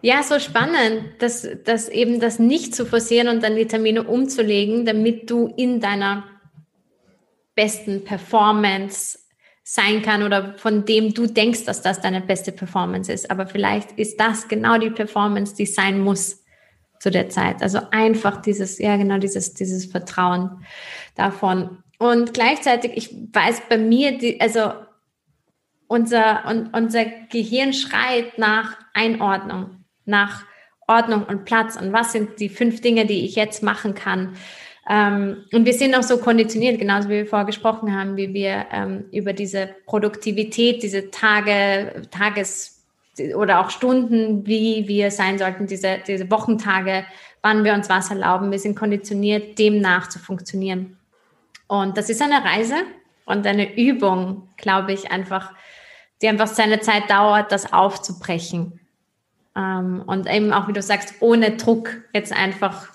ja, 0.00 0.22
so 0.22 0.38
spannend, 0.38 1.20
dass, 1.20 1.48
dass 1.64 1.88
eben 1.88 2.20
das 2.20 2.38
nicht 2.38 2.74
zu 2.74 2.86
forcieren 2.86 3.28
und 3.28 3.42
dann 3.42 3.56
die 3.56 3.66
Termine 3.66 4.04
umzulegen, 4.04 4.84
damit 4.84 5.28
du 5.30 5.52
in 5.56 5.80
deiner 5.80 6.24
besten 7.56 8.04
Performance 8.04 9.18
sein 9.70 10.00
kann 10.00 10.22
oder 10.22 10.54
von 10.56 10.86
dem 10.86 11.12
du 11.12 11.26
denkst, 11.26 11.66
dass 11.66 11.82
das 11.82 12.00
deine 12.00 12.22
beste 12.22 12.52
Performance 12.52 13.12
ist. 13.12 13.30
Aber 13.30 13.46
vielleicht 13.46 13.92
ist 13.98 14.18
das 14.18 14.48
genau 14.48 14.78
die 14.78 14.88
Performance, 14.88 15.54
die 15.54 15.66
sein 15.66 16.00
muss 16.00 16.42
zu 17.00 17.10
der 17.10 17.28
Zeit. 17.28 17.60
Also 17.60 17.80
einfach 17.90 18.40
dieses, 18.40 18.78
ja 18.78 18.96
genau, 18.96 19.18
dieses, 19.18 19.52
dieses 19.52 19.84
Vertrauen 19.84 20.64
davon. 21.16 21.82
Und 21.98 22.32
gleichzeitig, 22.32 22.92
ich 22.94 23.14
weiß 23.30 23.64
bei 23.68 23.76
mir, 23.76 24.16
die, 24.16 24.40
also 24.40 24.72
unser, 25.86 26.46
und, 26.46 26.74
unser 26.74 27.04
Gehirn 27.30 27.74
schreit 27.74 28.38
nach 28.38 28.74
Einordnung, 28.94 29.84
nach 30.06 30.44
Ordnung 30.86 31.24
und 31.24 31.44
Platz 31.44 31.76
und 31.76 31.92
was 31.92 32.12
sind 32.12 32.40
die 32.40 32.48
fünf 32.48 32.80
Dinge, 32.80 33.04
die 33.04 33.26
ich 33.26 33.34
jetzt 33.34 33.62
machen 33.62 33.94
kann. 33.94 34.34
Ähm, 34.88 35.44
und 35.52 35.66
wir 35.66 35.74
sind 35.74 35.94
auch 35.94 36.02
so 36.02 36.16
konditioniert, 36.18 36.78
genauso 36.78 37.08
wie 37.10 37.16
wir 37.16 37.26
vorher 37.26 37.44
gesprochen 37.44 37.94
haben, 37.94 38.16
wie 38.16 38.32
wir 38.32 38.66
ähm, 38.72 39.04
über 39.12 39.34
diese 39.34 39.68
Produktivität, 39.84 40.82
diese 40.82 41.10
Tage, 41.10 42.02
Tages- 42.10 42.82
oder 43.34 43.60
auch 43.60 43.70
Stunden, 43.70 44.46
wie 44.46 44.88
wir 44.88 45.10
sein 45.10 45.38
sollten, 45.38 45.66
diese, 45.66 45.98
diese 46.06 46.30
Wochentage, 46.30 47.04
wann 47.42 47.64
wir 47.64 47.74
uns 47.74 47.90
was 47.90 48.10
erlauben. 48.10 48.50
Wir 48.50 48.58
sind 48.58 48.76
konditioniert, 48.76 49.58
demnach 49.58 50.08
zu 50.08 50.18
funktionieren. 50.18 50.96
Und 51.66 51.98
das 51.98 52.08
ist 52.08 52.22
eine 52.22 52.42
Reise 52.42 52.76
und 53.26 53.46
eine 53.46 53.76
Übung, 53.76 54.48
glaube 54.56 54.94
ich, 54.94 55.10
einfach, 55.12 55.52
die 56.22 56.28
einfach 56.28 56.46
seine 56.46 56.80
Zeit 56.80 57.10
dauert, 57.10 57.52
das 57.52 57.74
aufzubrechen. 57.74 58.80
Ähm, 59.54 60.02
und 60.06 60.30
eben 60.30 60.50
auch, 60.54 60.66
wie 60.66 60.72
du 60.72 60.80
sagst, 60.80 61.16
ohne 61.20 61.56
Druck 61.56 61.90
jetzt 62.14 62.32
einfach 62.32 62.88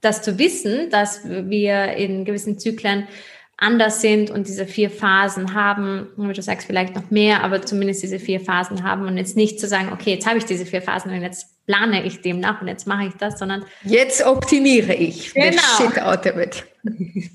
das 0.00 0.22
zu 0.22 0.38
wissen, 0.38 0.90
dass 0.90 1.20
wir 1.24 1.94
in 1.94 2.24
gewissen 2.24 2.58
Zyklen 2.58 3.08
anders 3.56 4.00
sind 4.00 4.30
und 4.30 4.46
diese 4.46 4.66
vier 4.66 4.88
Phasen 4.88 5.52
haben, 5.52 6.06
wie 6.16 6.32
du 6.32 6.42
sagst, 6.42 6.66
vielleicht 6.66 6.94
noch 6.94 7.10
mehr, 7.10 7.42
aber 7.42 7.62
zumindest 7.62 8.04
diese 8.04 8.20
vier 8.20 8.38
Phasen 8.38 8.84
haben 8.84 9.06
und 9.06 9.16
jetzt 9.16 9.36
nicht 9.36 9.58
zu 9.58 9.66
sagen, 9.66 9.92
okay, 9.92 10.12
jetzt 10.12 10.26
habe 10.26 10.38
ich 10.38 10.44
diese 10.44 10.64
vier 10.64 10.80
Phasen 10.80 11.10
und 11.10 11.22
jetzt 11.22 11.66
plane 11.66 12.04
ich 12.04 12.20
dem 12.20 12.38
nach 12.38 12.62
und 12.62 12.68
jetzt 12.68 12.86
mache 12.86 13.08
ich 13.08 13.14
das, 13.14 13.38
sondern 13.38 13.64
jetzt 13.82 14.24
optimiere 14.24 14.94
ich 14.94 15.34
genau. 15.34 15.60
shit 15.76 16.00
out 16.00 16.24
of 16.26 16.36
it. 16.36 16.64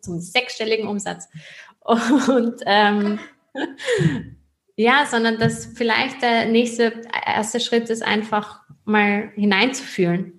zum 0.00 0.20
sechsstelligen 0.20 0.88
Umsatz. 0.88 1.28
Und 1.80 2.60
ähm, 2.64 3.18
ja, 4.76 5.06
sondern 5.08 5.38
dass 5.38 5.66
vielleicht 5.66 6.22
der 6.22 6.46
nächste, 6.46 7.02
erste 7.26 7.60
Schritt 7.60 7.90
ist 7.90 8.02
einfach 8.02 8.60
mal 8.84 9.30
hineinzufühlen. 9.34 10.35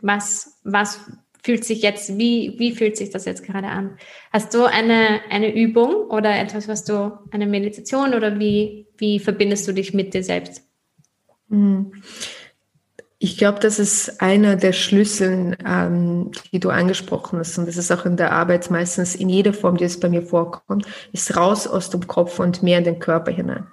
Was, 0.00 0.60
was 0.64 1.00
fühlt 1.42 1.64
sich 1.64 1.82
jetzt, 1.82 2.18
wie, 2.18 2.54
wie 2.58 2.72
fühlt 2.74 2.96
sich 2.96 3.10
das 3.10 3.24
jetzt 3.24 3.42
gerade 3.42 3.68
an? 3.68 3.96
Hast 4.32 4.54
du 4.54 4.64
eine, 4.64 5.20
eine 5.30 5.54
Übung 5.54 5.94
oder 6.10 6.38
etwas, 6.38 6.68
was 6.68 6.84
du, 6.84 7.18
eine 7.30 7.46
Meditation 7.46 8.14
oder 8.14 8.38
wie, 8.38 8.86
wie 8.96 9.18
verbindest 9.18 9.66
du 9.68 9.72
dich 9.72 9.94
mit 9.94 10.14
dir 10.14 10.22
selbst? 10.22 10.62
Mhm. 11.48 11.92
Ich 13.20 13.36
glaube, 13.36 13.58
das 13.58 13.80
ist 13.80 14.20
einer 14.20 14.54
der 14.54 14.72
Schlüssel, 14.72 15.56
ähm, 15.66 16.30
die 16.52 16.60
du 16.60 16.70
angesprochen 16.70 17.40
hast. 17.40 17.58
Und 17.58 17.66
das 17.66 17.76
ist 17.76 17.90
auch 17.90 18.06
in 18.06 18.16
der 18.16 18.32
Arbeit 18.32 18.70
meistens 18.70 19.16
in 19.16 19.28
jeder 19.28 19.52
Form, 19.52 19.76
die 19.76 19.84
es 19.84 19.98
bei 19.98 20.08
mir 20.08 20.22
vorkommt, 20.22 20.86
ist 21.12 21.36
raus 21.36 21.66
aus 21.66 21.90
dem 21.90 22.06
Kopf 22.06 22.38
und 22.38 22.62
mehr 22.62 22.78
in 22.78 22.84
den 22.84 23.00
Körper 23.00 23.32
hinein. 23.32 23.66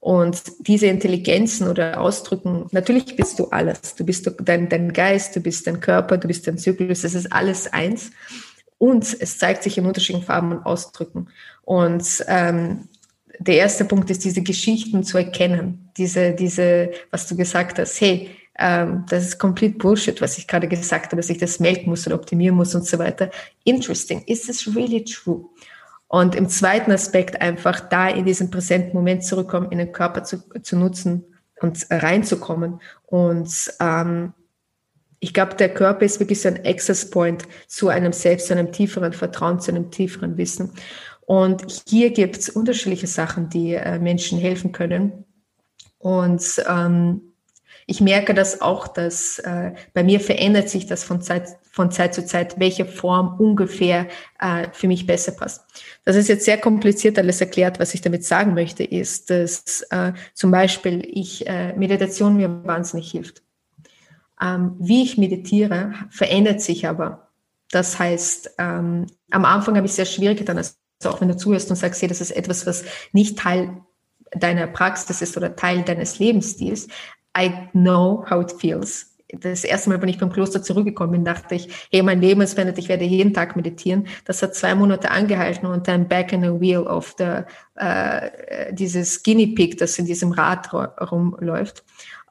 Und 0.00 0.42
diese 0.66 0.86
Intelligenzen 0.86 1.68
oder 1.68 2.00
Ausdrücken, 2.00 2.66
natürlich 2.72 3.16
bist 3.16 3.38
du 3.38 3.48
alles. 3.48 3.94
Du 3.94 4.04
bist 4.04 4.30
dein, 4.42 4.70
dein 4.70 4.94
Geist, 4.94 5.36
du 5.36 5.40
bist 5.40 5.66
dein 5.66 5.80
Körper, 5.80 6.16
du 6.16 6.26
bist 6.26 6.46
dein 6.46 6.56
Zyklus, 6.56 7.04
es 7.04 7.14
ist 7.14 7.30
alles 7.30 7.70
eins. 7.70 8.10
Und 8.78 9.04
es 9.20 9.36
zeigt 9.36 9.62
sich 9.62 9.76
in 9.76 9.84
unterschiedlichen 9.84 10.24
Farben 10.26 10.52
und 10.52 10.64
Ausdrücken. 10.64 11.28
Und 11.62 12.24
ähm, 12.28 12.88
der 13.38 13.56
erste 13.56 13.84
Punkt 13.84 14.10
ist, 14.10 14.24
diese 14.24 14.42
Geschichten 14.42 15.04
zu 15.04 15.18
erkennen. 15.18 15.90
Diese, 15.98 16.32
diese, 16.32 16.90
was 17.10 17.26
du 17.26 17.36
gesagt 17.36 17.78
hast, 17.78 18.00
hey, 18.00 18.30
ähm, 18.58 19.04
das 19.08 19.24
ist 19.24 19.38
komplett 19.38 19.78
Bullshit, 19.78 20.20
was 20.20 20.38
ich 20.38 20.46
gerade 20.46 20.68
gesagt 20.68 21.06
habe, 21.06 21.16
dass 21.16 21.30
ich 21.30 21.38
das 21.38 21.60
melden 21.60 21.90
muss 21.90 22.06
oder 22.06 22.16
optimieren 22.16 22.56
muss 22.56 22.74
und 22.74 22.86
so 22.86 22.98
weiter. 22.98 23.30
Interesting. 23.64 24.22
Is 24.26 24.46
this 24.46 24.74
really 24.74 25.04
true? 25.04 25.46
Und 26.12 26.34
im 26.34 26.48
zweiten 26.48 26.90
Aspekt 26.90 27.40
einfach 27.40 27.78
da 27.78 28.08
in 28.08 28.24
diesen 28.24 28.50
präsenten 28.50 28.96
Moment 28.96 29.22
zurückkommen, 29.22 29.70
in 29.70 29.78
den 29.78 29.92
Körper 29.92 30.24
zu, 30.24 30.42
zu 30.60 30.76
nutzen 30.76 31.24
und 31.60 31.86
reinzukommen. 31.88 32.80
Und 33.06 33.72
ähm, 33.78 34.32
ich 35.20 35.32
glaube, 35.32 35.54
der 35.54 35.72
Körper 35.72 36.04
ist 36.04 36.18
wirklich 36.18 36.40
so 36.40 36.48
ein 36.48 36.66
Access 36.66 37.08
Point 37.10 37.44
zu 37.68 37.90
einem 37.90 38.12
Selbst, 38.12 38.48
zu 38.48 38.54
einem 38.54 38.72
tieferen 38.72 39.12
Vertrauen, 39.12 39.60
zu 39.60 39.70
einem 39.70 39.92
tieferen 39.92 40.36
Wissen. 40.36 40.72
Und 41.20 41.64
hier 41.88 42.10
gibt 42.10 42.38
es 42.38 42.48
unterschiedliche 42.48 43.06
Sachen, 43.06 43.48
die 43.48 43.74
äh, 43.74 44.00
Menschen 44.00 44.36
helfen 44.36 44.72
können. 44.72 45.24
Und 45.98 46.42
ähm, 46.68 47.29
ich 47.90 48.00
merke 48.00 48.34
das 48.34 48.60
auch, 48.60 48.86
dass 48.86 49.40
äh, 49.40 49.72
bei 49.94 50.04
mir 50.04 50.20
verändert 50.20 50.68
sich 50.68 50.86
das 50.86 51.02
von 51.02 51.20
Zeit, 51.22 51.48
von 51.72 51.90
Zeit 51.90 52.14
zu 52.14 52.24
Zeit, 52.24 52.60
welche 52.60 52.84
Form 52.86 53.34
ungefähr 53.40 54.06
äh, 54.38 54.68
für 54.72 54.86
mich 54.86 55.08
besser 55.08 55.32
passt. 55.32 55.64
Das 56.04 56.14
ist 56.14 56.28
jetzt 56.28 56.44
sehr 56.44 56.56
kompliziert 56.56 57.18
alles 57.18 57.40
erklärt. 57.40 57.80
Was 57.80 57.92
ich 57.92 58.00
damit 58.00 58.24
sagen 58.24 58.54
möchte, 58.54 58.84
ist, 58.84 59.28
dass 59.30 59.82
äh, 59.90 60.12
zum 60.34 60.52
Beispiel 60.52 61.02
ich 61.04 61.48
äh, 61.48 61.72
Meditation 61.72 62.36
mir 62.36 62.64
wahnsinnig 62.64 63.10
hilft. 63.10 63.42
Ähm, 64.40 64.76
wie 64.78 65.02
ich 65.02 65.18
meditiere, 65.18 65.92
verändert 66.10 66.60
sich 66.60 66.86
aber. 66.86 67.28
Das 67.72 67.98
heißt, 67.98 68.52
ähm, 68.58 69.06
am 69.32 69.44
Anfang 69.44 69.76
habe 69.76 69.86
ich 69.86 69.94
sehr 69.94 70.06
schwierig 70.06 70.38
getan, 70.38 70.58
also 70.58 70.74
auch 71.06 71.20
wenn 71.20 71.28
du 71.28 71.36
zuhörst 71.36 71.68
und 71.70 71.76
sagst, 71.76 72.00
hey, 72.02 72.08
das 72.08 72.20
ist 72.20 72.30
etwas, 72.30 72.66
was 72.66 72.84
nicht 73.12 73.36
Teil 73.36 73.82
deiner 74.30 74.68
Praxis 74.68 75.22
ist 75.22 75.36
oder 75.36 75.56
Teil 75.56 75.82
deines 75.82 76.20
Lebensstils, 76.20 76.86
I 77.36 77.68
know 77.72 78.24
how 78.28 78.40
it 78.40 78.52
feels. 78.52 79.06
Das 79.32 79.62
erste 79.62 79.90
Mal, 79.90 80.02
wenn 80.02 80.08
ich 80.08 80.18
beim 80.18 80.32
Kloster 80.32 80.62
zurückgekommen 80.62 81.12
bin, 81.12 81.24
dachte 81.24 81.54
ich, 81.54 81.68
hey, 81.92 82.02
mein 82.02 82.20
Leben 82.20 82.40
ist 82.40 82.54
verändert, 82.54 82.78
ich 82.78 82.88
werde 82.88 83.04
jeden 83.04 83.32
Tag 83.32 83.54
meditieren. 83.54 84.08
Das 84.24 84.42
hat 84.42 84.54
zwei 84.54 84.74
Monate 84.74 85.10
angehalten 85.10 85.66
und 85.66 85.86
dann 85.86 86.08
back 86.08 86.32
in 86.32 86.42
the 86.42 86.60
wheel 86.60 86.80
of 86.80 87.14
the, 87.18 87.42
äh, 87.76 88.72
dieses 88.72 89.22
Guinea 89.22 89.54
Pig, 89.54 89.76
das 89.78 89.98
in 89.98 90.06
diesem 90.06 90.32
Rad 90.32 90.72
rumläuft. 90.72 91.84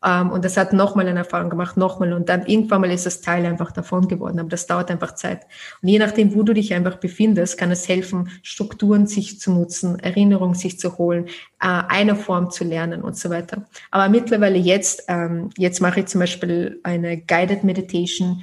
Ähm, 0.06 0.32
und 0.32 0.45
das 0.45 0.58
hat 0.58 0.74
nochmal 0.74 1.08
eine 1.08 1.20
Erfahrung 1.20 1.50
gemacht, 1.50 1.78
nochmal. 1.78 2.14
Und 2.14 2.30
dann 2.30 2.45
irgendwann 2.45 2.82
mal 2.82 2.91
ist 2.91 3.06
das 3.06 3.22
Teil 3.22 3.45
einfach 3.45 3.72
davon 3.72 4.08
geworden. 4.08 4.39
Aber 4.39 4.50
das 4.50 4.68
dauert 4.68 4.91
einfach 4.91 5.16
Zeit. 5.16 5.41
Und 5.82 5.89
je 5.89 6.00
nachdem, 6.00 6.34
wo 6.36 6.43
du 6.43 6.54
dich 6.54 6.74
einfach 6.74 6.97
befindest, 6.97 7.58
kann 7.58 7.72
es 7.72 7.88
helfen, 7.88 8.30
Strukturen 8.43 9.08
sich 9.08 9.39
zu 9.39 9.52
nutzen, 9.52 10.00
Erinnerungen 10.00 10.56
sich 10.56 10.80
zu 10.80 10.97
holen, 10.97 11.26
äh, 11.60 11.68
eine 11.88 12.16
Form 12.16 12.52
zu 12.52 12.64
lernen 12.64 13.02
und 13.02 13.18
so 13.18 13.30
weiter. 13.30 13.66
Aber 13.91 14.10
mittlerweile 14.10 14.58
jetzt, 14.58 15.04
ähm, 15.08 15.50
jetzt 15.58 15.82
mache 15.82 16.02
ich 16.02 16.06
zum 16.08 16.20
Beispiel 16.20 16.80
eine 16.84 17.18
Guided 17.18 17.64
Meditation, 17.64 18.41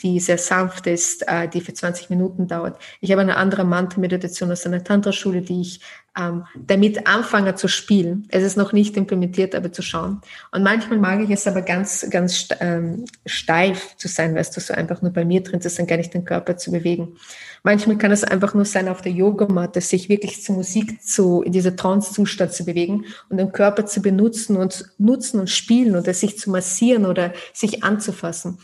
die 0.00 0.18
sehr 0.18 0.38
sanft 0.38 0.86
ist, 0.86 1.26
äh, 1.28 1.48
die 1.48 1.60
für 1.60 1.72
20 1.72 2.10
Minuten 2.10 2.48
dauert. 2.48 2.80
Ich 3.00 3.12
habe 3.12 3.20
eine 3.20 3.36
andere 3.36 3.64
Mantra-Meditation 3.64 4.50
aus 4.50 4.66
einer 4.66 4.82
Tantra-Schule, 4.82 5.42
die 5.42 5.60
ich 5.60 5.80
ähm, 6.18 6.44
damit 6.56 7.06
anfange 7.06 7.54
zu 7.54 7.68
spielen. 7.68 8.26
Es 8.30 8.42
ist 8.42 8.56
noch 8.56 8.72
nicht 8.72 8.96
implementiert, 8.96 9.54
aber 9.54 9.70
zu 9.70 9.82
schauen. 9.82 10.20
Und 10.50 10.64
manchmal 10.64 10.98
mag 10.98 11.20
ich 11.20 11.30
es 11.30 11.46
aber 11.46 11.62
ganz, 11.62 12.08
ganz 12.10 12.48
ähm, 12.58 13.04
steif 13.26 13.96
zu 13.96 14.08
sein, 14.08 14.34
weißt 14.34 14.56
du, 14.56 14.60
so 14.60 14.74
einfach 14.74 15.02
nur 15.02 15.12
bei 15.12 15.24
mir 15.24 15.42
drin 15.42 15.60
zu 15.60 15.68
sein, 15.68 15.86
gar 15.86 15.96
nicht 15.96 16.14
den 16.14 16.24
Körper 16.24 16.56
zu 16.56 16.72
bewegen. 16.72 17.16
Manchmal 17.62 17.98
kann 17.98 18.10
es 18.10 18.24
einfach 18.24 18.54
nur 18.54 18.64
sein, 18.64 18.88
auf 18.88 19.02
der 19.02 19.12
Yogamatte 19.12 19.80
sich 19.80 20.08
wirklich 20.08 20.42
zur 20.42 20.56
Musik 20.56 21.02
zu, 21.02 21.42
in 21.42 21.52
dieser 21.52 21.76
Trance-Zustand 21.76 22.52
zu 22.52 22.64
bewegen 22.64 23.04
und 23.28 23.36
den 23.36 23.52
Körper 23.52 23.86
zu 23.86 24.02
benutzen 24.02 24.56
und 24.56 24.90
nutzen 24.98 25.38
und 25.38 25.50
spielen 25.50 25.94
oder 25.94 26.14
sich 26.14 26.38
zu 26.38 26.50
massieren 26.50 27.06
oder 27.06 27.32
sich 27.52 27.84
anzufassen. 27.84 28.58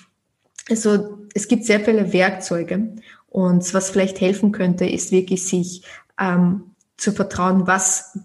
Also 0.69 1.19
es 1.35 1.49
gibt 1.49 1.65
sehr 1.65 1.81
viele 1.81 2.13
Werkzeuge 2.13 2.95
und 3.29 3.75
was 3.75 3.91
vielleicht 3.91 4.21
helfen 4.21 4.53
könnte, 4.53 4.87
ist 4.87 5.13
wirklich 5.13 5.43
sich 5.43 5.83
ähm, 6.19 6.75
zu 6.97 7.13
vertrauen, 7.13 7.67
was, 7.67 8.19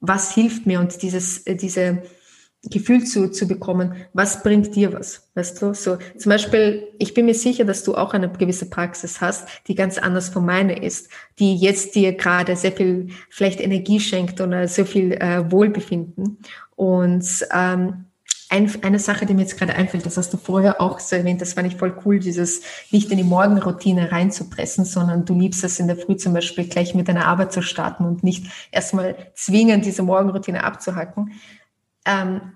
was 0.00 0.34
hilft 0.34 0.66
mir 0.66 0.80
und 0.80 1.02
dieses, 1.02 1.46
äh, 1.46 1.56
diese 1.56 2.02
Gefühl 2.64 3.04
zu, 3.04 3.30
zu 3.30 3.46
bekommen, 3.46 3.94
was 4.12 4.42
bringt 4.42 4.74
dir 4.74 4.92
was, 4.92 5.30
weißt 5.34 5.62
du? 5.62 5.74
So, 5.74 5.98
zum 6.16 6.30
Beispiel, 6.30 6.88
ich 6.98 7.14
bin 7.14 7.26
mir 7.26 7.34
sicher, 7.34 7.64
dass 7.64 7.84
du 7.84 7.94
auch 7.94 8.14
eine 8.14 8.28
gewisse 8.28 8.68
Praxis 8.68 9.20
hast, 9.20 9.46
die 9.68 9.76
ganz 9.76 9.96
anders 9.96 10.28
von 10.28 10.44
meiner 10.44 10.82
ist, 10.82 11.08
die 11.38 11.56
jetzt 11.56 11.94
dir 11.94 12.12
gerade 12.14 12.56
sehr 12.56 12.72
viel 12.72 13.08
vielleicht 13.30 13.60
Energie 13.60 14.00
schenkt 14.00 14.40
oder 14.40 14.66
so 14.66 14.84
viel 14.84 15.12
äh, 15.12 15.50
Wohlbefinden. 15.50 16.38
Und 16.74 17.46
ähm, 17.52 18.07
ein, 18.50 18.70
eine 18.82 18.98
Sache, 18.98 19.26
die 19.26 19.34
mir 19.34 19.42
jetzt 19.42 19.58
gerade 19.58 19.74
einfällt, 19.74 20.06
das 20.06 20.16
hast 20.16 20.32
du 20.32 20.38
vorher 20.38 20.80
auch 20.80 21.00
so 21.00 21.16
erwähnt, 21.16 21.40
das 21.40 21.52
fand 21.52 21.68
ich 21.68 21.76
voll 21.76 21.98
cool, 22.04 22.18
dieses 22.18 22.62
nicht 22.90 23.10
in 23.10 23.18
die 23.18 23.24
Morgenroutine 23.24 24.10
reinzupressen, 24.10 24.84
sondern 24.84 25.24
du 25.24 25.38
liebst 25.38 25.64
es 25.64 25.78
in 25.78 25.86
der 25.86 25.96
Früh 25.96 26.16
zum 26.16 26.32
Beispiel 26.32 26.66
gleich 26.66 26.94
mit 26.94 27.08
deiner 27.08 27.26
Arbeit 27.26 27.52
zu 27.52 27.62
starten 27.62 28.04
und 28.04 28.24
nicht 28.24 28.46
erstmal 28.70 29.16
zwingen, 29.34 29.82
diese 29.82 30.02
Morgenroutine 30.02 30.64
abzuhacken. 30.64 31.32
Ähm, 32.06 32.52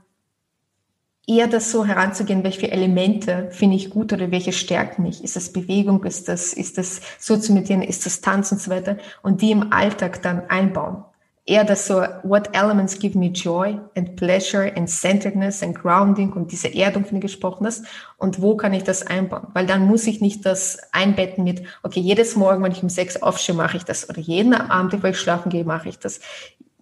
eher 1.26 1.47
das 1.47 1.70
so 1.70 1.84
heranzugehen, 1.84 2.43
welche 2.43 2.70
Elemente 2.70 3.49
finde 3.51 3.76
ich 3.76 3.90
gut 3.90 4.12
oder 4.12 4.30
welche 4.30 4.53
stärken 4.53 5.03
mich. 5.03 5.22
Ist 5.22 5.36
das 5.36 5.53
Bewegung, 5.53 6.05
ist 6.05 6.28
das, 6.28 6.53
ist 6.55 6.78
das 6.78 7.01
so 7.18 7.36
zu 7.36 7.53
meditieren, 7.53 7.82
ist 7.82 8.07
das 8.07 8.22
Tanz 8.22 8.51
und 8.51 8.61
so 8.61 8.70
weiter 8.70 8.97
und 9.22 9.43
die 9.43 9.51
im 9.51 9.72
Alltag 9.72 10.22
dann 10.22 10.49
einbauen 10.49 11.05
eher 11.45 11.64
das 11.64 11.86
so, 11.86 12.03
what 12.22 12.55
elements 12.55 12.99
give 12.99 13.18
me 13.18 13.28
joy 13.28 13.78
and 13.97 14.16
pleasure 14.16 14.72
and 14.76 14.88
centeredness 14.88 15.62
and 15.62 15.74
grounding 15.74 16.32
und 16.32 16.53
diese 16.53 16.72
Erdung, 16.72 17.05
von 17.05 17.14
der 17.14 17.20
gesprochen 17.20 17.66
hast 17.66 17.84
und 18.18 18.40
wo 18.40 18.57
kann 18.57 18.72
ich 18.72 18.84
das 18.84 19.05
einbauen? 19.05 19.49
Weil 19.53 19.66
dann 19.66 19.86
muss 19.86 20.07
ich 20.07 20.20
nicht 20.20 20.47
das 20.47 20.78
einbetten 20.93 21.43
mit, 21.45 21.62
okay, 21.82 22.01
jedes 22.01 22.36
Morgen, 22.36 22.62
wenn 22.62 22.72
ich 22.72 22.82
um 22.82 22.88
sechs 22.88 23.20
aufstehe, 23.20 23.57
mache 23.57 23.76
ich 23.76 23.84
das 23.84 24.09
oder 24.09 24.20
jeden 24.20 24.55
Abend, 24.55 24.93
bevor 24.93 25.11
ich 25.11 25.18
schlafen 25.18 25.51
gehe, 25.51 25.64
mache 25.64 25.88
ich 25.88 25.99
das. 25.99 26.20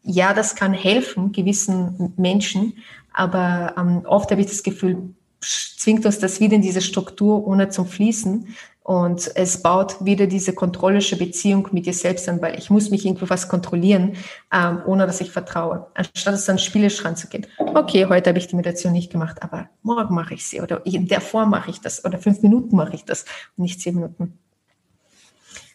Ja, 0.03 0.35
das 0.35 0.55
kann 0.55 0.73
helfen 0.73 1.33
gewissen 1.33 2.13
Menschen, 2.17 2.75
aber 3.13 3.75
ähm, 3.79 4.03
oft 4.07 4.31
habe 4.31 4.41
ich 4.41 4.47
das 4.47 4.63
Gefühl, 4.63 5.15
zwingt 5.41 6.05
uns 6.05 6.19
das 6.19 6.41
wieder 6.41 6.57
in 6.57 6.63
diese 6.63 6.83
Struktur 6.83 7.47
ohne 7.47 7.71
zum 7.71 7.87
Fließen. 7.87 8.55
Und 8.83 9.31
es 9.37 9.63
baut 9.63 10.05
wieder 10.05 10.27
diese 10.27 10.55
kontrollische 10.55 11.17
Beziehung 11.17 11.69
mit 11.71 11.87
dir 11.87 11.93
selbst 11.93 12.29
an, 12.29 12.41
weil 12.41 12.59
ich 12.59 12.71
muss 12.71 12.91
mich 12.91 13.05
irgendwo 13.05 13.29
was 13.29 13.49
kontrollieren, 13.49 14.17
ähm, 14.53 14.83
ohne 14.87 15.07
dass 15.07 15.21
ich 15.21 15.31
vertraue. 15.31 15.87
Anstatt 15.95 16.35
es 16.35 16.47
dann 16.47 16.59
spielisch 16.59 17.05
ranzugehen. 17.05 17.47
Okay, 17.59 18.07
heute 18.07 18.31
habe 18.31 18.39
ich 18.39 18.47
die 18.47 18.57
Meditation 18.57 18.93
nicht 18.93 19.13
gemacht, 19.13 19.43
aber 19.43 19.69
morgen 19.83 20.15
mache 20.15 20.35
ich 20.35 20.47
sie 20.47 20.61
oder 20.61 20.85
in 20.87 21.07
der 21.09 21.21
Form 21.21 21.51
mache 21.51 21.71
ich 21.71 21.81
das 21.81 22.05
oder 22.05 22.19
fünf 22.19 22.43
Minuten 22.43 22.75
mache 22.75 22.95
ich 22.95 23.05
das 23.05 23.27
und 23.57 23.63
nicht 23.65 23.81
zehn 23.81 23.95
Minuten. 23.95 24.39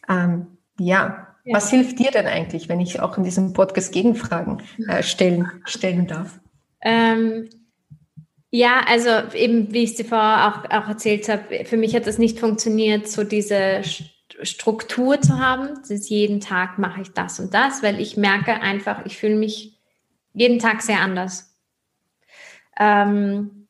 Ähm, 0.10 0.48
ja. 0.80 1.28
ja. 1.46 1.56
was 1.56 1.70
hilft 1.70 2.00
dir 2.00 2.12
denn 2.12 2.26
eigentlich, 2.26 2.70
wenn 2.70 2.80
ich 2.80 3.00
auch 3.00 3.18
in 3.18 3.24
diesem 3.24 3.54
Podcast 3.54 3.92
Gegenfragen 3.92 4.62
äh, 4.88 5.04
stellen, 5.04 5.52
stellen 5.66 6.08
darf? 6.08 6.40
Ähm 6.82 7.50
ja, 8.56 8.86
also 8.88 9.10
eben, 9.34 9.74
wie 9.74 9.84
ich 9.84 9.92
es 9.92 9.96
dir 9.98 10.06
vorher 10.06 10.48
auch, 10.48 10.64
auch 10.70 10.88
erzählt 10.88 11.28
habe, 11.28 11.66
für 11.66 11.76
mich 11.76 11.94
hat 11.94 12.08
das 12.08 12.18
nicht 12.18 12.40
funktioniert, 12.40 13.06
so 13.06 13.26
diese 13.26 13.82
Struktur 14.44 15.20
zu 15.20 15.40
haben. 15.40 15.82
Das 15.88 16.08
jeden 16.08 16.40
Tag 16.40 16.80
mache 16.80 17.02
ich 17.02 17.12
das 17.12 17.38
und 17.42 17.54
das, 17.54 17.84
weil 17.84 18.00
ich 18.00 18.16
merke 18.16 18.54
einfach, 18.54 19.06
ich 19.06 19.18
fühle 19.18 19.36
mich 19.36 19.78
jeden 20.34 20.60
Tag 20.60 20.82
sehr 20.84 21.02
anders. 21.02 21.54
Ähm, 22.80 23.68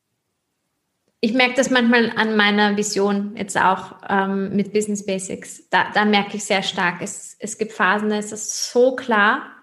ich 1.18 1.32
merke 1.32 1.54
das 1.54 1.70
manchmal 1.70 2.12
an 2.14 2.36
meiner 2.36 2.76
Vision 2.76 3.34
jetzt 3.36 3.58
auch 3.58 3.96
ähm, 4.08 4.54
mit 4.54 4.72
Business 4.72 5.04
Basics. 5.04 5.68
Da, 5.68 5.86
da 5.94 6.04
merke 6.04 6.36
ich 6.36 6.44
sehr 6.44 6.62
stark, 6.62 7.02
es, 7.02 7.34
es 7.40 7.58
gibt 7.58 7.72
Phasen, 7.72 8.10
da 8.10 8.18
ist 8.18 8.32
es 8.32 8.70
so 8.70 8.94
klar 8.94 9.55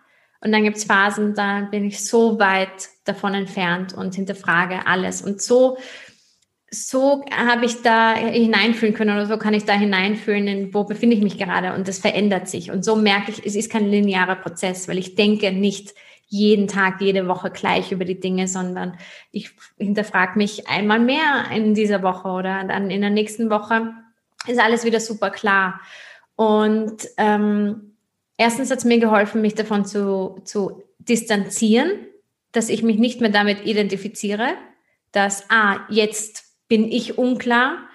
und 0.43 0.51
dann 0.51 0.63
gibt 0.63 0.77
es 0.77 0.83
Phasen, 0.83 1.35
da 1.35 1.61
bin 1.61 1.85
ich 1.85 2.05
so 2.05 2.37
weit 2.37 2.89
davon 3.05 3.33
entfernt 3.33 3.93
und 3.93 4.13
hinterfrage 4.13 4.85
alles. 4.85 5.21
Und 5.21 5.41
so, 5.41 5.77
so 6.69 7.23
habe 7.31 7.65
ich 7.65 7.81
da 7.81 8.13
hineinfühlen 8.13 8.93
können 8.93 9.15
oder 9.15 9.25
so 9.25 9.37
kann 9.37 9.53
ich 9.53 9.63
da 9.63 9.73
hineinfühlen, 9.73 10.47
in 10.47 10.73
wo 10.73 10.83
befinde 10.83 11.15
ich 11.15 11.21
mich 11.21 11.37
gerade 11.37 11.73
und 11.73 11.87
das 11.87 11.99
verändert 11.99 12.49
sich. 12.49 12.71
Und 12.71 12.83
so 12.83 12.97
merke 12.97 13.31
ich, 13.31 13.45
es 13.45 13.55
ist 13.55 13.71
kein 13.71 13.89
linearer 13.89 14.35
Prozess, 14.35 14.89
weil 14.89 14.97
ich 14.97 15.15
denke 15.15 15.51
nicht 15.53 15.93
jeden 16.27 16.67
Tag, 16.67 16.99
jede 16.99 17.27
Woche 17.27 17.49
gleich 17.49 17.91
über 17.91 18.05
die 18.05 18.19
Dinge, 18.19 18.47
sondern 18.47 18.97
ich 19.31 19.51
hinterfrage 19.77 20.37
mich 20.37 20.67
einmal 20.67 20.99
mehr 20.99 21.45
in 21.55 21.73
dieser 21.73 22.01
Woche 22.03 22.27
oder 22.27 22.63
dann 22.65 22.89
in 22.89 23.01
der 23.01 23.11
nächsten 23.11 23.49
Woche 23.49 23.93
ist 24.47 24.59
alles 24.59 24.83
wieder 24.83 24.99
super 24.99 25.29
klar. 25.29 25.79
Und 26.35 27.07
ähm, 27.17 27.92
erstens 28.37 28.71
hat 28.71 28.79
es 28.79 28.85
mir 28.85 28.99
geholfen, 28.99 29.41
mich 29.41 29.55
davon 29.55 29.85
zu, 29.85 30.41
zu 30.43 30.83
distanzieren, 30.99 31.91
dass 32.51 32.69
ich 32.69 32.83
mich 32.83 32.97
nicht 32.97 33.21
mehr 33.21 33.31
damit 33.31 33.65
identifiziere, 33.65 34.49
dass, 35.11 35.49
ah, 35.49 35.81
jetzt 35.89 36.43
bin 36.67 36.91
ich 36.91 37.17
unklar, 37.17 37.89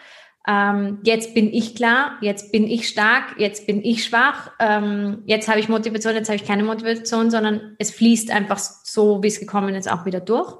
ähm, 0.47 1.01
jetzt 1.05 1.35
bin 1.35 1.53
ich 1.53 1.75
klar, 1.75 2.17
jetzt 2.21 2.53
bin 2.53 2.67
ich 2.67 2.89
stark, 2.89 3.39
jetzt 3.39 3.67
bin 3.67 3.85
ich 3.85 4.05
schwach, 4.05 4.53
ähm, 4.59 5.23
jetzt 5.27 5.49
habe 5.49 5.61
ich 5.61 5.69
Motivation, 5.69 6.15
jetzt 6.15 6.29
habe 6.29 6.37
ich 6.37 6.47
keine 6.47 6.65
Motivation, 6.65 7.31
sondern 7.31 7.77
es 7.79 7.91
fließt 7.91 8.31
einfach 8.31 8.59
so, 8.59 9.23
wie 9.23 9.29
es 9.29 9.41
gekommen 9.41 9.75
ist, 9.75 9.91
auch 9.91 10.07
wieder 10.07 10.21
durch. 10.21 10.57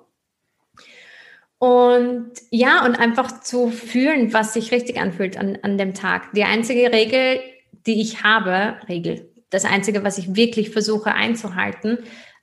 Und 1.59 2.33
ja, 2.51 2.85
und 2.85 2.97
einfach 2.97 3.41
zu 3.41 3.71
fühlen, 3.71 4.33
was 4.33 4.55
sich 4.55 4.71
richtig 4.71 5.01
anfühlt 5.01 5.37
an, 5.37 5.59
an 5.63 5.77
dem 5.77 5.95
Tag. 5.95 6.33
Die 6.35 6.45
einzige 6.45 6.93
Regel, 6.93 7.41
die 7.87 8.01
ich 8.01 8.23
habe, 8.23 8.77
Regel, 8.89 9.33
das 9.51 9.65
Einzige, 9.65 10.05
was 10.05 10.19
ich 10.19 10.35
wirklich 10.35 10.71
versuche 10.71 11.15
einzuhalten, 11.15 11.99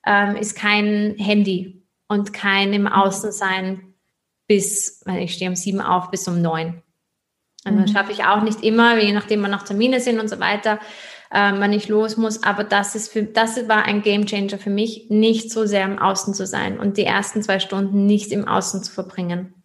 ähm, 0.05 0.35
ist 0.35 0.55
kein 0.55 1.15
Handy 1.17 1.83
und 2.07 2.33
kein 2.33 2.73
im 2.73 2.87
Außen 2.87 3.31
sein 3.31 3.93
bis, 4.47 5.03
ich 5.19 5.33
stehe 5.33 5.49
um 5.49 5.55
sieben 5.55 5.81
auf, 5.81 6.11
bis 6.11 6.27
um 6.27 6.41
neun. 6.41 6.81
Also 7.63 7.79
das 7.79 7.89
mhm. 7.89 7.93
schaffe 7.95 8.11
ich 8.11 8.23
auch 8.23 8.43
nicht 8.43 8.63
immer, 8.63 8.99
je 8.99 9.11
nachdem 9.11 9.41
man 9.41 9.51
noch 9.51 9.63
Termine 9.63 9.99
sind 9.99 10.19
und 10.19 10.29
so 10.29 10.39
weiter, 10.39 10.79
äh, 11.31 11.51
wann 11.55 11.73
ich 11.73 11.87
los 11.87 12.15
muss. 12.15 12.43
Aber 12.43 12.63
das 12.63 12.95
ist 12.95 13.11
für, 13.11 13.23
das 13.23 13.67
war 13.67 13.83
ein 13.85 14.03
Game 14.03 14.27
Changer 14.27 14.59
für 14.59 14.69
mich, 14.69 15.07
nicht 15.09 15.51
so 15.51 15.65
sehr 15.65 15.83
im 15.83 15.97
Außen 15.97 16.35
zu 16.35 16.45
sein 16.45 16.79
und 16.79 16.97
die 16.97 17.05
ersten 17.05 17.41
zwei 17.41 17.59
Stunden 17.59 18.05
nicht 18.05 18.31
im 18.31 18.47
Außen 18.47 18.83
zu 18.83 18.91
verbringen. 18.91 19.55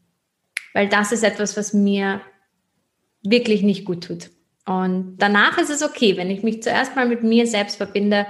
Weil 0.72 0.88
das 0.88 1.12
ist 1.12 1.24
etwas, 1.24 1.56
was 1.56 1.74
mir 1.74 2.22
wirklich 3.22 3.62
nicht 3.62 3.84
gut 3.84 4.04
tut. 4.04 4.30
Und 4.70 5.16
danach 5.18 5.58
ist 5.58 5.68
es 5.68 5.82
okay, 5.82 6.16
wenn 6.16 6.30
ich 6.30 6.44
mich 6.44 6.62
zuerst 6.62 6.94
mal 6.94 7.08
mit 7.08 7.24
mir 7.24 7.48
selbst 7.48 7.76
verbinde 7.76 8.24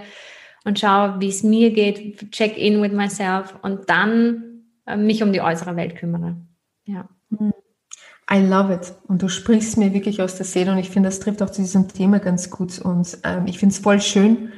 und 0.64 0.78
schaue, 0.78 1.16
wie 1.20 1.28
es 1.28 1.42
mir 1.42 1.70
geht, 1.70 2.32
check 2.32 2.56
in 2.56 2.80
with 2.80 2.92
myself 2.92 3.56
und 3.60 3.90
dann 3.90 4.64
äh, 4.86 4.96
mich 4.96 5.22
um 5.22 5.34
die 5.34 5.42
äußere 5.42 5.76
Welt 5.76 5.96
kümmere. 5.96 6.36
Ja. 6.86 7.06
I 8.32 8.38
love 8.38 8.72
it. 8.72 8.94
Und 9.06 9.20
du 9.20 9.28
sprichst 9.28 9.76
mir 9.76 9.92
wirklich 9.92 10.22
aus 10.22 10.36
der 10.36 10.46
Seele 10.46 10.72
und 10.72 10.78
ich 10.78 10.88
finde, 10.88 11.10
das 11.10 11.20
trifft 11.20 11.42
auch 11.42 11.50
zu 11.50 11.60
diesem 11.60 11.88
Thema 11.88 12.20
ganz 12.20 12.48
gut. 12.48 12.78
Und 12.78 13.18
ähm, 13.22 13.46
ich 13.46 13.58
finde 13.58 13.74
es 13.74 13.80
voll 13.80 14.00
schön, 14.00 14.50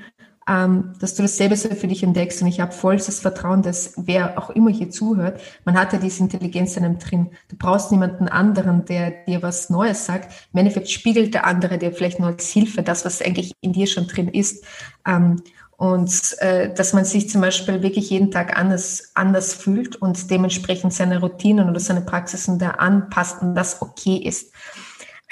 ähm, 0.49 0.93
dass 1.01 1.15
du 1.15 1.23
dasselbe 1.23 1.57
so 1.57 1.69
für 1.71 1.87
dich 1.87 2.03
entdeckst. 2.03 2.43
Und 2.43 2.49
ich 2.49 2.61
habe 2.61 2.73
vollstes 2.73 3.21
Vertrauen, 3.21 3.63
dass 3.63 3.95
wer 3.97 4.39
auch 4.39 4.51
immer 4.51 4.71
hier 4.71 4.91
zuhört, 4.91 5.41
man 5.65 5.79
hat 5.79 5.93
ja 5.93 5.99
diese 5.99 6.23
Intelligenz 6.23 6.77
in 6.77 6.85
einem 6.85 6.99
drin. 6.99 7.31
Du 7.49 7.57
brauchst 7.57 7.93
niemanden 7.93 8.29
anderen, 8.29 8.85
der 8.85 9.25
dir 9.27 9.43
was 9.43 9.71
Neues 9.71 10.07
sagt. 10.07 10.33
Im 10.53 10.59
Endeffekt 10.59 10.91
spiegelt 10.91 11.35
der 11.35 11.47
andere 11.47 11.79
dir 11.79 11.93
vielleicht 11.93 12.19
nur 12.19 12.29
als 12.29 12.49
Hilfe 12.49 12.83
das, 12.83 13.05
was 13.05 13.23
eigentlich 13.23 13.53
in 13.61 13.73
dir 13.73 13.87
schon 13.87 14.07
drin 14.07 14.29
ist. 14.29 14.65
Ähm, 15.07 15.43
und 15.77 16.37
äh, 16.39 16.73
dass 16.73 16.93
man 16.93 17.05
sich 17.05 17.29
zum 17.29 17.41
Beispiel 17.41 17.83
wirklich 17.83 18.11
jeden 18.11 18.31
Tag 18.31 18.57
anders, 18.57 19.11
anders 19.15 19.53
fühlt 19.53 19.97
und 19.97 20.31
dementsprechend 20.31 20.93
seine 20.93 21.19
Routinen 21.19 21.69
oder 21.69 21.81
seine 21.81 22.03
Praxisen 22.03 22.61
da 22.61 22.71
anpasst 22.71 23.43
und 23.43 23.57
das 23.57 23.83
okay 23.83 24.17
ist. 24.17 24.53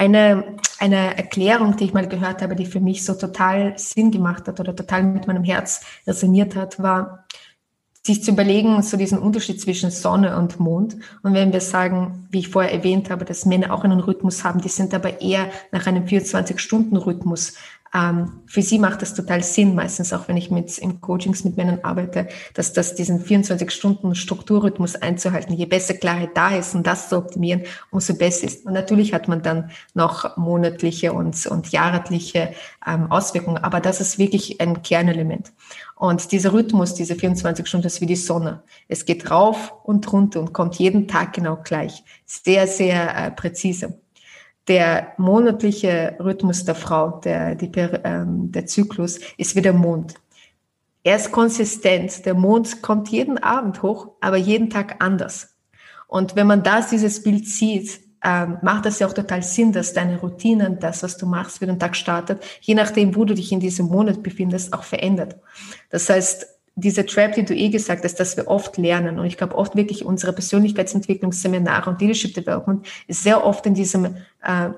Eine, 0.00 0.56
eine 0.78 1.18
Erklärung, 1.18 1.76
die 1.76 1.84
ich 1.84 1.92
mal 1.92 2.08
gehört 2.08 2.40
habe, 2.40 2.56
die 2.56 2.64
für 2.64 2.80
mich 2.80 3.04
so 3.04 3.12
total 3.12 3.78
Sinn 3.78 4.10
gemacht 4.10 4.48
hat 4.48 4.58
oder 4.58 4.74
total 4.74 5.02
mit 5.02 5.26
meinem 5.26 5.44
Herz 5.44 5.82
resoniert 6.06 6.56
hat, 6.56 6.82
war, 6.82 7.26
sich 8.02 8.24
zu 8.24 8.30
überlegen, 8.30 8.80
so 8.80 8.96
diesen 8.96 9.18
Unterschied 9.18 9.60
zwischen 9.60 9.90
Sonne 9.90 10.38
und 10.38 10.58
Mond. 10.58 10.96
Und 11.22 11.34
wenn 11.34 11.52
wir 11.52 11.60
sagen, 11.60 12.26
wie 12.30 12.38
ich 12.38 12.48
vorher 12.48 12.72
erwähnt 12.72 13.10
habe, 13.10 13.26
dass 13.26 13.44
Männer 13.44 13.74
auch 13.74 13.84
einen 13.84 14.00
Rhythmus 14.00 14.42
haben, 14.42 14.62
die 14.62 14.70
sind 14.70 14.94
aber 14.94 15.20
eher 15.20 15.50
nach 15.70 15.86
einem 15.86 16.06
24-Stunden-Rhythmus 16.06 17.56
ähm, 17.92 18.42
für 18.46 18.62
sie 18.62 18.78
macht 18.78 19.02
das 19.02 19.14
total 19.14 19.42
Sinn, 19.42 19.74
meistens 19.74 20.12
auch 20.12 20.28
wenn 20.28 20.36
ich 20.36 20.50
mit 20.50 20.78
im 20.78 21.00
Coachings 21.00 21.42
mit 21.42 21.56
Männern 21.56 21.80
arbeite, 21.82 22.28
dass 22.54 22.72
das 22.72 22.94
diesen 22.94 23.20
24 23.20 23.70
Stunden 23.70 24.14
Strukturrhythmus 24.14 24.94
einzuhalten. 24.94 25.54
Je 25.54 25.66
besser 25.66 25.94
Klarheit 25.94 26.30
da 26.34 26.54
ist 26.54 26.74
und 26.74 26.86
das 26.86 27.08
zu 27.08 27.16
optimieren, 27.16 27.62
umso 27.90 28.14
besser 28.14 28.46
ist. 28.46 28.64
Und 28.64 28.74
natürlich 28.74 29.12
hat 29.12 29.26
man 29.26 29.42
dann 29.42 29.70
noch 29.94 30.36
monatliche 30.36 31.12
und, 31.12 31.46
und 31.46 31.72
jahresliche 31.72 32.54
ähm, 32.86 33.10
Auswirkungen, 33.10 33.58
aber 33.58 33.80
das 33.80 34.00
ist 34.00 34.18
wirklich 34.18 34.60
ein 34.60 34.82
Kernelement. 34.82 35.52
Und 35.96 36.30
dieser 36.30 36.52
Rhythmus, 36.52 36.94
diese 36.94 37.16
24 37.16 37.66
Stunden, 37.66 37.88
ist 37.88 38.00
wie 38.00 38.06
die 38.06 38.16
Sonne. 38.16 38.62
Es 38.88 39.04
geht 39.04 39.30
rauf 39.30 39.74
und 39.82 40.10
runter 40.12 40.40
und 40.40 40.52
kommt 40.52 40.76
jeden 40.76 41.08
Tag 41.08 41.32
genau 41.32 41.58
gleich. 41.62 42.04
Sehr, 42.24 42.66
sehr 42.66 43.16
äh, 43.16 43.30
präzise 43.32 43.98
der 44.70 45.14
monatliche 45.18 46.14
Rhythmus 46.20 46.64
der 46.64 46.76
Frau, 46.76 47.18
der, 47.24 47.56
die, 47.56 47.70
ähm, 47.74 48.52
der 48.52 48.66
Zyklus, 48.66 49.18
ist 49.36 49.56
wie 49.56 49.62
der 49.62 49.72
Mond. 49.72 50.14
Er 51.02 51.16
ist 51.16 51.32
konsistent. 51.32 52.24
Der 52.24 52.34
Mond 52.34 52.80
kommt 52.80 53.08
jeden 53.08 53.38
Abend 53.38 53.82
hoch, 53.82 54.12
aber 54.20 54.36
jeden 54.36 54.70
Tag 54.70 54.96
anders. 55.00 55.56
Und 56.06 56.36
wenn 56.36 56.46
man 56.46 56.62
das, 56.62 56.90
dieses 56.90 57.20
Bild 57.22 57.48
sieht, 57.48 58.00
ähm, 58.22 58.58
macht 58.62 58.86
das 58.86 59.00
ja 59.00 59.08
auch 59.08 59.12
total 59.12 59.42
Sinn, 59.42 59.72
dass 59.72 59.92
deine 59.92 60.20
Routinen, 60.20 60.78
das, 60.78 61.02
was 61.02 61.16
du 61.16 61.26
machst, 61.26 61.60
wie 61.60 61.66
den 61.66 61.80
Tag 61.80 61.96
startet, 61.96 62.44
je 62.60 62.74
nachdem, 62.74 63.16
wo 63.16 63.24
du 63.24 63.34
dich 63.34 63.50
in 63.50 63.58
diesem 63.60 63.86
Monat 63.86 64.22
befindest, 64.22 64.72
auch 64.72 64.84
verändert. 64.84 65.36
Das 65.88 66.08
heißt, 66.08 66.46
diese 66.80 67.06
Trap, 67.06 67.34
die 67.34 67.44
du 67.44 67.54
eh 67.54 67.68
gesagt 67.68 68.04
hast, 68.04 68.16
dass 68.16 68.36
wir 68.36 68.48
oft 68.48 68.76
lernen. 68.76 69.18
Und 69.18 69.26
ich 69.26 69.36
glaube, 69.36 69.54
oft 69.56 69.76
wirklich 69.76 70.04
unsere 70.04 70.32
Persönlichkeitsentwicklungsseminare 70.32 71.90
und 71.90 72.00
Leadership 72.00 72.34
Development 72.34 72.86
ist 73.06 73.22
sehr 73.22 73.44
oft 73.44 73.66
in 73.66 73.74
diesem, 73.74 74.16
äh, 74.42 74.70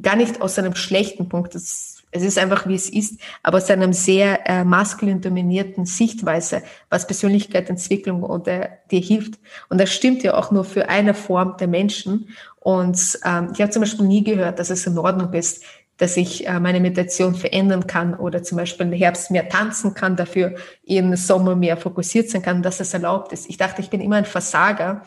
gar 0.00 0.16
nicht 0.16 0.40
aus 0.40 0.58
einem 0.58 0.74
schlechten 0.74 1.28
Punkt, 1.28 1.54
das, 1.54 2.04
es 2.10 2.22
ist 2.22 2.38
einfach 2.38 2.66
wie 2.66 2.74
es 2.74 2.88
ist, 2.88 3.20
aber 3.42 3.58
aus 3.58 3.70
einem 3.70 3.92
sehr 3.92 4.48
äh, 4.48 4.64
maskulin 4.64 5.20
dominierten 5.20 5.84
Sichtweise, 5.84 6.62
was 6.88 7.06
Persönlichkeitsentwicklung 7.06 8.22
oder 8.22 8.70
dir 8.90 9.00
hilft. 9.00 9.38
Und 9.68 9.78
das 9.78 9.92
stimmt 9.92 10.22
ja 10.22 10.34
auch 10.34 10.50
nur 10.50 10.64
für 10.64 10.88
eine 10.88 11.14
Form 11.14 11.56
der 11.58 11.68
Menschen. 11.68 12.28
Und 12.60 13.18
ähm, 13.24 13.50
ich 13.52 13.60
habe 13.60 13.70
zum 13.70 13.82
Beispiel 13.82 14.06
nie 14.06 14.24
gehört, 14.24 14.58
dass 14.58 14.70
es 14.70 14.86
in 14.86 14.96
Ordnung 14.96 15.32
ist, 15.32 15.64
dass 15.98 16.16
ich 16.16 16.46
äh, 16.46 16.58
meine 16.60 16.80
Meditation 16.80 17.34
verändern 17.34 17.86
kann 17.86 18.14
oder 18.14 18.42
zum 18.42 18.56
Beispiel 18.56 18.86
im 18.86 18.92
Herbst 18.92 19.30
mehr 19.30 19.48
tanzen 19.48 19.94
kann, 19.94 20.16
dafür 20.16 20.54
im 20.84 21.14
Sommer 21.16 21.54
mehr 21.54 21.76
fokussiert 21.76 22.30
sein 22.30 22.42
kann, 22.42 22.62
dass 22.62 22.80
es 22.80 22.94
erlaubt 22.94 23.32
ist. 23.32 23.50
Ich 23.50 23.58
dachte, 23.58 23.82
ich 23.82 23.90
bin 23.90 24.00
immer 24.00 24.16
ein 24.16 24.24
Versager, 24.24 25.02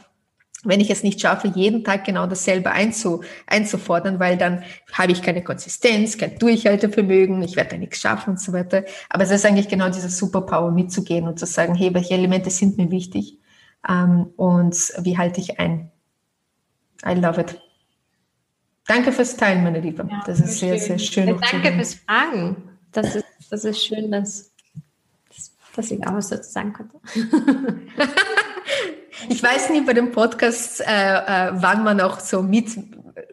wenn 0.64 0.80
ich 0.80 0.92
es 0.92 1.02
nicht 1.02 1.20
schaffe, 1.20 1.48
jeden 1.48 1.84
Tag 1.84 2.06
genau 2.06 2.28
dasselbe 2.28 2.72
einzu, 2.72 3.24
einzufordern, 3.48 4.20
weil 4.20 4.38
dann 4.38 4.64
habe 4.94 5.12
ich 5.12 5.24
keine 5.24 5.44
Konsistenz, 5.44 6.18
kein 6.18 6.38
Durchhaltevermögen, 6.38 7.42
ich 7.42 7.56
werde 7.56 7.72
da 7.72 7.78
nichts 7.78 8.00
schaffen 8.00 8.32
und 8.32 8.40
so 8.40 8.54
weiter. 8.54 8.84
Aber 9.10 9.24
es 9.24 9.32
ist 9.32 9.46
eigentlich 9.46 9.70
genau 9.70 9.90
diese 9.90 10.10
Superpower 10.10 10.72
mitzugehen 10.72 11.28
und 11.28 11.40
zu 11.40 11.48
sagen, 11.48 11.74
hey, 11.74 11.94
welche 11.94 12.14
Elemente 12.14 12.52
sind 12.52 12.78
mir 12.78 12.92
wichtig 12.92 13.40
ähm, 13.90 14.28
und 14.36 14.76
wie 15.00 15.18
halte 15.18 15.42
ich 15.42 15.60
ein. 15.60 15.92
I 17.04 17.16
love 17.16 17.42
it. 17.42 17.71
Danke 18.88 19.12
fürs 19.12 19.38
Teilen, 19.38 19.64
meine 19.64 19.80
Liebe. 19.80 20.08
Ja, 20.10 20.24
das 20.26 20.40
ist 20.40 20.60
sehr, 20.60 20.78
sehr 20.78 21.00
schön. 21.00 21.28
Ja, 21.28 21.36
danke 21.52 21.74
fürs 21.74 21.96
Fragen. 21.96 22.70
Das 22.92 23.16
ist, 23.16 23.26
das 23.50 23.64
ist 23.66 23.86
schön, 23.86 24.12
dass, 24.12 24.52
dass 25.76 25.92
ich 25.92 26.06
auch 26.06 26.14
was 26.14 26.30
dazu 26.30 26.50
sagen 26.50 26.74
konnte. 26.74 27.00
Ich 29.30 29.42
weiß 29.42 29.70
nicht 29.70 29.86
bei 29.86 29.94
dem 29.94 30.12
Podcast, 30.12 30.82
äh, 30.82 30.84
äh, 30.86 31.52
wann 31.54 31.84
man 31.84 32.02
auch 32.02 32.20
so 32.20 32.42
mit, 32.42 32.70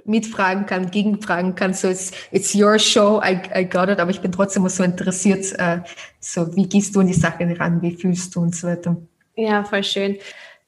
mitfragen 0.05 0.67
kann, 0.67 0.91
gegenfragen 0.91 1.55
kann. 1.55 1.73
So, 1.73 1.89
it's, 1.89 2.13
it's 2.31 2.55
your 2.55 2.79
show, 2.79 3.23
I, 3.25 3.41
I 3.55 3.65
got 3.65 3.89
it. 3.89 3.99
Aber 3.99 4.11
ich 4.11 4.21
bin 4.21 4.33
trotzdem 4.33 4.69
so 4.69 4.83
interessiert, 4.83 5.59
äh, 5.59 5.81
so, 6.21 6.55
wie 6.57 6.69
gehst 6.69 6.95
du 6.95 7.01
an 7.01 7.07
die 7.07 7.15
Sache 7.15 7.59
ran, 7.59 7.81
wie 7.83 7.97
fühlst 7.97 8.35
du 8.35 8.41
und 8.41 8.55
so 8.55 8.69
weiter. 8.69 8.97
Ja, 9.37 9.65
voll 9.65 9.85
schön. 9.85 10.19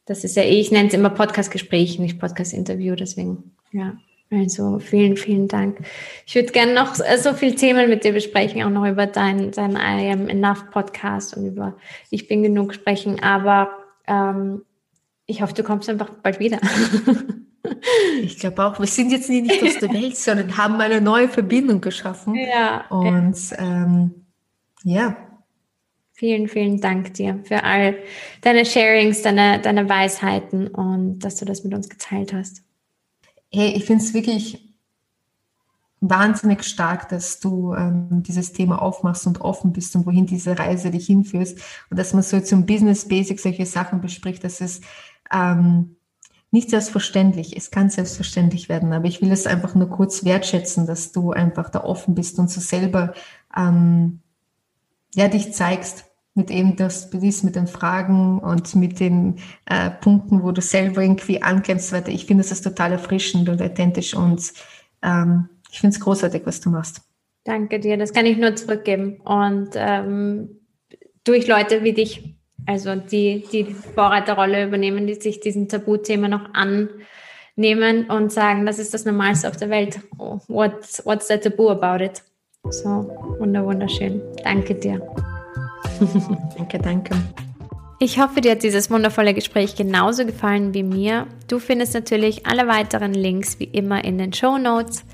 Das 0.07 0.24
ist 0.24 0.37
ja 0.37 0.43
eh, 0.43 0.61
ich 0.61 0.70
nenne 0.70 0.89
es 0.89 0.95
immer 0.95 1.11
Podcast-Gespräch, 1.11 1.99
nicht 1.99 2.18
Podcast-Interview, 2.18 2.95
deswegen, 2.95 3.55
ja. 3.72 3.97
Also 4.33 4.78
vielen, 4.78 5.16
vielen 5.16 5.49
Dank. 5.49 5.78
Ich 6.24 6.37
würde 6.37 6.53
gerne 6.53 6.72
noch 6.72 6.95
so 6.95 7.33
viele 7.33 7.57
Themen 7.57 7.89
mit 7.89 8.05
dir 8.05 8.12
besprechen, 8.12 8.62
auch 8.62 8.70
noch 8.70 8.87
über 8.87 9.07
deinen 9.07 9.51
dein 9.51 9.72
I 9.72 10.12
Am 10.12 10.28
Enough 10.28 10.70
Podcast 10.70 11.37
und 11.37 11.47
über 11.47 11.76
Ich 12.11 12.28
bin 12.28 12.45
genug 12.45 12.72
sprechen, 12.72 13.20
aber 13.22 13.70
ähm, 14.07 14.62
ich 15.26 15.43
hoffe, 15.43 15.55
du 15.55 15.64
kommst 15.64 15.89
einfach 15.89 16.11
bald 16.11 16.39
wieder. 16.39 16.61
ich 18.22 18.39
glaube 18.39 18.64
auch, 18.64 18.78
wir 18.78 18.87
sind 18.87 19.11
jetzt 19.11 19.28
nicht 19.28 19.62
aus 19.62 19.78
der 19.78 19.93
Welt, 19.93 20.16
sondern 20.16 20.57
haben 20.57 20.81
eine 20.81 21.01
neue 21.01 21.28
Verbindung 21.28 21.81
geschaffen. 21.81 22.37
Ja. 22.37 22.87
Und 22.89 23.37
ähm, 23.59 24.26
ja. 24.85 25.16
Vielen, 26.12 26.49
vielen 26.49 26.81
Dank 26.81 27.14
dir 27.14 27.41
für 27.45 27.64
all 27.64 27.97
deine 28.43 28.64
Sharings, 28.64 29.22
deine, 29.22 29.59
deine 29.61 29.89
Weisheiten 29.89 30.68
und 30.68 31.20
dass 31.20 31.37
du 31.37 31.45
das 31.45 31.64
mit 31.64 31.74
uns 31.74 31.89
geteilt 31.89 32.33
hast. 32.33 32.62
Hey, 33.53 33.70
ich 33.76 33.84
finde 33.84 34.05
es 34.05 34.14
wirklich 34.14 34.70
wahnsinnig 36.01 36.64
stark, 36.64 37.09
dass 37.09 37.40
du 37.40 37.74
ähm, 37.74 38.22
dieses 38.22 38.53
Thema 38.53 38.80
aufmachst 38.80 39.26
und 39.26 39.40
offen 39.40 39.72
bist 39.72 39.94
und 39.96 40.07
wohin 40.07 40.26
diese 40.26 40.59
Reise 40.59 40.90
dich 40.90 41.07
hinführst 41.07 41.59
und 41.90 41.98
dass 41.98 42.14
man 42.14 42.22
so 42.22 42.40
zum 42.40 42.64
Business 42.64 43.07
Basic 43.07 43.38
solche 43.38 43.66
Sachen 43.66 44.01
bespricht, 44.01 44.42
dass 44.44 44.61
es 44.61 44.80
ähm, 45.32 45.96
nicht 46.51 46.70
selbstverständlich. 46.70 47.57
Es 47.57 47.70
kann 47.70 47.90
selbstverständlich 47.90 48.68
werden, 48.68 48.92
aber 48.92 49.07
ich 49.07 49.20
will 49.20 49.30
es 49.30 49.46
einfach 49.46 49.74
nur 49.74 49.88
kurz 49.88 50.24
wertschätzen, 50.24 50.86
dass 50.86 51.12
du 51.12 51.32
einfach 51.32 51.70
da 51.70 51.84
offen 51.84 52.14
bist 52.14 52.38
und 52.38 52.51
so 52.51 52.61
selber 52.61 53.12
ähm, 53.57 54.20
ja 55.14 55.28
dich 55.28 55.53
zeigst 55.53 56.09
mit 56.41 56.51
eben 56.51 56.76
das 56.76 57.11
bist 57.11 57.45
mit 57.45 57.57
den 57.57 57.66
Fragen 57.66 58.38
und 58.38 58.74
mit 58.74 59.01
den 59.01 59.36
äh, 59.66 59.91
Punkten, 59.91 60.43
wo 60.43 60.53
du 60.53 60.61
selber 60.61 61.03
irgendwie 61.03 61.43
ankämpfst. 61.43 61.93
Weiter. 61.93 62.11
Ich 62.11 62.26
finde, 62.26 62.43
es 62.43 62.53
ist 62.53 62.62
total 62.62 62.93
erfrischend 62.93 63.49
und 63.49 63.62
authentisch 63.62 64.14
und 64.14 64.53
ähm, 65.03 65.49
ich 65.70 65.80
finde 65.80 65.95
es 65.95 66.01
großartig, 66.01 66.43
was 66.45 66.61
du 66.61 66.70
machst. 66.70 67.03
Danke 67.45 67.80
dir, 67.80 67.97
das 67.97 68.12
kann 68.12 68.26
ich 68.26 68.36
nur 68.36 68.55
zurückgeben. 68.57 69.20
Und 69.20 69.70
ähm, 69.74 70.61
durch 71.24 71.47
Leute 71.47 71.84
wie 71.84 71.93
dich 71.93 72.36
also 72.66 72.95
die, 72.95 73.45
die 73.53 73.64
Vorreiterrolle 73.64 74.66
übernehmen, 74.66 75.07
die 75.07 75.14
sich 75.14 75.41
diesem 75.41 75.68
Tabuthema 75.68 76.28
noch 76.28 76.49
annehmen 76.55 78.09
und 78.11 78.32
sagen, 78.32 78.66
das 78.66 78.78
ist 78.78 78.95
das 78.95 79.05
Normalste 79.05 79.49
auf 79.49 79.57
der 79.57 79.70
Welt. 79.70 80.01
What's, 80.49 81.05
what's 81.05 81.28
the 81.28 81.38
taboo 81.38 81.70
about 81.70 82.05
it? 82.05 82.22
So, 82.70 83.11
wunderschön. 83.38 84.20
Danke 84.45 84.74
dir. 84.74 85.01
danke, 86.57 86.78
danke. 86.78 87.14
Ich 88.03 88.18
hoffe, 88.18 88.40
dir 88.40 88.53
hat 88.53 88.62
dieses 88.62 88.90
wundervolle 88.90 89.34
Gespräch 89.34 89.76
genauso 89.76 90.24
gefallen 90.24 90.72
wie 90.72 90.82
mir. 90.82 91.26
Du 91.48 91.59
findest 91.59 91.92
natürlich 91.92 92.46
alle 92.46 92.66
weiteren 92.66 93.12
Links 93.12 93.61
wie 93.61 93.64
immer 93.64 94.03
in 94.03 94.16
den 94.16 94.32
Show 94.32 94.57
Notes. 94.57 95.05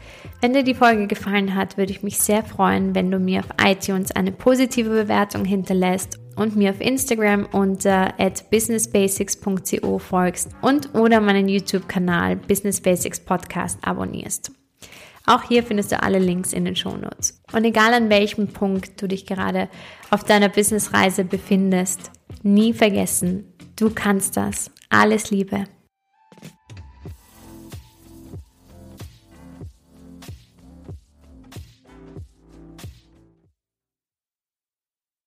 Wenn 0.41 0.53
dir 0.53 0.63
die 0.63 0.75
Folge 0.75 1.09
gefallen 1.09 1.57
hat, 1.57 1.77
würde 1.79 1.91
ich 1.91 2.05
mich 2.05 2.19
sehr 2.19 2.45
freuen, 2.45 2.95
wenn 2.95 3.11
du 3.11 3.19
mir 3.19 3.41
auf 3.41 3.49
iTunes 3.61 4.13
eine 4.13 4.31
positive 4.31 4.91
Bewertung 4.91 5.45
hinterlässt 5.45 6.21
und 6.37 6.55
mir 6.55 6.71
auf 6.71 6.81
Instagram 6.81 7.49
unter 7.51 8.15
businessbasics.co 8.51 9.99
folgst 9.99 10.51
und 10.63 10.95
oder 10.95 11.21
meinen 11.21 11.49
YouTube-Kanal 11.49 12.37
Business 12.37 12.81
Basics 12.81 13.19
Podcast 13.19 13.81
abonnierst. 13.83 14.53
Auch 15.27 15.43
hier 15.43 15.65
findest 15.65 15.91
du 15.91 16.01
alle 16.01 16.21
Links 16.21 16.53
in 16.53 16.65
den 16.65 16.77
Shownotes. 16.77 17.43
Und 17.53 17.65
egal 17.65 17.93
an 17.95 18.11
welchem 18.11 18.47
Punkt 18.47 19.03
du 19.03 19.09
dich 19.09 19.27
gerade 19.27 19.69
auf 20.11 20.25
deiner 20.25 20.49
Businessreise 20.49 21.25
befindest, 21.25 22.11
nie 22.43 22.73
vergessen, 22.73 23.53
du 23.77 23.91
kannst 23.91 24.37
das. 24.37 24.71
Alles 24.89 25.31
Liebe. 25.31 25.65